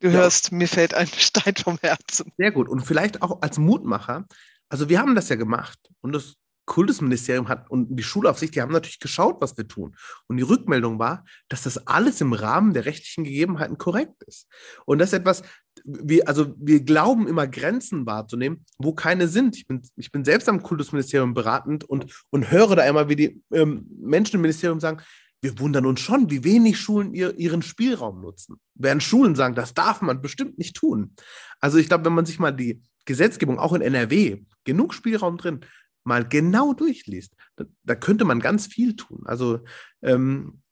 Du 0.01 0.09
ja. 0.09 0.15
hörst, 0.15 0.53
mir 0.53 0.69
fällt 0.69 0.95
ein 0.95 1.07
Stein 1.07 1.57
vom 1.57 1.79
Herzen. 1.81 2.33
Sehr 2.37 2.53
gut. 2.53 2.69
Und 2.69 2.81
vielleicht 2.81 3.23
auch 3.23 3.41
als 3.43 3.59
Mutmacher. 3.59 4.27
Also 4.69 4.89
wir 4.89 4.99
haben 4.99 5.15
das 5.15 5.29
ja 5.29 5.37
gemacht 5.37 5.79
und 6.01 6.13
das 6.13 6.35
Kultusministerium 6.67 7.49
hat 7.49 7.71
und 7.71 7.97
die 7.97 8.03
Schulaufsicht, 8.03 8.57
die 8.57 8.61
haben 8.61 8.73
natürlich 8.73 8.99
geschaut, 8.99 9.41
was 9.41 9.57
wir 9.57 9.69
tun. 9.69 9.97
Und 10.27 10.37
die 10.37 10.43
Rückmeldung 10.43 10.99
war, 10.99 11.25
dass 11.49 11.63
das 11.63 11.87
alles 11.87 12.21
im 12.21 12.33
Rahmen 12.33 12.75
der 12.75 12.85
rechtlichen 12.85 13.23
Gegebenheiten 13.23 13.79
korrekt 13.79 14.23
ist. 14.25 14.49
Und 14.85 14.99
das 14.99 15.11
ist 15.11 15.21
etwas, 15.21 15.43
wir, 15.87 16.27
also 16.29 16.53
wir 16.59 16.81
glauben 16.81 17.29
immer 17.29 17.47
Grenzen 17.47 18.07
wahrzunehmen, 18.07 18.65
wo 18.79 18.93
keine 18.93 19.29
sind. 19.29 19.57
Ich 19.57 19.67
bin, 19.67 19.83
ich 19.97 20.11
bin 20.11 20.25
selbst 20.25 20.49
am 20.49 20.63
Kultusministerium 20.63 21.33
beratend 21.33 21.85
und, 21.85 22.07
und 22.31 22.51
höre 22.51 22.75
da 22.75 22.85
immer, 22.85 23.09
wie 23.09 23.17
die 23.17 23.43
ähm, 23.53 23.87
Menschen 23.99 24.37
im 24.37 24.43
Ministerium 24.43 24.81
sagen, 24.81 25.03
wir 25.43 25.59
wundern 25.61 25.87
uns 25.87 26.01
schon, 26.01 26.29
wie 26.31 26.43
wenig 26.43 26.79
Schulen 26.79 27.15
ihr, 27.15 27.39
ihren 27.39 27.63
Spielraum 27.63 28.21
nutzen. 28.21 28.57
Während 28.75 29.03
Schulen 29.03 29.37
sagen, 29.37 29.55
das 29.55 29.75
darf 29.75 30.03
man 30.03 30.21
bestimmt 30.21 30.59
nicht 30.59 30.75
tun. 30.75 31.15
Also 31.61 31.79
ich 31.79 31.89
glaube, 31.89 32.05
wenn 32.05 32.15
man 32.15 32.27
sich 32.27 32.39
mal 32.39 32.53
die 32.53 32.83
Gesetzgebung, 33.05 33.59
auch 33.59 33.73
in 33.73 33.83
NRW, 33.83 34.43
genug 34.65 34.93
Spielraum 34.93 35.37
drin, 35.37 35.61
mal 36.05 36.27
genau 36.27 36.73
durchliest, 36.73 37.35
da, 37.57 37.65
da 37.85 37.95
könnte 37.95 38.25
man 38.25 38.41
ganz 38.41 38.67
viel 38.67 38.97
tun. 38.97 39.23
Also 39.27 39.61
ähm, 40.03 40.63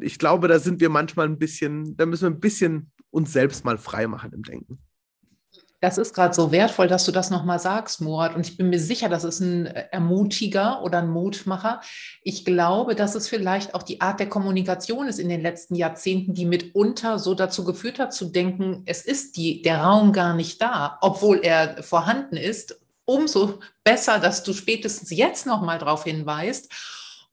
ich 0.00 0.18
glaube, 0.18 0.48
da 0.48 0.58
sind 0.58 0.80
wir 0.80 0.88
manchmal 0.88 1.26
ein 1.26 1.38
bisschen, 1.38 1.96
da 1.96 2.06
müssen 2.06 2.22
wir 2.22 2.36
ein 2.36 2.40
bisschen 2.40 2.90
uns 3.16 3.32
selbst 3.32 3.64
mal 3.64 3.78
frei 3.78 4.06
machen 4.06 4.32
im 4.34 4.42
Denken. 4.42 4.78
Das 5.80 5.98
ist 5.98 6.14
gerade 6.14 6.34
so 6.34 6.52
wertvoll, 6.52 6.88
dass 6.88 7.04
du 7.04 7.12
das 7.12 7.30
nochmal 7.30 7.58
sagst, 7.58 8.00
Murat. 8.00 8.34
Und 8.34 8.46
ich 8.46 8.56
bin 8.56 8.70
mir 8.70 8.80
sicher, 8.80 9.08
das 9.08 9.24
ist 9.24 9.40
ein 9.40 9.66
Ermutiger 9.66 10.82
oder 10.82 10.98
ein 10.98 11.08
Mutmacher. 11.08 11.80
Ich 12.22 12.44
glaube, 12.44 12.94
dass 12.94 13.14
es 13.14 13.28
vielleicht 13.28 13.74
auch 13.74 13.82
die 13.82 14.00
Art 14.00 14.18
der 14.20 14.28
Kommunikation 14.28 15.06
ist 15.06 15.18
in 15.18 15.28
den 15.28 15.42
letzten 15.42 15.74
Jahrzehnten, 15.74 16.34
die 16.34 16.46
mitunter 16.46 17.18
so 17.18 17.34
dazu 17.34 17.64
geführt 17.64 17.98
hat, 17.98 18.14
zu 18.14 18.26
denken, 18.26 18.82
es 18.86 19.02
ist 19.02 19.36
die, 19.36 19.62
der 19.62 19.82
Raum 19.82 20.12
gar 20.12 20.34
nicht 20.34 20.60
da, 20.60 20.98
obwohl 21.00 21.40
er 21.42 21.82
vorhanden 21.82 22.36
ist. 22.36 22.80
Umso 23.04 23.60
besser, 23.84 24.18
dass 24.18 24.42
du 24.42 24.52
spätestens 24.52 25.10
jetzt 25.10 25.46
nochmal 25.46 25.78
darauf 25.78 26.04
hinweist. 26.04 26.72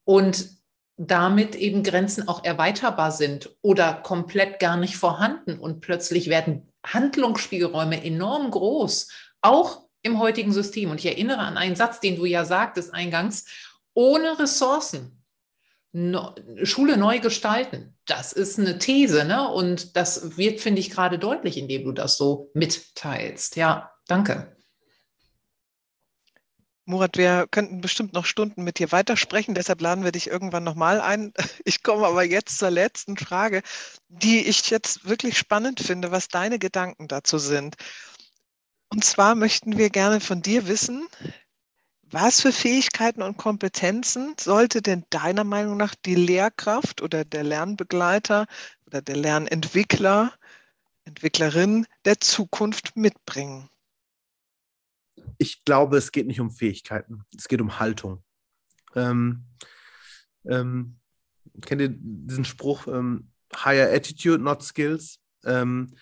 Und 0.04 0.50
damit 0.98 1.56
eben 1.56 1.84
Grenzen 1.84 2.28
auch 2.28 2.44
erweiterbar 2.44 3.12
sind 3.12 3.56
oder 3.62 3.94
komplett 3.94 4.60
gar 4.60 4.78
nicht 4.78 4.98
vorhanden 4.98 5.58
und 5.58 5.82
plötzlich 5.82 6.30
werden 6.30 6.72
Handlungsspielräume 6.86 8.04
enorm 8.04 8.52
groß, 8.52 9.10
auch 9.42 9.88
im 10.02 10.20
heutigen 10.20 10.52
System. 10.52 10.92
Und 10.92 11.00
ich 11.00 11.06
erinnere 11.06 11.40
an 11.40 11.58
einen 11.58 11.76
Satz, 11.76 12.00
den 12.00 12.16
du 12.16 12.26
ja 12.26 12.46
sagtest 12.46 12.94
eingangs, 12.94 13.46
ohne 13.94 14.38
Ressourcen 14.40 15.24
Schule 16.64 16.98
neu 16.98 17.20
gestalten. 17.20 17.96
Das 18.08 18.34
ist 18.34 18.58
eine 18.58 18.80
These, 18.80 19.26
ne? 19.26 19.48
Und 19.48 19.96
das 19.96 20.38
wird, 20.38 20.60
finde 20.60 20.80
ich, 20.80 20.90
gerade 20.90 21.20
deutlich, 21.20 21.56
indem 21.56 21.86
du 21.86 21.92
das 21.92 22.18
so 22.18 22.50
mitteilst. 22.56 23.56
Ja, 23.58 23.92
danke. 24.08 24.56
Murat, 26.86 27.16
wir 27.18 27.48
könnten 27.50 27.80
bestimmt 27.80 28.12
noch 28.14 28.26
Stunden 28.26 28.64
mit 28.64 28.78
dir 28.78 28.92
weitersprechen, 28.92 29.56
deshalb 29.56 29.80
laden 29.80 30.04
wir 30.04 30.12
dich 30.12 30.28
irgendwann 30.28 30.64
nochmal 30.66 31.00
ein. 31.00 31.34
Ich 31.66 31.82
komme 31.82 32.06
aber 32.08 32.24
jetzt 32.24 32.58
zur 32.58 32.72
letzten 32.72 33.16
Frage, 33.16 33.62
die 34.10 34.46
ich 34.46 34.70
jetzt 34.70 35.06
wirklich 35.08 35.38
spannend 35.38 35.80
finde, 35.80 36.12
was 36.12 36.28
deine 36.28 36.60
Gedanken 36.60 37.08
dazu 37.08 37.38
sind. 37.38 37.76
Und 38.90 39.06
zwar 39.06 39.36
möchten 39.36 39.78
wir 39.78 39.90
gerne 39.90 40.20
von 40.20 40.42
dir 40.42 40.68
wissen, 40.68 41.08
was 42.04 42.42
für 42.42 42.52
Fähigkeiten 42.52 43.24
und 43.24 43.38
Kompetenzen 43.38 44.36
sollte 44.40 44.82
denn 44.82 45.06
deiner 45.10 45.46
Meinung 45.46 45.78
nach 45.78 45.96
die 45.96 46.16
Lehrkraft 46.16 47.02
oder 47.02 47.26
der 47.26 47.44
Lernbegleiter 47.44 48.46
oder 48.86 49.02
der 49.02 49.16
Lernentwickler, 49.16 50.34
Entwicklerin 51.06 51.88
der 52.06 52.20
Zukunft 52.20 52.96
mitbringen? 52.96 53.70
Ich 55.38 55.66
glaube, 55.66 55.98
es 55.98 56.12
geht 56.12 56.28
nicht 56.28 56.40
um 56.40 56.52
Fähigkeiten, 56.52 57.24
es 57.38 57.48
geht 57.48 57.62
um 57.62 57.80
Haltung. 57.80 58.24
Ähm, 58.96 59.46
ähm, 60.46 60.98
kennt 61.62 61.82
ihr 61.82 61.90
diesen 61.90 62.46
Spruch, 62.46 62.88
ähm, 62.88 63.30
Higher 63.56 63.94
Attitude, 63.94 64.44
not 64.44 64.64
Skills? 64.64 65.20
Ähm, 65.46 65.96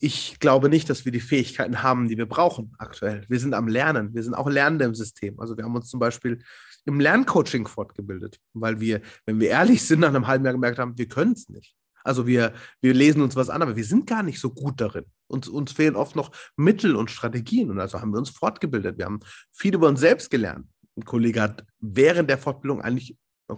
ich 0.00 0.38
glaube 0.38 0.68
nicht, 0.68 0.88
dass 0.88 1.04
wir 1.04 1.12
die 1.12 1.20
Fähigkeiten 1.20 1.82
haben, 1.82 2.08
die 2.08 2.16
wir 2.16 2.26
brauchen 2.26 2.74
aktuell. 2.78 3.24
Wir 3.28 3.40
sind 3.40 3.54
am 3.54 3.66
Lernen, 3.66 4.14
wir 4.14 4.22
sind 4.22 4.34
auch 4.34 4.48
Lernende 4.48 4.84
im 4.84 4.94
System. 4.94 5.40
Also 5.40 5.56
wir 5.56 5.64
haben 5.64 5.74
uns 5.74 5.88
zum 5.90 5.98
Beispiel 5.98 6.38
im 6.84 7.00
Lerncoaching 7.00 7.66
fortgebildet, 7.66 8.40
weil 8.54 8.80
wir, 8.80 9.00
wenn 9.26 9.40
wir 9.40 9.50
ehrlich 9.50 9.84
sind, 9.84 10.00
nach 10.00 10.08
einem 10.08 10.26
halben 10.26 10.44
Jahr 10.44 10.54
gemerkt 10.54 10.78
haben, 10.78 10.96
wir 10.96 11.08
können 11.08 11.32
es 11.32 11.48
nicht. 11.48 11.74
Also 12.04 12.26
wir, 12.26 12.54
wir 12.80 12.94
lesen 12.94 13.22
uns 13.22 13.36
was 13.36 13.50
an, 13.50 13.62
aber 13.62 13.76
wir 13.76 13.84
sind 13.84 14.06
gar 14.06 14.22
nicht 14.22 14.40
so 14.40 14.50
gut 14.50 14.80
darin. 14.80 15.04
Uns, 15.26 15.48
uns 15.48 15.72
fehlen 15.72 15.96
oft 15.96 16.16
noch 16.16 16.30
Mittel 16.56 16.96
und 16.96 17.10
Strategien. 17.10 17.70
Und 17.70 17.80
also 17.80 18.00
haben 18.00 18.12
wir 18.12 18.18
uns 18.18 18.30
fortgebildet. 18.30 18.98
Wir 18.98 19.04
haben 19.04 19.20
viel 19.52 19.74
über 19.74 19.88
uns 19.88 20.00
selbst 20.00 20.30
gelernt. 20.30 20.66
Ein 20.96 21.04
Kollege 21.04 21.42
hat 21.42 21.64
während 21.80 22.28
der 22.28 22.38
Fortbildung 22.38 22.80
eigentlich 22.80 23.16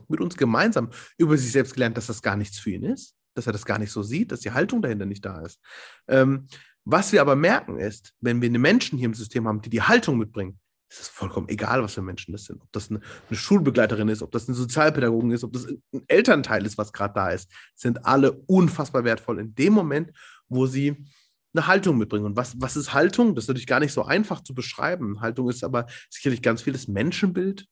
mit 0.09 0.21
uns 0.21 0.37
gemeinsam 0.37 0.91
über 1.19 1.37
sich 1.37 1.53
selbst 1.53 1.75
gelernt, 1.75 1.97
dass 1.97 2.07
das 2.07 2.23
gar 2.23 2.37
nichts 2.37 2.59
für 2.59 2.71
ihn 2.71 2.85
ist, 2.85 3.17
dass 3.35 3.47
er 3.47 3.53
das 3.53 3.65
gar 3.65 3.79
nicht 3.79 3.91
so 3.91 4.03
sieht, 4.03 4.31
dass 4.31 4.41
die 4.41 4.53
Haltung 4.53 4.83
dahinter 4.83 5.07
nicht 5.07 5.25
da 5.25 5.41
ist. 5.41 5.61
Ähm, 6.07 6.47
was 6.85 7.13
wir 7.13 7.21
aber 7.21 7.37
merken 7.37 7.79
ist, 7.79 8.15
wenn 8.21 8.41
wir 8.41 8.49
eine 8.49 8.59
Menschen 8.59 8.99
hier 8.99 9.07
im 9.07 9.15
System 9.15 9.49
haben, 9.49 9.61
die 9.63 9.71
die 9.71 9.83
Haltung 9.83 10.17
mitbringen, 10.17 10.59
ist 10.91 11.01
es 11.01 11.09
vollkommen 11.09 11.49
egal, 11.49 11.83
was 11.83 11.95
für 11.95 12.03
Menschen 12.03 12.33
das 12.33 12.45
sind. 12.45 12.61
Ob 12.61 12.73
das 12.73 12.91
eine, 12.91 13.01
eine 13.29 13.37
Schulbegleiterin 13.37 14.09
ist, 14.09 14.23
ob 14.23 14.33
das 14.33 14.49
eine 14.49 14.57
Sozialpädagogin 14.57 15.31
ist, 15.31 15.45
ob 15.45 15.53
das 15.53 15.67
ein 15.67 16.03
Elternteil 16.09 16.67
ist, 16.67 16.79
was 16.79 16.93
gerade 16.93 17.15
da 17.15 17.31
ist, 17.31 17.51
sind 17.75 18.05
alle 18.05 18.33
unfassbar 18.33 19.05
wertvoll 19.05 19.39
in 19.39 19.55
dem 19.55 19.73
Moment, 19.73 20.13
wo 20.49 20.67
sie 20.67 21.07
eine 21.55 21.67
Haltung 21.67 21.97
mitbringen. 21.97 22.27
Und 22.27 22.37
was, 22.37 22.61
was 22.61 22.77
ist 22.77 22.93
Haltung? 22.93 23.35
Das 23.35 23.45
ist 23.45 23.49
natürlich 23.49 23.67
gar 23.67 23.81
nicht 23.81 23.93
so 23.93 24.05
einfach 24.05 24.41
zu 24.41 24.55
beschreiben. 24.55 25.21
Haltung 25.21 25.49
ist 25.49 25.63
aber 25.63 25.87
sicherlich 26.09 26.43
ganz 26.43 26.63
vieles 26.63 26.89
Menschenbild, 26.89 27.67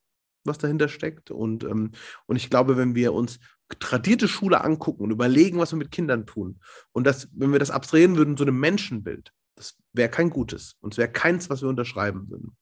was 0.44 0.58
dahinter 0.58 0.88
steckt. 0.88 1.30
Und, 1.30 1.64
ähm, 1.64 1.92
und 2.26 2.36
ich 2.36 2.50
glaube, 2.50 2.76
wenn 2.76 2.94
wir 2.94 3.12
uns 3.12 3.40
tradierte 3.80 4.28
Schule 4.28 4.62
angucken 4.62 5.02
und 5.02 5.10
überlegen, 5.10 5.58
was 5.58 5.72
wir 5.72 5.78
mit 5.78 5.90
Kindern 5.90 6.24
tun, 6.24 6.60
und 6.92 7.04
das, 7.04 7.28
wenn 7.32 7.52
wir 7.52 7.58
das 7.58 7.70
abstrahieren 7.70 8.16
würden, 8.16 8.36
so 8.36 8.44
einem 8.44 8.58
Menschenbild, 8.58 9.32
das 9.56 9.76
wäre 9.92 10.08
kein 10.08 10.30
gutes. 10.30 10.76
Und 10.80 10.94
es 10.94 10.98
wäre 10.98 11.10
keins, 11.10 11.50
was 11.50 11.62
wir 11.62 11.68
unterschreiben 11.68 12.30
würden. 12.30 12.56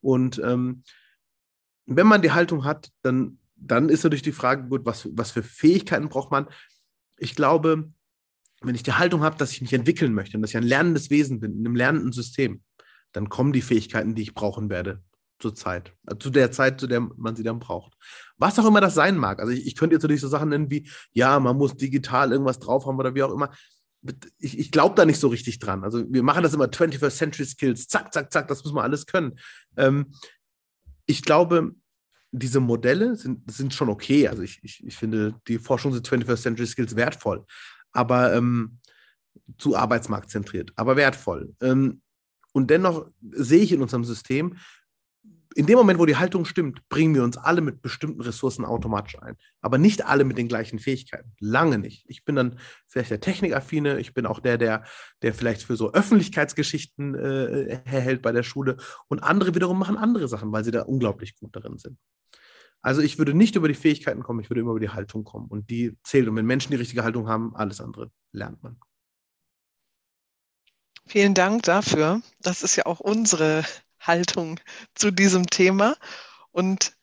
Und 0.00 0.40
ähm, 0.44 0.82
wenn 1.86 2.06
man 2.06 2.22
die 2.22 2.32
Haltung 2.32 2.64
hat, 2.64 2.90
dann, 3.02 3.38
dann 3.56 3.88
ist 3.88 4.04
natürlich 4.04 4.22
die 4.22 4.32
Frage, 4.32 4.68
gut, 4.68 4.84
was, 4.84 5.08
was 5.12 5.30
für 5.30 5.42
Fähigkeiten 5.42 6.08
braucht 6.08 6.30
man? 6.30 6.46
Ich 7.18 7.34
glaube, 7.34 7.90
wenn 8.62 8.74
ich 8.74 8.82
die 8.82 8.92
Haltung 8.92 9.22
habe, 9.22 9.36
dass 9.36 9.52
ich 9.52 9.60
mich 9.60 9.72
entwickeln 9.72 10.14
möchte 10.14 10.36
und 10.36 10.42
dass 10.42 10.50
ich 10.50 10.56
ein 10.56 10.62
lernendes 10.62 11.10
Wesen 11.10 11.40
bin, 11.40 11.52
in 11.52 11.66
einem 11.66 11.76
lernenden 11.76 12.12
System, 12.12 12.62
dann 13.12 13.28
kommen 13.28 13.52
die 13.52 13.62
Fähigkeiten, 13.62 14.14
die 14.14 14.22
ich 14.22 14.34
brauchen 14.34 14.70
werde 14.70 15.02
zur 15.40 15.54
Zeit, 15.54 15.94
äh, 16.06 16.16
zu 16.18 16.30
der 16.30 16.52
Zeit, 16.52 16.80
zu 16.80 16.86
der 16.86 17.00
man 17.00 17.34
sie 17.34 17.42
dann 17.42 17.58
braucht. 17.58 17.94
Was 18.36 18.58
auch 18.58 18.66
immer 18.66 18.80
das 18.80 18.94
sein 18.94 19.16
mag. 19.16 19.40
Also 19.40 19.52
ich, 19.52 19.66
ich 19.66 19.74
könnte 19.74 19.94
jetzt 19.94 20.02
natürlich 20.02 20.20
so 20.20 20.28
Sachen 20.28 20.50
nennen 20.50 20.70
wie, 20.70 20.88
ja, 21.12 21.40
man 21.40 21.56
muss 21.56 21.76
digital 21.76 22.32
irgendwas 22.32 22.58
drauf 22.58 22.86
haben 22.86 22.98
oder 22.98 23.14
wie 23.14 23.22
auch 23.22 23.32
immer. 23.32 23.50
Ich, 24.38 24.58
ich 24.58 24.70
glaube 24.70 24.94
da 24.94 25.04
nicht 25.04 25.20
so 25.20 25.28
richtig 25.28 25.58
dran. 25.58 25.84
Also 25.84 26.04
wir 26.08 26.22
machen 26.22 26.42
das 26.42 26.54
immer 26.54 26.66
21st 26.66 27.10
Century 27.10 27.44
Skills, 27.44 27.88
zack, 27.88 28.12
zack, 28.12 28.32
zack, 28.32 28.48
das 28.48 28.64
muss 28.64 28.72
man 28.72 28.84
alles 28.84 29.06
können. 29.06 29.38
Ähm, 29.76 30.12
ich 31.06 31.22
glaube, 31.22 31.74
diese 32.32 32.60
Modelle 32.60 33.16
sind, 33.16 33.50
sind 33.50 33.74
schon 33.74 33.88
okay. 33.88 34.28
Also 34.28 34.42
ich, 34.42 34.60
ich, 34.62 34.84
ich 34.86 34.96
finde 34.96 35.34
die 35.48 35.58
Forschung 35.58 35.92
zu 35.92 36.00
21st 36.00 36.42
Century 36.42 36.66
Skills 36.66 36.96
wertvoll 36.96 37.44
aber 37.92 38.34
ähm, 38.34 38.78
zu 39.58 39.76
arbeitsmarktzentriert, 39.76 40.72
aber 40.76 40.96
wertvoll. 40.96 41.54
Ähm, 41.60 42.02
und 42.52 42.70
dennoch 42.70 43.08
sehe 43.30 43.62
ich 43.62 43.72
in 43.72 43.82
unserem 43.82 44.04
System, 44.04 44.56
in 45.56 45.66
dem 45.66 45.76
Moment, 45.76 45.98
wo 45.98 46.06
die 46.06 46.16
Haltung 46.16 46.44
stimmt, 46.44 46.88
bringen 46.88 47.14
wir 47.14 47.24
uns 47.24 47.36
alle 47.36 47.60
mit 47.60 47.82
bestimmten 47.82 48.20
Ressourcen 48.20 48.64
automatisch 48.64 49.20
ein. 49.20 49.36
Aber 49.60 49.78
nicht 49.78 50.06
alle 50.06 50.24
mit 50.24 50.38
den 50.38 50.46
gleichen 50.46 50.78
Fähigkeiten. 50.78 51.32
Lange 51.40 51.78
nicht. 51.78 52.04
Ich 52.08 52.24
bin 52.24 52.36
dann 52.36 52.58
vielleicht 52.86 53.10
der 53.10 53.20
Technikaffine, 53.20 53.98
ich 53.98 54.14
bin 54.14 54.26
auch 54.26 54.38
der, 54.38 54.58
der, 54.58 54.84
der 55.22 55.34
vielleicht 55.34 55.62
für 55.62 55.76
so 55.76 55.92
Öffentlichkeitsgeschichten 55.92 57.14
äh, 57.14 57.80
herhält 57.84 58.22
bei 58.22 58.30
der 58.30 58.44
Schule. 58.44 58.76
Und 59.08 59.20
andere 59.20 59.54
wiederum 59.54 59.78
machen 59.78 59.96
andere 59.96 60.28
Sachen, 60.28 60.52
weil 60.52 60.64
sie 60.64 60.70
da 60.70 60.82
unglaublich 60.82 61.34
gut 61.36 61.54
darin 61.56 61.78
sind. 61.78 61.98
Also 62.80 63.02
ich 63.02 63.18
würde 63.18 63.34
nicht 63.34 63.56
über 63.56 63.68
die 63.68 63.74
Fähigkeiten 63.74 64.22
kommen, 64.22 64.40
ich 64.40 64.48
würde 64.48 64.60
immer 64.60 64.70
über 64.70 64.80
die 64.80 64.88
Haltung 64.88 65.24
kommen. 65.24 65.48
Und 65.48 65.68
die 65.68 65.98
zählt. 66.04 66.28
Und 66.28 66.36
wenn 66.36 66.46
Menschen 66.46 66.70
die 66.70 66.78
richtige 66.78 67.02
Haltung 67.02 67.28
haben, 67.28 67.56
alles 67.56 67.80
andere 67.80 68.10
lernt 68.32 68.62
man. 68.62 68.78
Vielen 71.06 71.34
Dank 71.34 71.64
dafür. 71.64 72.22
Das 72.40 72.62
ist 72.62 72.76
ja 72.76 72.86
auch 72.86 73.00
unsere 73.00 73.64
Haltung 74.00 74.60
zu 74.94 75.10
diesem 75.10 75.46
Thema. 75.46 75.96
Und 76.50 76.96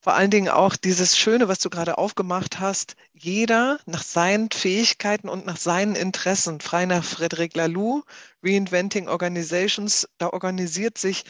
vor 0.00 0.14
allen 0.14 0.30
Dingen 0.30 0.48
auch 0.48 0.76
dieses 0.76 1.18
Schöne, 1.18 1.48
was 1.48 1.58
du 1.58 1.68
gerade 1.68 1.98
aufgemacht 1.98 2.60
hast, 2.60 2.94
jeder 3.12 3.80
nach 3.86 4.04
seinen 4.04 4.50
Fähigkeiten 4.50 5.28
und 5.28 5.46
nach 5.46 5.56
seinen 5.56 5.96
Interessen. 5.96 6.60
Frei 6.60 6.86
nach 6.86 7.02
Frederic 7.02 7.56
Laloux, 7.56 8.04
Reinventing 8.42 9.08
Organizations, 9.08 10.08
da 10.18 10.28
organisiert 10.28 10.96
sich 10.96 11.24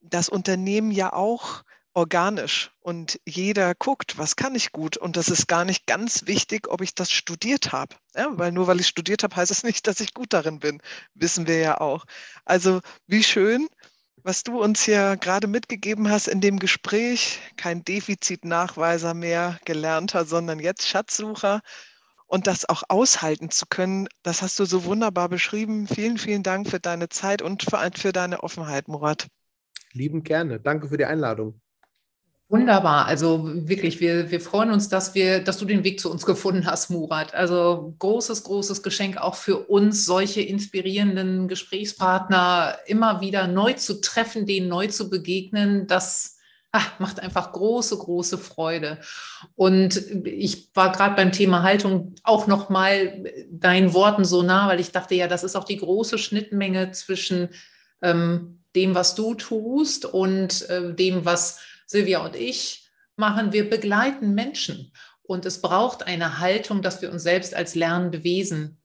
das 0.00 0.28
Unternehmen 0.28 0.90
ja 0.90 1.12
auch 1.12 1.62
organisch 1.96 2.72
und 2.80 3.18
jeder 3.24 3.74
guckt, 3.74 4.18
was 4.18 4.36
kann 4.36 4.54
ich 4.54 4.70
gut. 4.70 4.98
Und 4.98 5.16
das 5.16 5.28
ist 5.28 5.48
gar 5.48 5.64
nicht 5.64 5.86
ganz 5.86 6.26
wichtig, 6.26 6.68
ob 6.68 6.82
ich 6.82 6.94
das 6.94 7.10
studiert 7.10 7.72
habe. 7.72 7.96
Ja, 8.14 8.28
weil 8.32 8.52
nur 8.52 8.66
weil 8.66 8.80
ich 8.80 8.86
studiert 8.86 9.22
habe, 9.22 9.34
heißt 9.34 9.50
es 9.50 9.62
nicht, 9.62 9.86
dass 9.86 10.00
ich 10.00 10.12
gut 10.12 10.34
darin 10.34 10.58
bin. 10.58 10.82
Wissen 11.14 11.46
wir 11.46 11.58
ja 11.58 11.80
auch. 11.80 12.04
Also 12.44 12.80
wie 13.06 13.22
schön, 13.22 13.68
was 14.26 14.42
du 14.42 14.60
uns 14.60 14.82
hier 14.82 15.16
gerade 15.16 15.46
mitgegeben 15.46 16.10
hast 16.10 16.26
in 16.26 16.40
dem 16.40 16.58
Gespräch. 16.58 17.38
Kein 17.56 17.84
Defizitnachweiser 17.84 19.14
mehr, 19.14 19.60
gelernter, 19.64 20.24
sondern 20.24 20.58
jetzt 20.58 20.88
Schatzsucher. 20.88 21.60
Und 22.26 22.48
das 22.48 22.68
auch 22.68 22.82
aushalten 22.88 23.50
zu 23.50 23.66
können, 23.70 24.08
das 24.24 24.42
hast 24.42 24.58
du 24.58 24.64
so 24.64 24.84
wunderbar 24.84 25.28
beschrieben. 25.28 25.86
Vielen, 25.86 26.18
vielen 26.18 26.42
Dank 26.42 26.68
für 26.68 26.80
deine 26.80 27.08
Zeit 27.08 27.40
und 27.40 27.62
vor 27.62 27.78
allem 27.78 27.92
für 27.92 28.12
deine 28.12 28.42
Offenheit, 28.42 28.88
Murat. 28.88 29.28
Lieben 29.92 30.24
gerne. 30.24 30.58
Danke 30.58 30.88
für 30.88 30.96
die 30.96 31.04
Einladung. 31.04 31.60
Wunderbar. 32.48 33.06
Also 33.06 33.42
wirklich, 33.68 33.98
wir, 33.98 34.30
wir 34.30 34.40
freuen 34.40 34.70
uns, 34.70 34.88
dass 34.88 35.16
wir, 35.16 35.40
dass 35.42 35.58
du 35.58 35.64
den 35.64 35.82
Weg 35.82 35.98
zu 35.98 36.12
uns 36.12 36.24
gefunden 36.24 36.64
hast, 36.64 36.90
Murat. 36.90 37.34
Also 37.34 37.96
großes, 37.98 38.44
großes 38.44 38.84
Geschenk 38.84 39.16
auch 39.16 39.34
für 39.34 39.68
uns, 39.68 40.04
solche 40.04 40.42
inspirierenden 40.42 41.48
Gesprächspartner 41.48 42.78
immer 42.86 43.20
wieder 43.20 43.48
neu 43.48 43.72
zu 43.72 44.00
treffen, 44.00 44.46
denen 44.46 44.68
neu 44.68 44.86
zu 44.86 45.10
begegnen. 45.10 45.88
Das 45.88 46.36
ach, 46.70 47.00
macht 47.00 47.18
einfach 47.18 47.50
große, 47.50 47.96
große 47.98 48.38
Freude. 48.38 48.98
Und 49.56 49.96
ich 50.24 50.70
war 50.74 50.92
gerade 50.92 51.16
beim 51.16 51.32
Thema 51.32 51.64
Haltung 51.64 52.14
auch 52.22 52.46
noch 52.46 52.68
mal 52.68 53.24
deinen 53.50 53.92
Worten 53.92 54.24
so 54.24 54.42
nah, 54.42 54.68
weil 54.68 54.78
ich 54.78 54.92
dachte 54.92 55.16
ja, 55.16 55.26
das 55.26 55.42
ist 55.42 55.56
auch 55.56 55.64
die 55.64 55.78
große 55.78 56.16
Schnittmenge 56.16 56.92
zwischen 56.92 57.48
ähm, 58.02 58.60
dem, 58.76 58.94
was 58.94 59.16
du 59.16 59.34
tust 59.34 60.04
und 60.04 60.68
äh, 60.68 60.94
dem, 60.94 61.24
was 61.24 61.58
Silvia 61.86 62.24
und 62.24 62.36
ich 62.36 62.90
machen, 63.16 63.52
wir 63.52 63.70
begleiten 63.70 64.34
Menschen. 64.34 64.92
Und 65.22 65.46
es 65.46 65.60
braucht 65.60 66.06
eine 66.06 66.38
Haltung, 66.38 66.82
dass 66.82 67.02
wir 67.02 67.10
uns 67.10 67.22
selbst 67.22 67.54
als 67.54 67.74
lernende 67.74 68.22
Wesen 68.22 68.78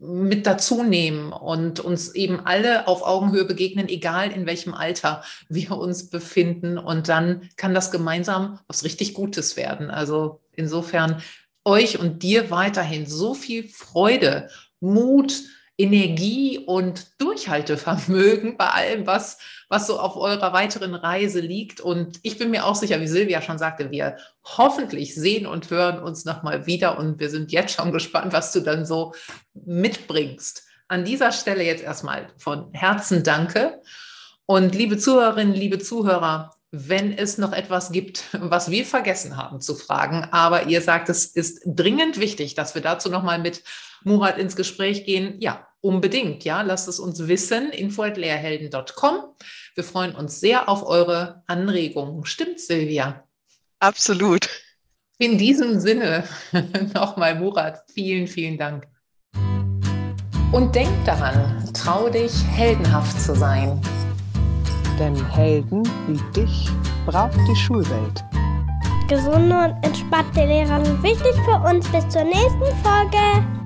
mit 0.00 0.46
dazu 0.46 0.82
nehmen 0.82 1.32
und 1.32 1.78
uns 1.78 2.14
eben 2.14 2.40
alle 2.40 2.88
auf 2.88 3.02
Augenhöhe 3.02 3.44
begegnen, 3.44 3.88
egal 3.88 4.32
in 4.32 4.46
welchem 4.46 4.74
Alter 4.74 5.22
wir 5.48 5.72
uns 5.72 6.08
befinden. 6.08 6.78
Und 6.78 7.08
dann 7.08 7.48
kann 7.56 7.74
das 7.74 7.90
gemeinsam 7.90 8.58
was 8.66 8.84
richtig 8.84 9.14
Gutes 9.14 9.56
werden. 9.56 9.90
Also 9.90 10.40
insofern 10.52 11.22
euch 11.64 11.98
und 11.98 12.22
dir 12.22 12.50
weiterhin 12.50 13.06
so 13.06 13.34
viel 13.34 13.68
Freude, 13.68 14.48
Mut, 14.80 15.42
Energie 15.80 16.58
und 16.58 17.06
Durchhaltevermögen 17.18 18.58
bei 18.58 18.68
allem, 18.68 19.06
was, 19.06 19.38
was 19.70 19.86
so 19.86 19.98
auf 19.98 20.14
eurer 20.16 20.52
weiteren 20.52 20.94
Reise 20.94 21.40
liegt. 21.40 21.80
Und 21.80 22.20
ich 22.22 22.36
bin 22.36 22.50
mir 22.50 22.66
auch 22.66 22.74
sicher, 22.74 23.00
wie 23.00 23.06
Silvia 23.06 23.40
schon 23.40 23.56
sagte, 23.56 23.90
wir 23.90 24.16
hoffentlich 24.44 25.14
sehen 25.14 25.46
und 25.46 25.70
hören 25.70 26.02
uns 26.02 26.26
nochmal 26.26 26.66
wieder. 26.66 26.98
Und 26.98 27.18
wir 27.18 27.30
sind 27.30 27.50
jetzt 27.50 27.74
schon 27.74 27.92
gespannt, 27.92 28.34
was 28.34 28.52
du 28.52 28.60
dann 28.60 28.84
so 28.84 29.14
mitbringst. 29.54 30.64
An 30.88 31.06
dieser 31.06 31.32
Stelle 31.32 31.64
jetzt 31.64 31.82
erstmal 31.82 32.28
von 32.36 32.70
Herzen 32.72 33.22
danke. 33.22 33.80
Und 34.44 34.74
liebe 34.74 34.98
Zuhörerinnen, 34.98 35.54
liebe 35.54 35.78
Zuhörer, 35.78 36.50
wenn 36.72 37.16
es 37.16 37.38
noch 37.38 37.52
etwas 37.52 37.90
gibt, 37.90 38.24
was 38.32 38.70
wir 38.70 38.84
vergessen 38.84 39.36
haben 39.36 39.60
zu 39.60 39.74
fragen, 39.74 40.28
aber 40.30 40.66
ihr 40.66 40.82
sagt, 40.82 41.08
es 41.08 41.24
ist 41.24 41.62
dringend 41.64 42.20
wichtig, 42.20 42.54
dass 42.54 42.74
wir 42.74 42.82
dazu 42.82 43.08
nochmal 43.08 43.38
mit 43.38 43.62
Murat 44.04 44.38
ins 44.38 44.56
Gespräch 44.56 45.04
gehen, 45.04 45.36
ja, 45.40 45.66
unbedingt, 45.80 46.44
ja, 46.44 46.62
lasst 46.62 46.88
es 46.88 46.98
uns 46.98 47.26
wissen, 47.26 47.70
info.lehrhelden.com. 47.70 49.34
Wir 49.74 49.84
freuen 49.84 50.14
uns 50.14 50.40
sehr 50.40 50.68
auf 50.68 50.86
eure 50.86 51.42
Anregungen. 51.46 52.24
Stimmt, 52.24 52.60
Silvia? 52.60 53.24
Absolut. 53.78 54.48
In 55.18 55.38
diesem 55.38 55.80
Sinne 55.80 56.24
nochmal, 56.94 57.34
Murat, 57.34 57.82
vielen, 57.92 58.26
vielen 58.26 58.58
Dank. 58.58 58.86
Und 60.52 60.74
denk 60.74 60.90
daran, 61.04 61.70
trau 61.74 62.08
dich, 62.08 62.32
heldenhaft 62.44 63.20
zu 63.20 63.34
sein. 63.34 63.80
Denn 64.98 65.14
Helden 65.30 65.84
wie 66.08 66.40
dich 66.40 66.68
braucht 67.06 67.38
die 67.48 67.56
Schulwelt. 67.56 68.24
Gesunde 69.08 69.56
und 69.56 69.84
entspannte 69.84 70.44
Lehrer 70.44 70.84
sind 70.84 71.02
wichtig 71.02 71.34
für 71.44 71.58
uns. 71.68 71.88
Bis 71.88 72.08
zur 72.08 72.24
nächsten 72.24 72.64
Folge. 72.82 73.59